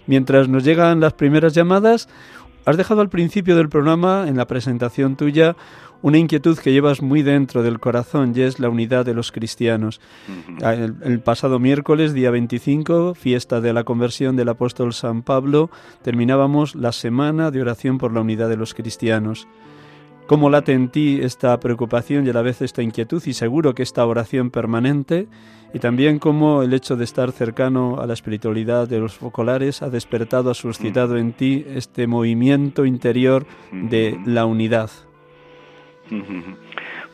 Mientras 0.05 0.49
nos 0.49 0.65
llegan 0.65 0.99
las 0.99 1.13
primeras 1.13 1.53
llamadas, 1.53 2.09
has 2.65 2.75
dejado 2.75 2.99
al 2.99 3.09
principio 3.09 3.55
del 3.55 3.69
programa, 3.69 4.25
en 4.27 4.35
la 4.35 4.47
presentación 4.47 5.15
tuya, 5.15 5.55
una 6.01 6.17
inquietud 6.17 6.57
que 6.57 6.71
llevas 6.71 7.01
muy 7.01 7.23
dentro 7.23 7.63
del 7.63 7.79
corazón 7.79 8.33
y 8.35 8.41
es 8.41 8.59
la 8.59 8.69
unidad 8.69 9.05
de 9.05 9.13
los 9.13 9.31
cristianos. 9.31 9.99
Ah, 10.63 10.73
el, 10.73 11.19
pasado 11.19 11.59
miércoles, 11.59 12.13
día 12.13 12.31
25, 12.31 13.15
fiesta 13.15 13.59
de 13.61 13.73
la 13.73 13.83
conversión 13.83 14.35
del 14.35 14.49
apóstol 14.49 14.93
San 14.93 15.23
Pablo, 15.23 15.69
terminábamos 16.01 16.75
la 16.75 16.91
semana 16.91 17.51
de 17.51 17.61
oración 17.61 17.97
por 17.97 18.13
la 18.13 18.21
unidad 18.21 18.49
de 18.49 18.57
los 18.57 18.73
cristianos. 18.73 19.47
¿Cómo 20.27 20.51
late 20.51 20.73
en 20.73 20.89
ti 20.89 21.19
esta 21.23 21.59
preocupación 21.59 22.25
y 22.25 22.29
a 22.29 22.33
la 22.33 22.43
vez 22.43 22.61
esta 22.61 22.83
inquietud 22.83 23.21
y 23.25 23.33
seguro 23.33 23.73
que 23.73 23.81
esta 23.81 24.05
oración 24.05 24.51
permanente? 24.51 25.27
Y 25.73 25.79
también 25.79 26.19
cómo 26.19 26.61
el 26.61 26.73
hecho 26.73 26.95
de 26.95 27.03
estar 27.03 27.31
cercano 27.31 27.99
a 27.99 28.05
la 28.05 28.13
espiritualidad 28.13 28.87
de 28.87 28.99
los 28.99 29.15
focolares 29.15 29.81
ha 29.81 29.89
despertado, 29.89 30.51
ha 30.51 30.53
suscitado 30.53 31.17
en 31.17 31.33
ti 31.33 31.65
este 31.67 32.05
movimiento 32.05 32.85
interior 32.85 33.47
de 33.71 34.19
la 34.25 34.45
unidad. 34.45 34.91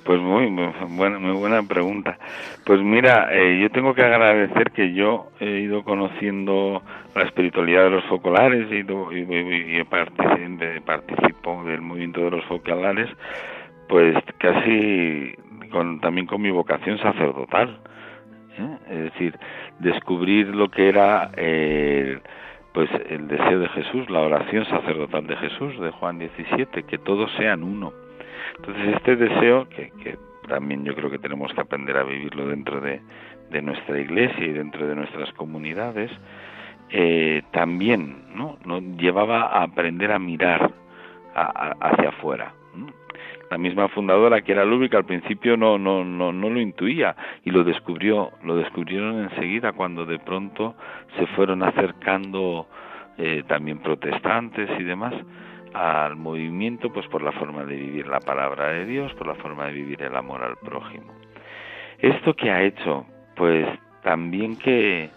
Pues 0.06 0.22
muy, 0.22 0.46
buena, 0.89 1.18
muy 1.18 1.32
buena 1.32 1.64
pregunta. 1.64 2.20
Pues 2.64 2.80
mira, 2.80 3.30
eh, 3.32 3.60
yo 3.60 3.72
tengo 3.72 3.96
que 3.96 4.04
agradecer 4.04 4.70
que 4.70 4.93
yo 4.93 5.32
he 5.39 5.62
ido 5.62 5.84
conociendo 5.84 6.84
la 7.16 7.24
espiritualidad 7.24 7.86
de 7.86 7.89
los 7.89 8.04
focolares 8.06 8.68
y, 8.72 8.86
y, 8.86 9.84
participo, 9.84 11.64
del 11.64 11.82
movimiento 11.82 12.22
de 12.22 12.30
los 12.30 12.46
focolares, 12.46 13.10
pues 13.89 14.16
casi 14.38 15.34
con, 15.72 16.00
también 16.02 16.28
con 16.28 16.39
mi 16.39 16.52
vocación 16.52 17.00
sacerdotal. 17.00 17.80
¿eh? 18.60 18.78
Es 18.91 19.04
decir, 19.06 19.39
descubrir 19.80 20.54
lo 20.56 20.70
que 20.70 20.88
era 20.88 21.32
pues 22.74 22.89
el 23.10 23.28
deseo 23.28 23.60
de 23.60 23.70
Jesús, 23.70 24.08
la 24.12 24.20
oración 24.20 24.66
sacerdotal 24.66 25.26
de 25.26 25.36
Jesús, 25.38 25.80
de 25.80 25.89
Juan 25.89 26.20
17, 26.20 26.84
que 26.84 26.98
todos 27.00 27.32
sean 27.38 27.64
uno 27.64 28.05
entonces 28.58 28.95
este 28.95 29.16
deseo, 29.16 29.68
que, 29.70 30.18
también 30.47 30.84
yo 30.84 30.95
creo 30.95 31.10
que 31.10 31.20
tenemos 31.20 31.51
que 31.53 31.62
aprender 31.62 31.97
a 31.97 32.03
vivirlo 32.03 32.47
dentro 32.47 32.80
de, 32.82 33.01
nuestra 33.62 33.99
iglesia 33.99 34.45
y 34.45 34.51
dentro 34.51 34.86
de 34.86 34.95
nuestras 34.95 35.32
comunidades, 35.34 36.12
eh, 36.89 37.41
también 37.51 38.36
¿no? 38.36 38.58
nos 38.66 38.82
llevaba 38.97 39.43
a 39.43 39.64
aprender 39.64 40.12
a 40.12 40.20
mirar 40.20 40.72
hacia 41.34 42.10
afuera. 42.10 42.53
La 43.49 43.58
misma 43.58 43.88
fundadora 43.89 44.41
que 44.41 44.51
era 44.51 44.66
Lúbica 44.66 44.97
al 44.97 45.06
principio 45.06 45.56
no, 45.56 45.78
no, 45.78 46.03
no, 46.03 46.34
no 46.34 46.49
lo 46.49 46.60
intuía 46.60 47.16
y 47.43 47.51
lo 47.51 47.64
descubrió, 47.64 48.32
lo 48.43 48.58
descubrieron 48.58 49.24
enseguida 49.24 49.72
cuando 49.72 50.06
de 50.06 50.20
pronto 50.20 50.76
se 51.18 51.28
fueron 51.28 51.64
acercando 51.64 52.68
eh, 53.18 53.43
también 53.47 53.80
protestantes 53.80 54.70
y 54.80 54.84
demás 54.84 55.14
al 55.76 56.15
movimiento 56.15 56.89
pues 56.93 57.05
por 57.07 57.21
la 57.21 57.34
forma 57.34 57.65
de 57.65 57.76
vivir 57.76 58.07
la 58.07 58.21
palabra 58.21 58.69
de 58.69 58.86
Dios, 58.86 59.13
por 59.15 59.28
la 59.28 59.36
forma 59.36 59.67
de 59.67 59.73
vivir 59.73 60.01
el 60.03 60.15
amor 60.15 60.41
al 60.41 60.55
prójimo. 60.55 61.13
Esto 61.99 62.34
que 62.34 62.49
ha 62.49 62.63
hecho, 62.63 63.05
pues 63.36 63.67
también 64.01 64.55
que, 64.57 65.09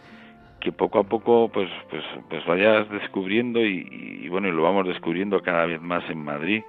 que 0.61 0.73
poco 0.73 0.99
a 0.99 1.05
poco 1.05 1.49
pues 1.49 1.71
pues 1.91 2.03
pues 2.29 2.45
vayas 2.45 2.91
descubriendo 2.91 3.61
y, 3.61 4.27
bueno 4.29 4.49
y 4.49 4.53
lo 4.53 4.63
vamos 4.63 4.87
descubriendo 4.89 5.41
cada 5.43 5.67
vez 5.67 5.81
más 5.81 6.09
en 6.11 6.25
Madrid 6.25 6.63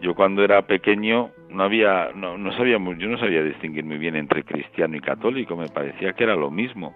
yo 0.00 0.14
cuando 0.14 0.42
era 0.42 0.62
pequeño 0.62 1.30
no 1.50 1.62
había 1.62 2.10
no, 2.14 2.38
no 2.38 2.52
sabíamos 2.56 2.98
yo 2.98 3.08
no 3.08 3.18
sabía 3.18 3.42
distinguir 3.42 3.84
muy 3.84 3.98
bien 3.98 4.16
entre 4.16 4.44
cristiano 4.44 4.96
y 4.96 5.00
católico 5.00 5.56
me 5.56 5.68
parecía 5.68 6.14
que 6.14 6.24
era 6.24 6.34
lo 6.34 6.50
mismo 6.50 6.94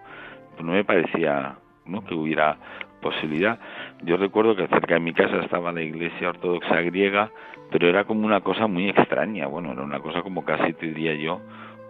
no 0.60 0.72
me 0.72 0.84
parecía 0.84 1.56
no 1.84 2.04
que 2.04 2.14
hubiera 2.14 2.56
posibilidad. 3.02 3.58
Yo 4.04 4.16
recuerdo 4.16 4.56
que 4.56 4.66
cerca 4.66 4.94
de 4.94 5.00
mi 5.00 5.12
casa 5.12 5.36
estaba 5.40 5.72
la 5.72 5.82
iglesia 5.82 6.30
ortodoxa 6.30 6.80
griega, 6.80 7.30
pero 7.70 7.88
era 7.88 8.04
como 8.04 8.26
una 8.26 8.40
cosa 8.40 8.66
muy 8.66 8.88
extraña, 8.88 9.46
bueno, 9.46 9.72
era 9.72 9.82
una 9.82 10.00
cosa 10.00 10.22
como 10.22 10.44
casi 10.44 10.72
te 10.72 10.86
diría 10.86 11.14
yo, 11.14 11.40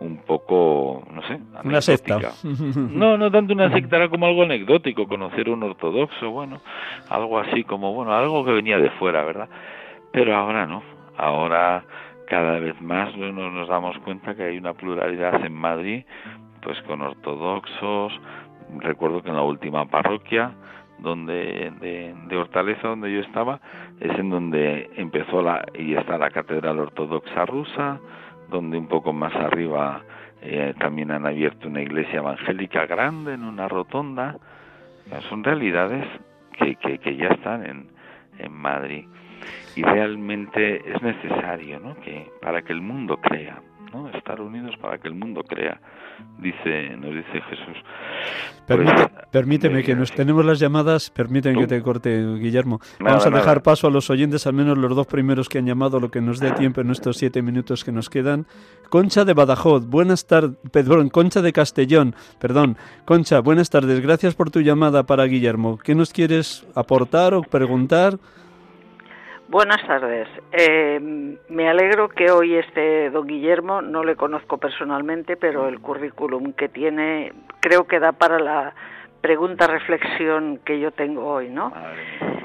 un 0.00 0.18
poco, 0.18 1.04
no 1.12 1.22
sé, 1.22 1.40
una 1.64 1.80
secta. 1.80 2.18
No, 2.74 3.16
no 3.16 3.30
tanto 3.30 3.54
una 3.54 3.72
secta, 3.72 3.96
era 3.96 4.08
como 4.08 4.26
algo 4.26 4.42
anecdótico, 4.42 5.06
conocer 5.06 5.48
un 5.48 5.62
ortodoxo, 5.62 6.30
bueno, 6.30 6.60
algo 7.08 7.38
así 7.38 7.64
como, 7.64 7.94
bueno, 7.94 8.12
algo 8.12 8.44
que 8.44 8.52
venía 8.52 8.78
de 8.78 8.90
fuera, 8.90 9.24
¿verdad? 9.24 9.48
Pero 10.12 10.36
ahora 10.36 10.66
no, 10.66 10.82
ahora 11.16 11.84
cada 12.26 12.58
vez 12.58 12.80
más 12.80 13.16
nos 13.16 13.68
damos 13.68 13.96
cuenta 14.00 14.34
que 14.34 14.44
hay 14.44 14.58
una 14.58 14.74
pluralidad 14.74 15.44
en 15.44 15.54
Madrid, 15.54 16.04
pues 16.62 16.80
con 16.82 17.00
ortodoxos, 17.00 18.12
recuerdo 18.78 19.22
que 19.22 19.30
en 19.30 19.36
la 19.36 19.42
última 19.42 19.86
parroquia 19.86 20.52
donde 21.02 21.72
de, 21.80 22.36
Hortaleza 22.36 22.88
donde 22.88 23.12
yo 23.12 23.20
estaba 23.20 23.60
es 24.00 24.18
en 24.18 24.30
donde 24.30 24.90
empezó 24.96 25.42
la 25.42 25.64
y 25.74 25.94
está 25.94 26.18
la 26.18 26.30
catedral 26.30 26.78
ortodoxa 26.78 27.44
rusa 27.44 28.00
donde 28.50 28.78
un 28.78 28.88
poco 28.88 29.12
más 29.12 29.34
arriba 29.34 30.02
eh, 30.40 30.74
también 30.78 31.10
han 31.10 31.26
abierto 31.26 31.68
una 31.68 31.82
iglesia 31.82 32.18
evangélica 32.18 32.86
grande 32.86 33.34
en 33.34 33.44
una 33.44 33.68
rotonda. 33.68 34.36
Son 35.28 35.44
realidades 35.44 36.06
que, 36.58 36.76
que, 36.76 36.98
que 36.98 37.16
ya 37.16 37.28
están 37.28 37.64
en, 37.64 37.86
en 38.38 38.52
Madrid. 38.52 39.06
Y 39.76 39.82
realmente 39.82 40.82
es 40.90 41.00
necesario 41.02 41.80
¿no? 41.80 41.94
que 42.00 42.30
para 42.40 42.62
que 42.62 42.72
el 42.72 42.80
mundo 42.80 43.16
crea 43.18 43.60
¿no? 43.92 44.08
estar 44.10 44.40
unidos 44.40 44.76
para 44.80 44.98
que 44.98 45.08
el 45.08 45.14
mundo 45.14 45.42
crea 45.42 45.80
dice, 46.38 46.96
nos 46.96 47.14
dice 47.14 47.40
Jesús. 47.48 47.76
Pues, 48.66 48.88
permíteme 49.30 49.82
que 49.82 49.94
nos 49.94 50.12
tenemos 50.12 50.44
las 50.44 50.58
llamadas, 50.58 51.10
permíteme 51.10 51.58
que 51.60 51.66
te 51.66 51.82
corte, 51.82 52.24
Guillermo. 52.36 52.80
Vamos 53.00 53.26
a 53.26 53.30
dejar 53.30 53.62
paso 53.62 53.86
a 53.86 53.90
los 53.90 54.08
oyentes, 54.10 54.46
al 54.46 54.54
menos 54.54 54.78
los 54.78 54.94
dos 54.94 55.06
primeros 55.06 55.48
que 55.48 55.58
han 55.58 55.66
llamado, 55.66 56.00
lo 56.00 56.10
que 56.10 56.20
nos 56.20 56.38
dé 56.40 56.52
tiempo 56.52 56.80
en 56.80 56.90
estos 56.90 57.16
siete 57.16 57.42
minutos 57.42 57.84
que 57.84 57.92
nos 57.92 58.08
quedan. 58.08 58.46
Concha 58.88 59.24
de 59.24 59.34
Badajoz, 59.34 59.86
buenas 59.86 60.26
tardes, 60.26 60.56
perdón, 60.70 61.08
Concha 61.08 61.42
de 61.42 61.52
Castellón, 61.52 62.14
perdón. 62.38 62.76
Concha, 63.04 63.40
buenas 63.40 63.70
tardes, 63.70 64.00
gracias 64.00 64.34
por 64.34 64.50
tu 64.50 64.60
llamada 64.60 65.04
para 65.04 65.24
Guillermo. 65.24 65.78
¿Qué 65.78 65.94
nos 65.94 66.12
quieres 66.12 66.66
aportar 66.74 67.34
o 67.34 67.42
preguntar? 67.42 68.18
Buenas 69.52 69.86
tardes. 69.86 70.28
Eh, 70.50 70.98
me 71.50 71.68
alegro 71.68 72.08
que 72.08 72.30
hoy 72.30 72.54
esté 72.54 73.10
don 73.10 73.26
Guillermo, 73.26 73.82
no 73.82 74.02
le 74.02 74.16
conozco 74.16 74.56
personalmente, 74.56 75.36
pero 75.36 75.68
el 75.68 75.78
currículum 75.78 76.54
que 76.54 76.70
tiene 76.70 77.34
creo 77.60 77.86
que 77.86 78.00
da 78.00 78.12
para 78.12 78.38
la 78.38 78.74
pregunta 79.20 79.66
reflexión 79.66 80.58
que 80.64 80.80
yo 80.80 80.90
tengo 80.92 81.26
hoy, 81.26 81.50
¿no? 81.50 81.70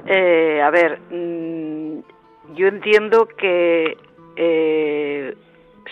Eh, 0.05 0.61
a 0.61 0.69
ver, 0.69 0.99
mm, 1.09 1.99
yo 2.55 2.67
entiendo 2.67 3.25
que 3.25 3.97
eh, 4.35 5.33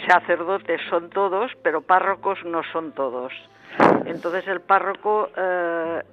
sacerdotes 0.09 0.81
son 0.89 1.09
todos, 1.11 1.49
pero 1.63 1.79
párrocos 1.79 2.43
no 2.43 2.61
son 2.73 2.91
todos. 2.91 3.31
Entonces 4.05 4.45
el 4.49 4.59
párroco 4.59 5.29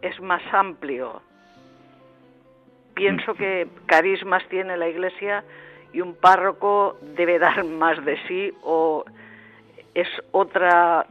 es 0.00 0.20
más 0.20 0.42
amplio 0.52 1.22
pienso 3.02 3.34
que 3.34 3.66
carismas 3.86 4.44
tiene 4.48 4.76
la 4.76 4.88
Iglesia 4.88 5.42
y 5.92 6.00
un 6.00 6.14
párroco 6.14 6.96
debe 7.16 7.40
dar 7.40 7.64
más 7.64 8.02
de 8.04 8.16
sí 8.28 8.52
o 8.62 9.04
es 9.92 10.06
otra... 10.30 11.04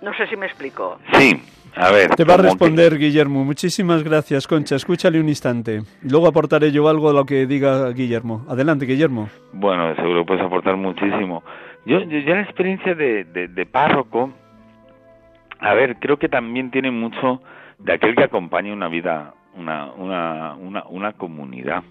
No 0.00 0.14
sé 0.14 0.26
si 0.28 0.36
me 0.36 0.46
explico. 0.46 0.98
Sí, 1.12 1.42
a 1.74 1.90
ver. 1.90 2.08
Te 2.16 2.24
va 2.24 2.34
a 2.34 2.38
responder 2.38 2.96
Guillermo. 2.96 3.44
Muchísimas 3.44 4.02
gracias, 4.02 4.46
Concha. 4.46 4.76
Escúchale 4.76 5.20
un 5.20 5.28
instante. 5.28 5.82
Luego 6.02 6.26
aportaré 6.26 6.72
yo 6.72 6.88
algo 6.88 7.10
a 7.10 7.12
lo 7.12 7.26
que 7.26 7.46
diga 7.46 7.90
Guillermo. 7.90 8.46
Adelante, 8.48 8.86
Guillermo. 8.86 9.28
Bueno, 9.52 9.94
seguro 9.96 10.24
puedes 10.24 10.42
aportar 10.42 10.76
muchísimo. 10.76 11.42
Yo, 11.84 12.00
yo 12.00 12.18
ya 12.20 12.34
la 12.34 12.42
experiencia 12.42 12.94
de, 12.94 13.24
de, 13.24 13.48
de 13.48 13.66
párroco, 13.66 14.32
a 15.60 15.74
ver, 15.74 15.96
creo 15.96 16.18
que 16.18 16.30
también 16.30 16.70
tiene 16.70 16.90
mucho 16.90 17.42
de 17.78 17.92
aquel 17.92 18.16
que 18.16 18.24
acompaña 18.24 18.72
una 18.72 18.88
vida, 18.88 19.34
una, 19.56 19.92
una, 19.92 20.54
una, 20.54 20.84
una 20.88 21.12
comunidad. 21.12 21.82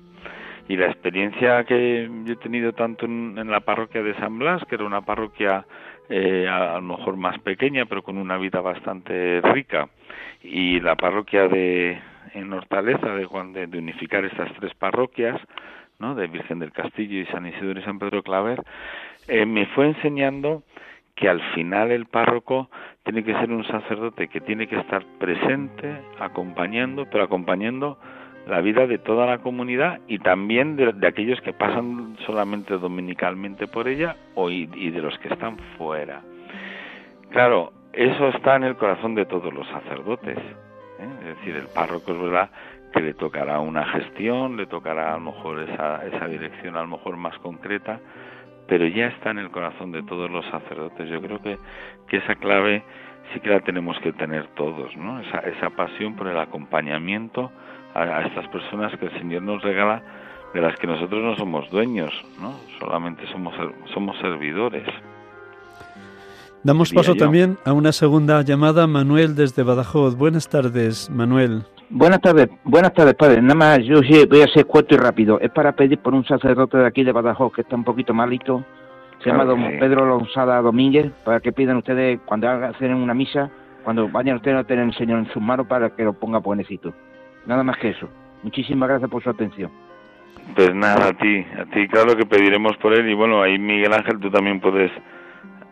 Y 0.67 0.77
la 0.77 0.87
experiencia 0.87 1.63
que 1.63 2.09
yo 2.25 2.33
he 2.33 2.37
tenido 2.37 2.73
tanto 2.73 3.05
en, 3.05 3.35
la 3.49 3.59
parroquia 3.59 4.01
de 4.01 4.15
San 4.15 4.39
Blas, 4.39 4.63
que 4.65 4.75
era 4.75 4.85
una 4.85 5.01
parroquia 5.01 5.65
eh, 6.09 6.47
a, 6.49 6.75
lo 6.75 6.97
mejor 6.97 7.17
más 7.17 7.37
pequeña, 7.39 7.85
pero 7.85 8.01
con 8.01 8.17
una 8.17 8.37
vida 8.37 8.61
bastante 8.61 9.41
rica, 9.41 9.89
y 10.41 10.79
la 10.79 10.95
parroquia 10.95 11.47
de 11.47 11.99
en 12.33 12.51
Hortaleza, 12.51 13.07
de, 13.13 13.27
de, 13.53 13.67
de 13.67 13.77
unificar 13.77 14.25
estas 14.25 14.51
tres 14.55 14.73
parroquias, 14.73 15.39
¿no? 15.99 16.15
de 16.15 16.27
Virgen 16.27 16.59
del 16.59 16.71
Castillo 16.71 17.19
y 17.19 17.25
San 17.27 17.45
Isidro 17.45 17.79
y 17.79 17.83
San 17.83 17.99
Pedro 17.99 18.23
Claver, 18.23 18.61
eh, 19.27 19.45
me 19.45 19.65
fue 19.67 19.87
enseñando 19.87 20.63
que 21.15 21.29
al 21.29 21.41
final 21.53 21.91
el 21.91 22.05
párroco 22.05 22.69
tiene 23.03 23.23
que 23.23 23.33
ser 23.33 23.51
un 23.51 23.63
sacerdote 23.65 24.27
que 24.27 24.41
tiene 24.41 24.67
que 24.67 24.77
estar 24.77 25.03
presente, 25.17 26.01
acompañando, 26.19 27.05
pero 27.09 27.23
acompañando 27.23 27.97
la 28.47 28.61
vida 28.61 28.85
de 28.85 28.99
toda 28.99 29.25
la 29.25 29.39
comunidad 29.39 30.01
y 30.07 30.19
también 30.19 30.75
de, 30.75 30.93
aquellos 31.07 31.41
que 31.41 31.53
pasan 31.53 32.15
solamente 32.25 32.77
dominicalmente 32.77 33.67
por 33.67 33.87
ella 33.87 34.15
o 34.35 34.49
y, 34.49 34.65
de 34.65 35.01
los 35.01 35.17
que 35.19 35.29
están 35.29 35.57
fuera. 35.77 36.21
Claro, 37.31 37.71
eso 37.93 38.27
está 38.29 38.55
en 38.55 38.63
el 38.63 38.75
corazón 38.75 39.15
de 39.15 39.25
todos 39.25 39.53
los 39.53 39.67
sacerdotes. 39.69 40.37
¿eh? 40.37 41.09
Es 41.21 41.37
decir, 41.37 41.55
el 41.55 41.67
párroco 41.67 42.11
es 42.11 42.21
verdad 42.21 42.49
que 42.93 43.01
le 43.01 43.13
tocará 43.13 43.59
una 43.59 43.85
gestión, 43.85 44.57
le 44.57 44.67
tocará 44.67 45.13
a 45.13 45.17
lo 45.17 45.31
mejor 45.31 45.61
esa, 45.61 46.05
esa 46.05 46.27
dirección 46.27 46.77
a 46.77 46.81
lo 46.81 46.87
mejor 46.87 47.17
más 47.17 47.37
concreta, 47.39 47.99
pero 48.67 48.87
ya 48.87 49.07
está 49.07 49.31
en 49.31 49.39
el 49.39 49.51
corazón 49.51 49.91
de 49.91 50.03
todos 50.03 50.29
los 50.29 50.45
sacerdotes. 50.47 51.09
Yo 51.09 51.21
creo 51.21 51.41
que, 51.41 51.57
que 52.07 52.17
esa 52.17 52.35
clave 52.35 52.83
sí 53.33 53.39
que 53.39 53.49
la 53.49 53.59
tenemos 53.61 53.97
que 53.99 54.13
tener 54.13 54.47
todos, 54.55 54.95
¿no? 54.95 55.19
Esa, 55.19 55.39
esa 55.39 55.69
pasión 55.71 56.15
por 56.15 56.27
el 56.27 56.37
acompañamiento 56.37 57.51
a, 57.93 58.21
estas 58.21 58.47
personas 58.49 58.97
que 58.99 59.05
el 59.05 59.13
Señor 59.19 59.41
nos 59.41 59.61
regala, 59.61 60.01
de 60.53 60.61
las 60.61 60.77
que 60.77 60.87
nosotros 60.87 61.21
no 61.21 61.35
somos 61.35 61.69
dueños, 61.69 62.13
¿no? 62.39 62.55
Solamente 62.79 63.25
somos, 63.31 63.53
somos 63.93 64.17
servidores. 64.19 64.87
Damos 66.63 66.91
paso 66.91 67.13
también 67.15 67.57
a 67.65 67.73
una 67.73 67.91
segunda 67.91 68.41
llamada, 68.41 68.87
Manuel 68.87 69.35
desde 69.35 69.63
Badajoz. 69.63 70.15
Buenas 70.15 70.49
tardes, 70.49 71.09
Manuel. 71.09 71.63
Buenas 71.89 72.19
tardes, 72.19 72.49
buenas 72.63 72.93
tardes, 72.93 73.13
padre. 73.13 73.41
Nada 73.41 73.55
más 73.55 73.79
yo 73.83 74.01
voy 74.29 74.41
a 74.41 74.47
ser 74.47 74.65
corto 74.65 74.95
y 74.95 74.97
rápido. 74.97 75.39
Es 75.39 75.51
para 75.51 75.73
pedir 75.73 75.99
por 75.99 76.15
un 76.15 76.25
sacerdote 76.25 76.77
de 76.77 76.87
aquí 76.87 77.03
de 77.03 77.11
Badajoz 77.11 77.53
que 77.53 77.61
está 77.61 77.75
un 77.75 77.83
poquito 77.83 78.13
malito. 78.13 78.65
Se 79.23 79.29
llama 79.29 79.45
don 79.45 79.61
Pedro 79.79 80.05
Lonsada 80.05 80.61
Domínguez, 80.61 81.11
para 81.23 81.39
que 81.39 81.51
pidan 81.51 81.77
ustedes 81.77 82.19
cuando 82.25 82.49
hagan 82.49 82.73
una 82.95 83.13
misa, 83.13 83.49
cuando 83.83 84.09
vayan 84.09 84.37
ustedes 84.37 84.57
a 84.57 84.63
tener 84.63 84.85
el 84.85 84.93
Señor 84.95 85.19
en 85.19 85.31
sus 85.31 85.41
manos 85.41 85.67
para 85.67 85.91
que 85.91 86.03
lo 86.03 86.13
ponga 86.13 86.39
buenecito. 86.39 86.93
Nada 87.45 87.63
más 87.63 87.77
que 87.77 87.89
eso. 87.89 88.09
Muchísimas 88.41 88.89
gracias 88.89 89.09
por 89.09 89.23
su 89.23 89.29
atención. 89.29 89.71
Pues 90.55 90.73
nada, 90.73 91.09
a 91.09 91.13
ti, 91.13 91.45
a 91.59 91.65
ti, 91.65 91.87
claro 91.87 92.15
que 92.15 92.25
pediremos 92.25 92.75
por 92.77 92.93
él 92.93 93.09
y 93.09 93.13
bueno, 93.13 93.41
ahí 93.41 93.57
Miguel 93.57 93.93
Ángel 93.93 94.19
tú 94.19 94.29
también 94.29 94.59
puedes 94.59 94.91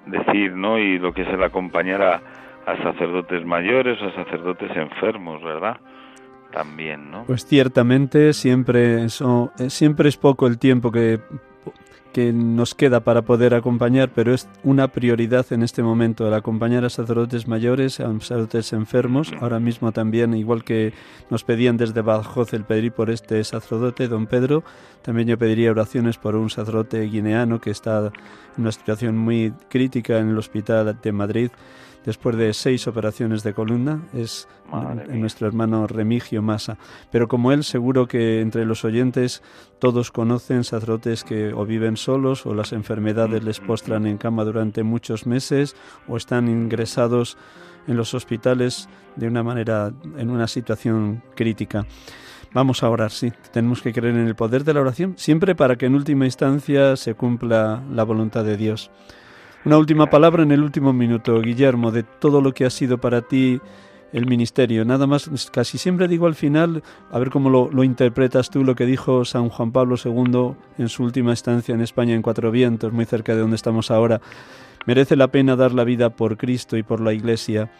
decir, 0.05 0.53
¿no? 0.53 0.80
Y 0.80 0.99
lo 0.99 1.14
que 1.14 1.24
es 1.24 1.28
el 1.28 1.43
acompañar 1.43 2.01
a, 2.01 2.22
a 2.66 2.78
sacerdotes 2.84 3.45
mayores 3.45 4.01
a 4.01 4.11
sacerdotes 4.16 4.76
enfermos, 4.76 5.43
¿verdad? 5.43 5.78
También, 6.54 7.12
¿no? 7.12 7.26
Pues 7.26 7.45
ciertamente 7.45 8.34
siempre, 8.34 9.06
eh, 9.06 9.70
siempre 9.70 10.10
es 10.10 10.18
poco 10.18 10.47
el 10.47 10.58
tiempo 10.60 10.91
que, 10.91 11.20
que 12.14 12.32
nos 12.32 12.76
queda 12.76 12.99
para 13.01 13.24
poder 13.24 13.56
acompañar, 13.56 14.12
pero 14.14 14.34
es 14.34 14.47
una 14.64 14.88
prioridad 14.88 15.51
en 15.51 15.64
este 15.64 15.82
momento 15.82 16.28
el 16.28 16.34
acompañar 16.34 16.86
a 16.86 16.89
sacerdotes 16.89 17.47
mayores, 17.47 17.99
a 17.99 18.08
sacerdotes 18.20 18.72
enfermos. 18.72 19.34
Ahora 19.41 19.60
mismo 19.60 19.91
también, 19.91 20.34
igual 20.36 20.64
que 20.64 20.93
nos 21.30 21.43
pedían 21.43 21.76
desde 21.76 22.01
Badajoz 22.01 22.54
el 22.54 22.64
pedir 22.64 22.91
por 22.91 23.10
este 23.10 23.43
sacerdote, 23.43 24.08
don 24.08 24.28
Pedro, 24.28 24.64
también 25.01 25.28
yo 25.28 25.38
pediría 25.38 25.72
oraciones 25.72 26.18
por 26.18 26.36
un 26.36 26.51
sacerdote 26.51 27.01
guineano 27.01 27.60
que 27.60 27.72
está 27.72 28.12
en 28.56 28.62
una 28.62 28.72
situación 28.72 29.18
muy 29.18 29.51
crítica 29.70 30.20
en 30.20 30.30
el 30.30 30.38
hospital 30.38 30.97
de 31.01 31.12
Madrid 31.12 31.49
después 32.06 32.36
de 32.38 32.54
seis 32.54 32.88
operaciones 32.88 33.43
de 33.43 33.54
columna, 33.54 34.04
es 34.14 34.47
nuestro 35.10 35.47
hermano 35.47 35.88
Remigio 35.88 36.41
Massa. 36.41 36.78
Pero 37.12 37.28
como 37.28 37.51
él, 37.51 37.64
seguro 37.64 38.08
que 38.08 38.41
entre 38.41 38.66
los 38.66 38.86
oyentes 38.86 39.41
todos 39.80 40.12
conocen 40.12 40.64
sacerdotes 40.64 41.24
que 41.24 41.54
o 41.54 41.66
viven 41.66 41.97
solos 41.97 42.45
o 42.45 42.54
las 42.54 42.74
enfermedades 42.74 43.43
les 43.43 43.60
postran 43.60 44.06
en 44.06 44.18
cama 44.18 44.43
durante 44.43 44.84
muchos 44.84 45.26
meses 45.26 45.76
o 46.08 46.18
están 46.18 46.47
ingresados 46.47 47.38
en 47.88 47.97
los 47.97 48.14
hospitales 48.14 48.88
de 49.16 49.28
una 49.28 49.43
manera, 49.43 49.91
en 50.18 50.30
una 50.30 50.47
situación 50.47 51.22
crítica. 51.36 51.86
Vamos 52.54 52.84
a 52.84 52.89
orar, 52.89 53.12
sí. 53.12 53.32
Tenemos 53.51 53.82
que 53.82 53.91
creer 53.91 54.16
en 54.16 54.28
el 54.28 54.36
poder 54.36 54.64
de 54.64 54.74
la 54.74 54.82
oración, 54.82 55.16
siempre 55.18 55.56
para 55.56 55.76
que 55.76 55.88
en 55.88 55.95
última 55.95 56.26
instancia 56.26 56.95
se 56.95 57.16
cumpla 57.16 57.84
la 57.91 58.04
voluntad 58.04 58.43
de 58.43 58.58
Dios. 58.58 58.91
Una 59.66 59.78
última 59.78 60.07
palabra 60.07 60.43
en 60.43 60.51
el 60.51 60.61
último 60.61 60.91
minuto, 60.91 61.39
Guillermo, 61.39 61.91
de 61.91 62.03
todo 62.03 62.41
lo 62.41 62.53
que 62.53 62.66
ha 62.66 62.70
sido 62.70 62.97
para 62.97 63.22
ti 63.22 63.61
el 64.11 64.28
ministerio. 64.28 64.84
Nada 64.84 65.07
más, 65.07 65.49
casi 65.51 65.78
siempre 65.78 66.09
digo 66.09 66.28
al 66.28 66.36
final, 66.36 66.84
a 67.09 67.18
ver 67.18 67.30
cómo 67.30 67.49
lo, 67.49 67.84
interpretas 67.86 68.49
tú, 68.49 68.66
lo 68.66 68.76
que 68.76 68.86
dijo 68.86 69.24
San 69.24 69.47
Juan 69.47 69.72
Pablo 69.72 69.95
II 70.03 70.55
en 70.78 70.89
su 70.89 71.05
última 71.05 71.32
estancia 71.32 71.74
en 71.74 71.80
España 71.80 72.14
en 72.14 72.22
Cuatro 72.22 72.51
Vientos, 72.51 72.91
muy 72.91 73.05
cerca 73.05 73.36
de 73.36 73.39
donde 73.39 73.55
estamos 73.55 73.89
ahora. 73.89 74.20
Merece 74.86 75.16
la 75.16 75.30
pena 75.30 75.55
dar 75.55 75.72
la 75.72 75.86
vida 75.86 76.09
por 76.09 76.36
Cristo 76.36 76.76
y 76.76 76.84
por 76.84 76.99
la 76.99 77.14
Iglesia. 77.14 77.72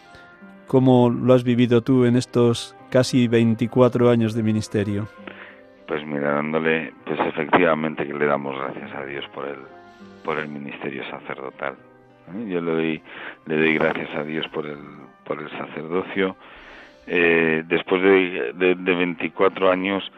¿Cómo 0.66 1.10
lo 1.10 1.34
has 1.34 1.44
vivido 1.44 1.82
tú 1.82 2.06
en 2.06 2.16
estos 2.16 2.74
casi 2.90 3.28
24 3.28 4.08
años 4.08 4.32
de 4.32 4.42
ministerio? 4.42 5.06
Pues 5.86 6.02
mira, 6.06 6.36
dándole, 6.36 6.94
pues 7.04 7.20
efectivamente 7.28 8.06
que 8.06 8.14
le 8.14 8.24
damos 8.24 8.56
gracias 8.58 8.90
a 8.94 9.04
Dios 9.04 9.26
por 9.34 9.46
él 9.46 9.58
por 10.24 10.38
el 10.38 10.48
ministerio 10.48 11.04
sacerdotal. 11.10 11.74
¿eh? 12.28 12.46
Yo 12.48 12.60
le 12.60 12.72
doy, 12.72 13.02
le 13.46 13.56
doy 13.56 13.74
gracias 13.74 14.10
a 14.16 14.24
Dios 14.24 14.48
por 14.48 14.66
el, 14.66 14.78
por 15.24 15.40
el 15.40 15.50
sacerdocio. 15.50 16.36
Eh, 17.06 17.62
después 17.66 18.02
de, 18.02 18.52
de, 18.54 18.94
24 18.94 19.70
años, 19.70 20.10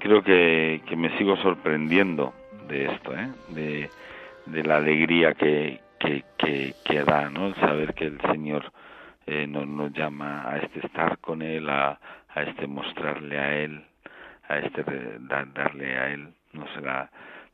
creo 0.00 0.22
que, 0.22 0.82
que, 0.86 0.96
me 0.96 1.16
sigo 1.16 1.36
sorprendiendo 1.36 2.34
de 2.68 2.86
esto, 2.86 3.14
¿eh? 3.14 3.28
de, 3.48 3.88
de 4.46 4.62
la 4.64 4.78
alegría 4.78 5.34
que, 5.34 5.80
que, 5.98 6.24
que, 6.84 7.04
da, 7.04 7.30
¿no? 7.30 7.46
El 7.46 7.54
saber 7.56 7.94
que 7.94 8.06
el 8.06 8.20
Señor 8.22 8.72
eh, 9.26 9.46
nos, 9.46 9.66
nos 9.68 9.92
llama 9.92 10.50
a 10.50 10.58
este 10.58 10.84
estar 10.84 11.18
con 11.18 11.42
Él, 11.42 11.68
a, 11.68 12.00
a 12.34 12.42
este 12.42 12.66
mostrarle 12.66 13.38
a 13.38 13.54
Él, 13.56 13.84
a 14.48 14.58
este 14.58 14.82
darle 15.20 15.98
a 15.98 16.12
Él, 16.12 16.28
no 16.52 16.66
será 16.74 17.08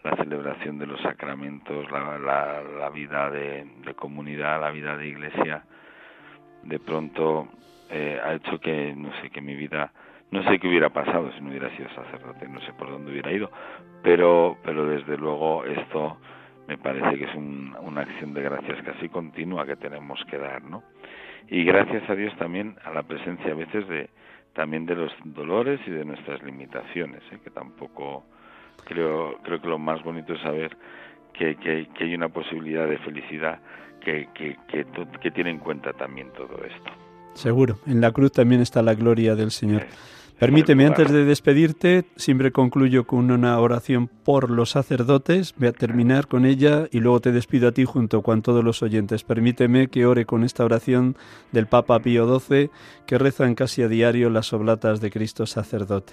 la 0.07 0.17
celebración 0.17 0.79
de 0.79 0.87
los 0.87 1.01
sacramentos, 1.01 1.91
la, 1.91 2.19
la, 2.19 2.91
vida 2.91 3.29
de, 3.31 3.67
comunidad, 3.97 4.61
la 4.61 4.71
vida 4.71 4.97
de 4.97 5.09
iglesia, 5.09 5.65
de 6.63 6.79
pronto 6.79 7.49
eh, 7.91 8.21
ha 8.23 8.35
hecho 8.35 8.61
que, 8.61 8.95
no 8.97 9.11
sé, 9.21 9.31
que 9.31 9.41
mi 9.41 9.57
vida, 9.57 9.93
no 10.31 10.45
sé 10.45 10.59
qué 10.61 10.69
hubiera 10.69 10.91
pasado 10.91 11.33
si 11.33 11.41
no 11.41 11.51
hubiera 11.51 11.75
sido 11.77 11.89
sacerdote, 11.91 12.49
no 12.49 12.61
sé 12.61 12.73
por 12.75 12.89
dónde 12.89 13.11
hubiera 13.11 13.33
ido, 13.33 13.51
pero, 14.03 14.57
pero 14.63 14.87
desde 14.87 15.17
luego 15.17 15.65
esto 15.65 16.19
me 16.69 16.79
parece 16.79 17.19
que 17.19 17.25
es 17.25 17.35
una 17.35 18.01
acción 18.01 18.33
de 18.33 18.43
gracias 18.43 18.83
casi 18.83 19.09
continua 19.09 19.67
que 19.67 19.77
tenemos 19.77 20.25
que 20.31 20.39
dar, 20.39 20.63
¿no? 20.63 20.85
Y 21.49 21.65
gracias 21.65 22.09
a 22.09 22.15
Dios 22.15 22.35
también 22.37 22.77
a 22.85 22.91
la 22.91 23.03
presencia 23.03 23.53
a 23.53 23.55
veces 23.55 23.87
de 23.89 24.09
también 24.53 24.87
de 24.87 24.95
los 24.95 25.13
dolores 25.25 25.81
y 25.87 25.91
de 25.91 26.05
nuestras 26.05 26.43
limitaciones, 26.43 27.23
¿eh? 27.31 27.39
que 27.45 27.51
tampoco 27.51 28.25
creo, 28.87 29.37
creo 29.43 29.61
que 29.61 29.69
lo 29.69 29.79
más 29.79 30.03
bonito 30.03 30.33
es 30.33 30.41
saber 30.41 30.77
que, 31.35 31.57
que, 31.57 32.05
hay 32.05 32.15
una 32.15 32.29
posibilidad 32.29 32.89
de 32.89 32.99
felicidad 32.99 33.61
que, 34.03 34.29
que, 34.35 34.57
que, 35.21 35.31
tiene 35.31 35.51
en 35.51 35.59
cuenta 35.59 35.93
también 35.93 36.29
todo 36.33 36.65
esto. 36.65 36.91
Seguro, 37.35 37.79
en 37.87 38.01
la 38.01 38.13
cruz 38.13 38.33
también 38.33 38.63
está 38.63 38.81
la 38.83 38.95
gloria 38.95 39.35
del 39.35 39.51
Señor. 39.51 39.83
Permíteme, 40.39 40.85
antes 40.85 41.11
de 41.11 41.25
despedirte, 41.25 42.05
siempre 42.17 42.53
concluyo 42.53 43.07
con 43.07 43.31
una 43.31 43.59
oración 43.59 44.09
por 44.09 44.51
los 44.51 44.71
sacerdotes. 44.71 45.55
Voy 45.57 45.69
a 45.69 45.73
terminar 45.73 46.27
con 46.27 46.45
ella 46.45 46.89
y 46.91 47.01
luego 47.01 47.21
te 47.21 47.33
despido 47.33 47.69
a 47.69 47.73
ti 47.73 47.87
junto 47.87 48.23
con 48.23 48.43
todos 48.43 48.63
los 48.63 48.83
oyentes. 48.83 49.25
Permíteme 49.25 49.89
que 49.89 50.05
ore 50.05 50.27
con 50.27 50.45
esta 50.45 50.65
oración 50.65 51.17
del 51.53 51.67
Papa 51.67 52.01
Pío 52.01 52.39
XII, 52.39 52.71
que 53.07 53.19
reza 53.19 53.47
en 53.47 53.55
casi 53.55 53.83
a 53.83 53.89
diario 53.89 54.29
las 54.29 54.53
oblatas 54.53 55.01
de 55.01 55.11
Cristo 55.11 55.47
sacerdote. 55.47 56.13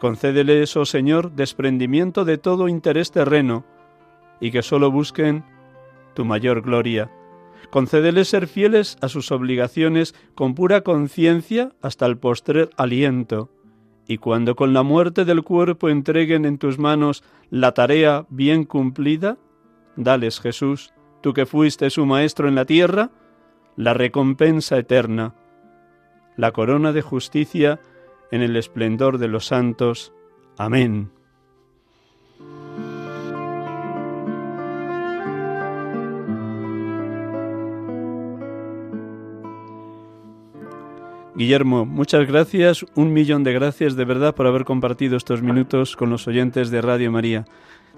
Concédeles, 0.00 0.76
oh 0.76 0.84
Señor, 0.84 1.32
desprendimiento 1.32 2.24
de 2.24 2.38
todo 2.38 2.68
interés 2.68 3.10
terreno, 3.10 3.64
y 4.40 4.50
que 4.50 4.62
sólo 4.62 4.90
busquen 4.90 5.44
tu 6.14 6.24
mayor 6.24 6.62
gloria. 6.62 7.10
Concédeles 7.70 8.28
ser 8.28 8.46
fieles 8.46 8.96
a 9.00 9.08
sus 9.08 9.32
obligaciones 9.32 10.14
con 10.34 10.54
pura 10.54 10.82
conciencia 10.82 11.72
hasta 11.80 12.06
el 12.06 12.18
postrer 12.18 12.70
aliento, 12.76 13.50
y 14.06 14.18
cuando 14.18 14.54
con 14.54 14.74
la 14.74 14.82
muerte 14.82 15.24
del 15.24 15.42
cuerpo 15.42 15.88
entreguen 15.88 16.44
en 16.44 16.58
tus 16.58 16.78
manos 16.78 17.24
la 17.50 17.72
tarea 17.72 18.26
bien 18.28 18.64
cumplida, 18.64 19.38
dales, 19.96 20.40
Jesús, 20.40 20.92
tú 21.22 21.32
que 21.32 21.46
fuiste 21.46 21.88
su 21.88 22.04
maestro 22.04 22.48
en 22.48 22.54
la 22.54 22.66
tierra, 22.66 23.10
la 23.76 23.94
recompensa 23.94 24.76
eterna, 24.76 25.34
la 26.36 26.52
corona 26.52 26.92
de 26.92 27.02
justicia 27.02 27.80
en 28.34 28.42
el 28.42 28.56
esplendor 28.56 29.18
de 29.18 29.28
los 29.28 29.46
santos. 29.46 30.12
Amén. 30.58 31.08
Guillermo, 41.36 41.86
muchas 41.86 42.26
gracias, 42.26 42.84
un 42.96 43.12
millón 43.12 43.44
de 43.44 43.52
gracias 43.52 43.94
de 43.94 44.04
verdad 44.04 44.34
por 44.34 44.48
haber 44.48 44.64
compartido 44.64 45.16
estos 45.16 45.40
minutos 45.40 45.94
con 45.94 46.10
los 46.10 46.26
oyentes 46.26 46.70
de 46.70 46.80
Radio 46.80 47.12
María. 47.12 47.44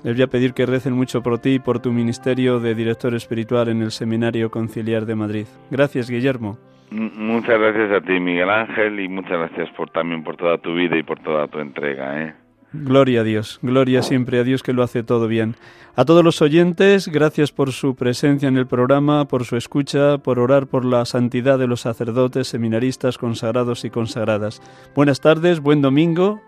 Les 0.02 0.16
voy 0.16 0.22
a 0.22 0.26
pedir 0.26 0.52
que 0.52 0.66
recen 0.66 0.92
mucho 0.92 1.22
por 1.22 1.38
ti 1.38 1.54
y 1.54 1.58
por 1.58 1.80
tu 1.80 1.92
ministerio 1.92 2.60
de 2.60 2.74
director 2.74 3.14
espiritual 3.14 3.68
en 3.68 3.80
el 3.80 3.90
Seminario 3.90 4.50
Conciliar 4.50 5.06
de 5.06 5.14
Madrid. 5.14 5.46
Gracias, 5.70 6.10
Guillermo. 6.10 6.58
Muchas 6.90 7.58
gracias 7.58 7.90
a 7.90 8.00
ti, 8.00 8.20
Miguel 8.20 8.50
Ángel, 8.50 9.00
y 9.00 9.08
muchas 9.08 9.32
gracias 9.32 9.70
por 9.76 9.90
también 9.90 10.22
por 10.22 10.36
toda 10.36 10.58
tu 10.58 10.74
vida 10.74 10.96
y 10.96 11.02
por 11.02 11.18
toda 11.20 11.48
tu 11.48 11.58
entrega. 11.58 12.22
¿eh? 12.22 12.34
Gloria 12.72 13.20
a 13.20 13.24
Dios, 13.24 13.58
gloria 13.62 14.02
siempre 14.02 14.38
a 14.38 14.44
Dios 14.44 14.62
que 14.62 14.72
lo 14.72 14.82
hace 14.82 15.02
todo 15.02 15.28
bien. 15.28 15.56
A 15.94 16.04
todos 16.04 16.22
los 16.22 16.42
oyentes, 16.42 17.08
gracias 17.08 17.50
por 17.50 17.72
su 17.72 17.96
presencia 17.96 18.48
en 18.48 18.56
el 18.56 18.66
programa, 18.66 19.26
por 19.26 19.44
su 19.44 19.56
escucha, 19.56 20.18
por 20.18 20.38
orar 20.38 20.66
por 20.66 20.84
la 20.84 21.04
santidad 21.06 21.58
de 21.58 21.66
los 21.66 21.80
sacerdotes, 21.80 22.48
seminaristas, 22.48 23.18
consagrados 23.18 23.84
y 23.84 23.90
consagradas. 23.90 24.60
Buenas 24.94 25.20
tardes, 25.20 25.60
buen 25.60 25.80
domingo, 25.80 26.42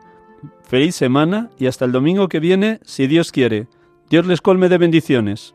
feliz 0.64 0.94
semana 0.94 1.48
y 1.58 1.66
hasta 1.66 1.84
el 1.84 1.92
domingo 1.92 2.28
que 2.28 2.40
viene, 2.40 2.78
si 2.82 3.06
Dios 3.06 3.32
quiere. 3.32 3.68
Dios 4.10 4.26
les 4.26 4.40
colme 4.40 4.68
de 4.68 4.78
bendiciones. 4.78 5.54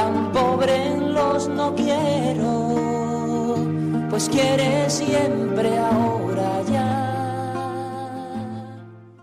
tan 0.00 0.32
pobre 0.32 0.96
los 0.98 1.48
no 1.48 1.74
quiero, 1.74 2.48
pues 4.08 4.30
quiere 4.30 4.88
siempre 4.88 5.76
ahora 5.78 6.19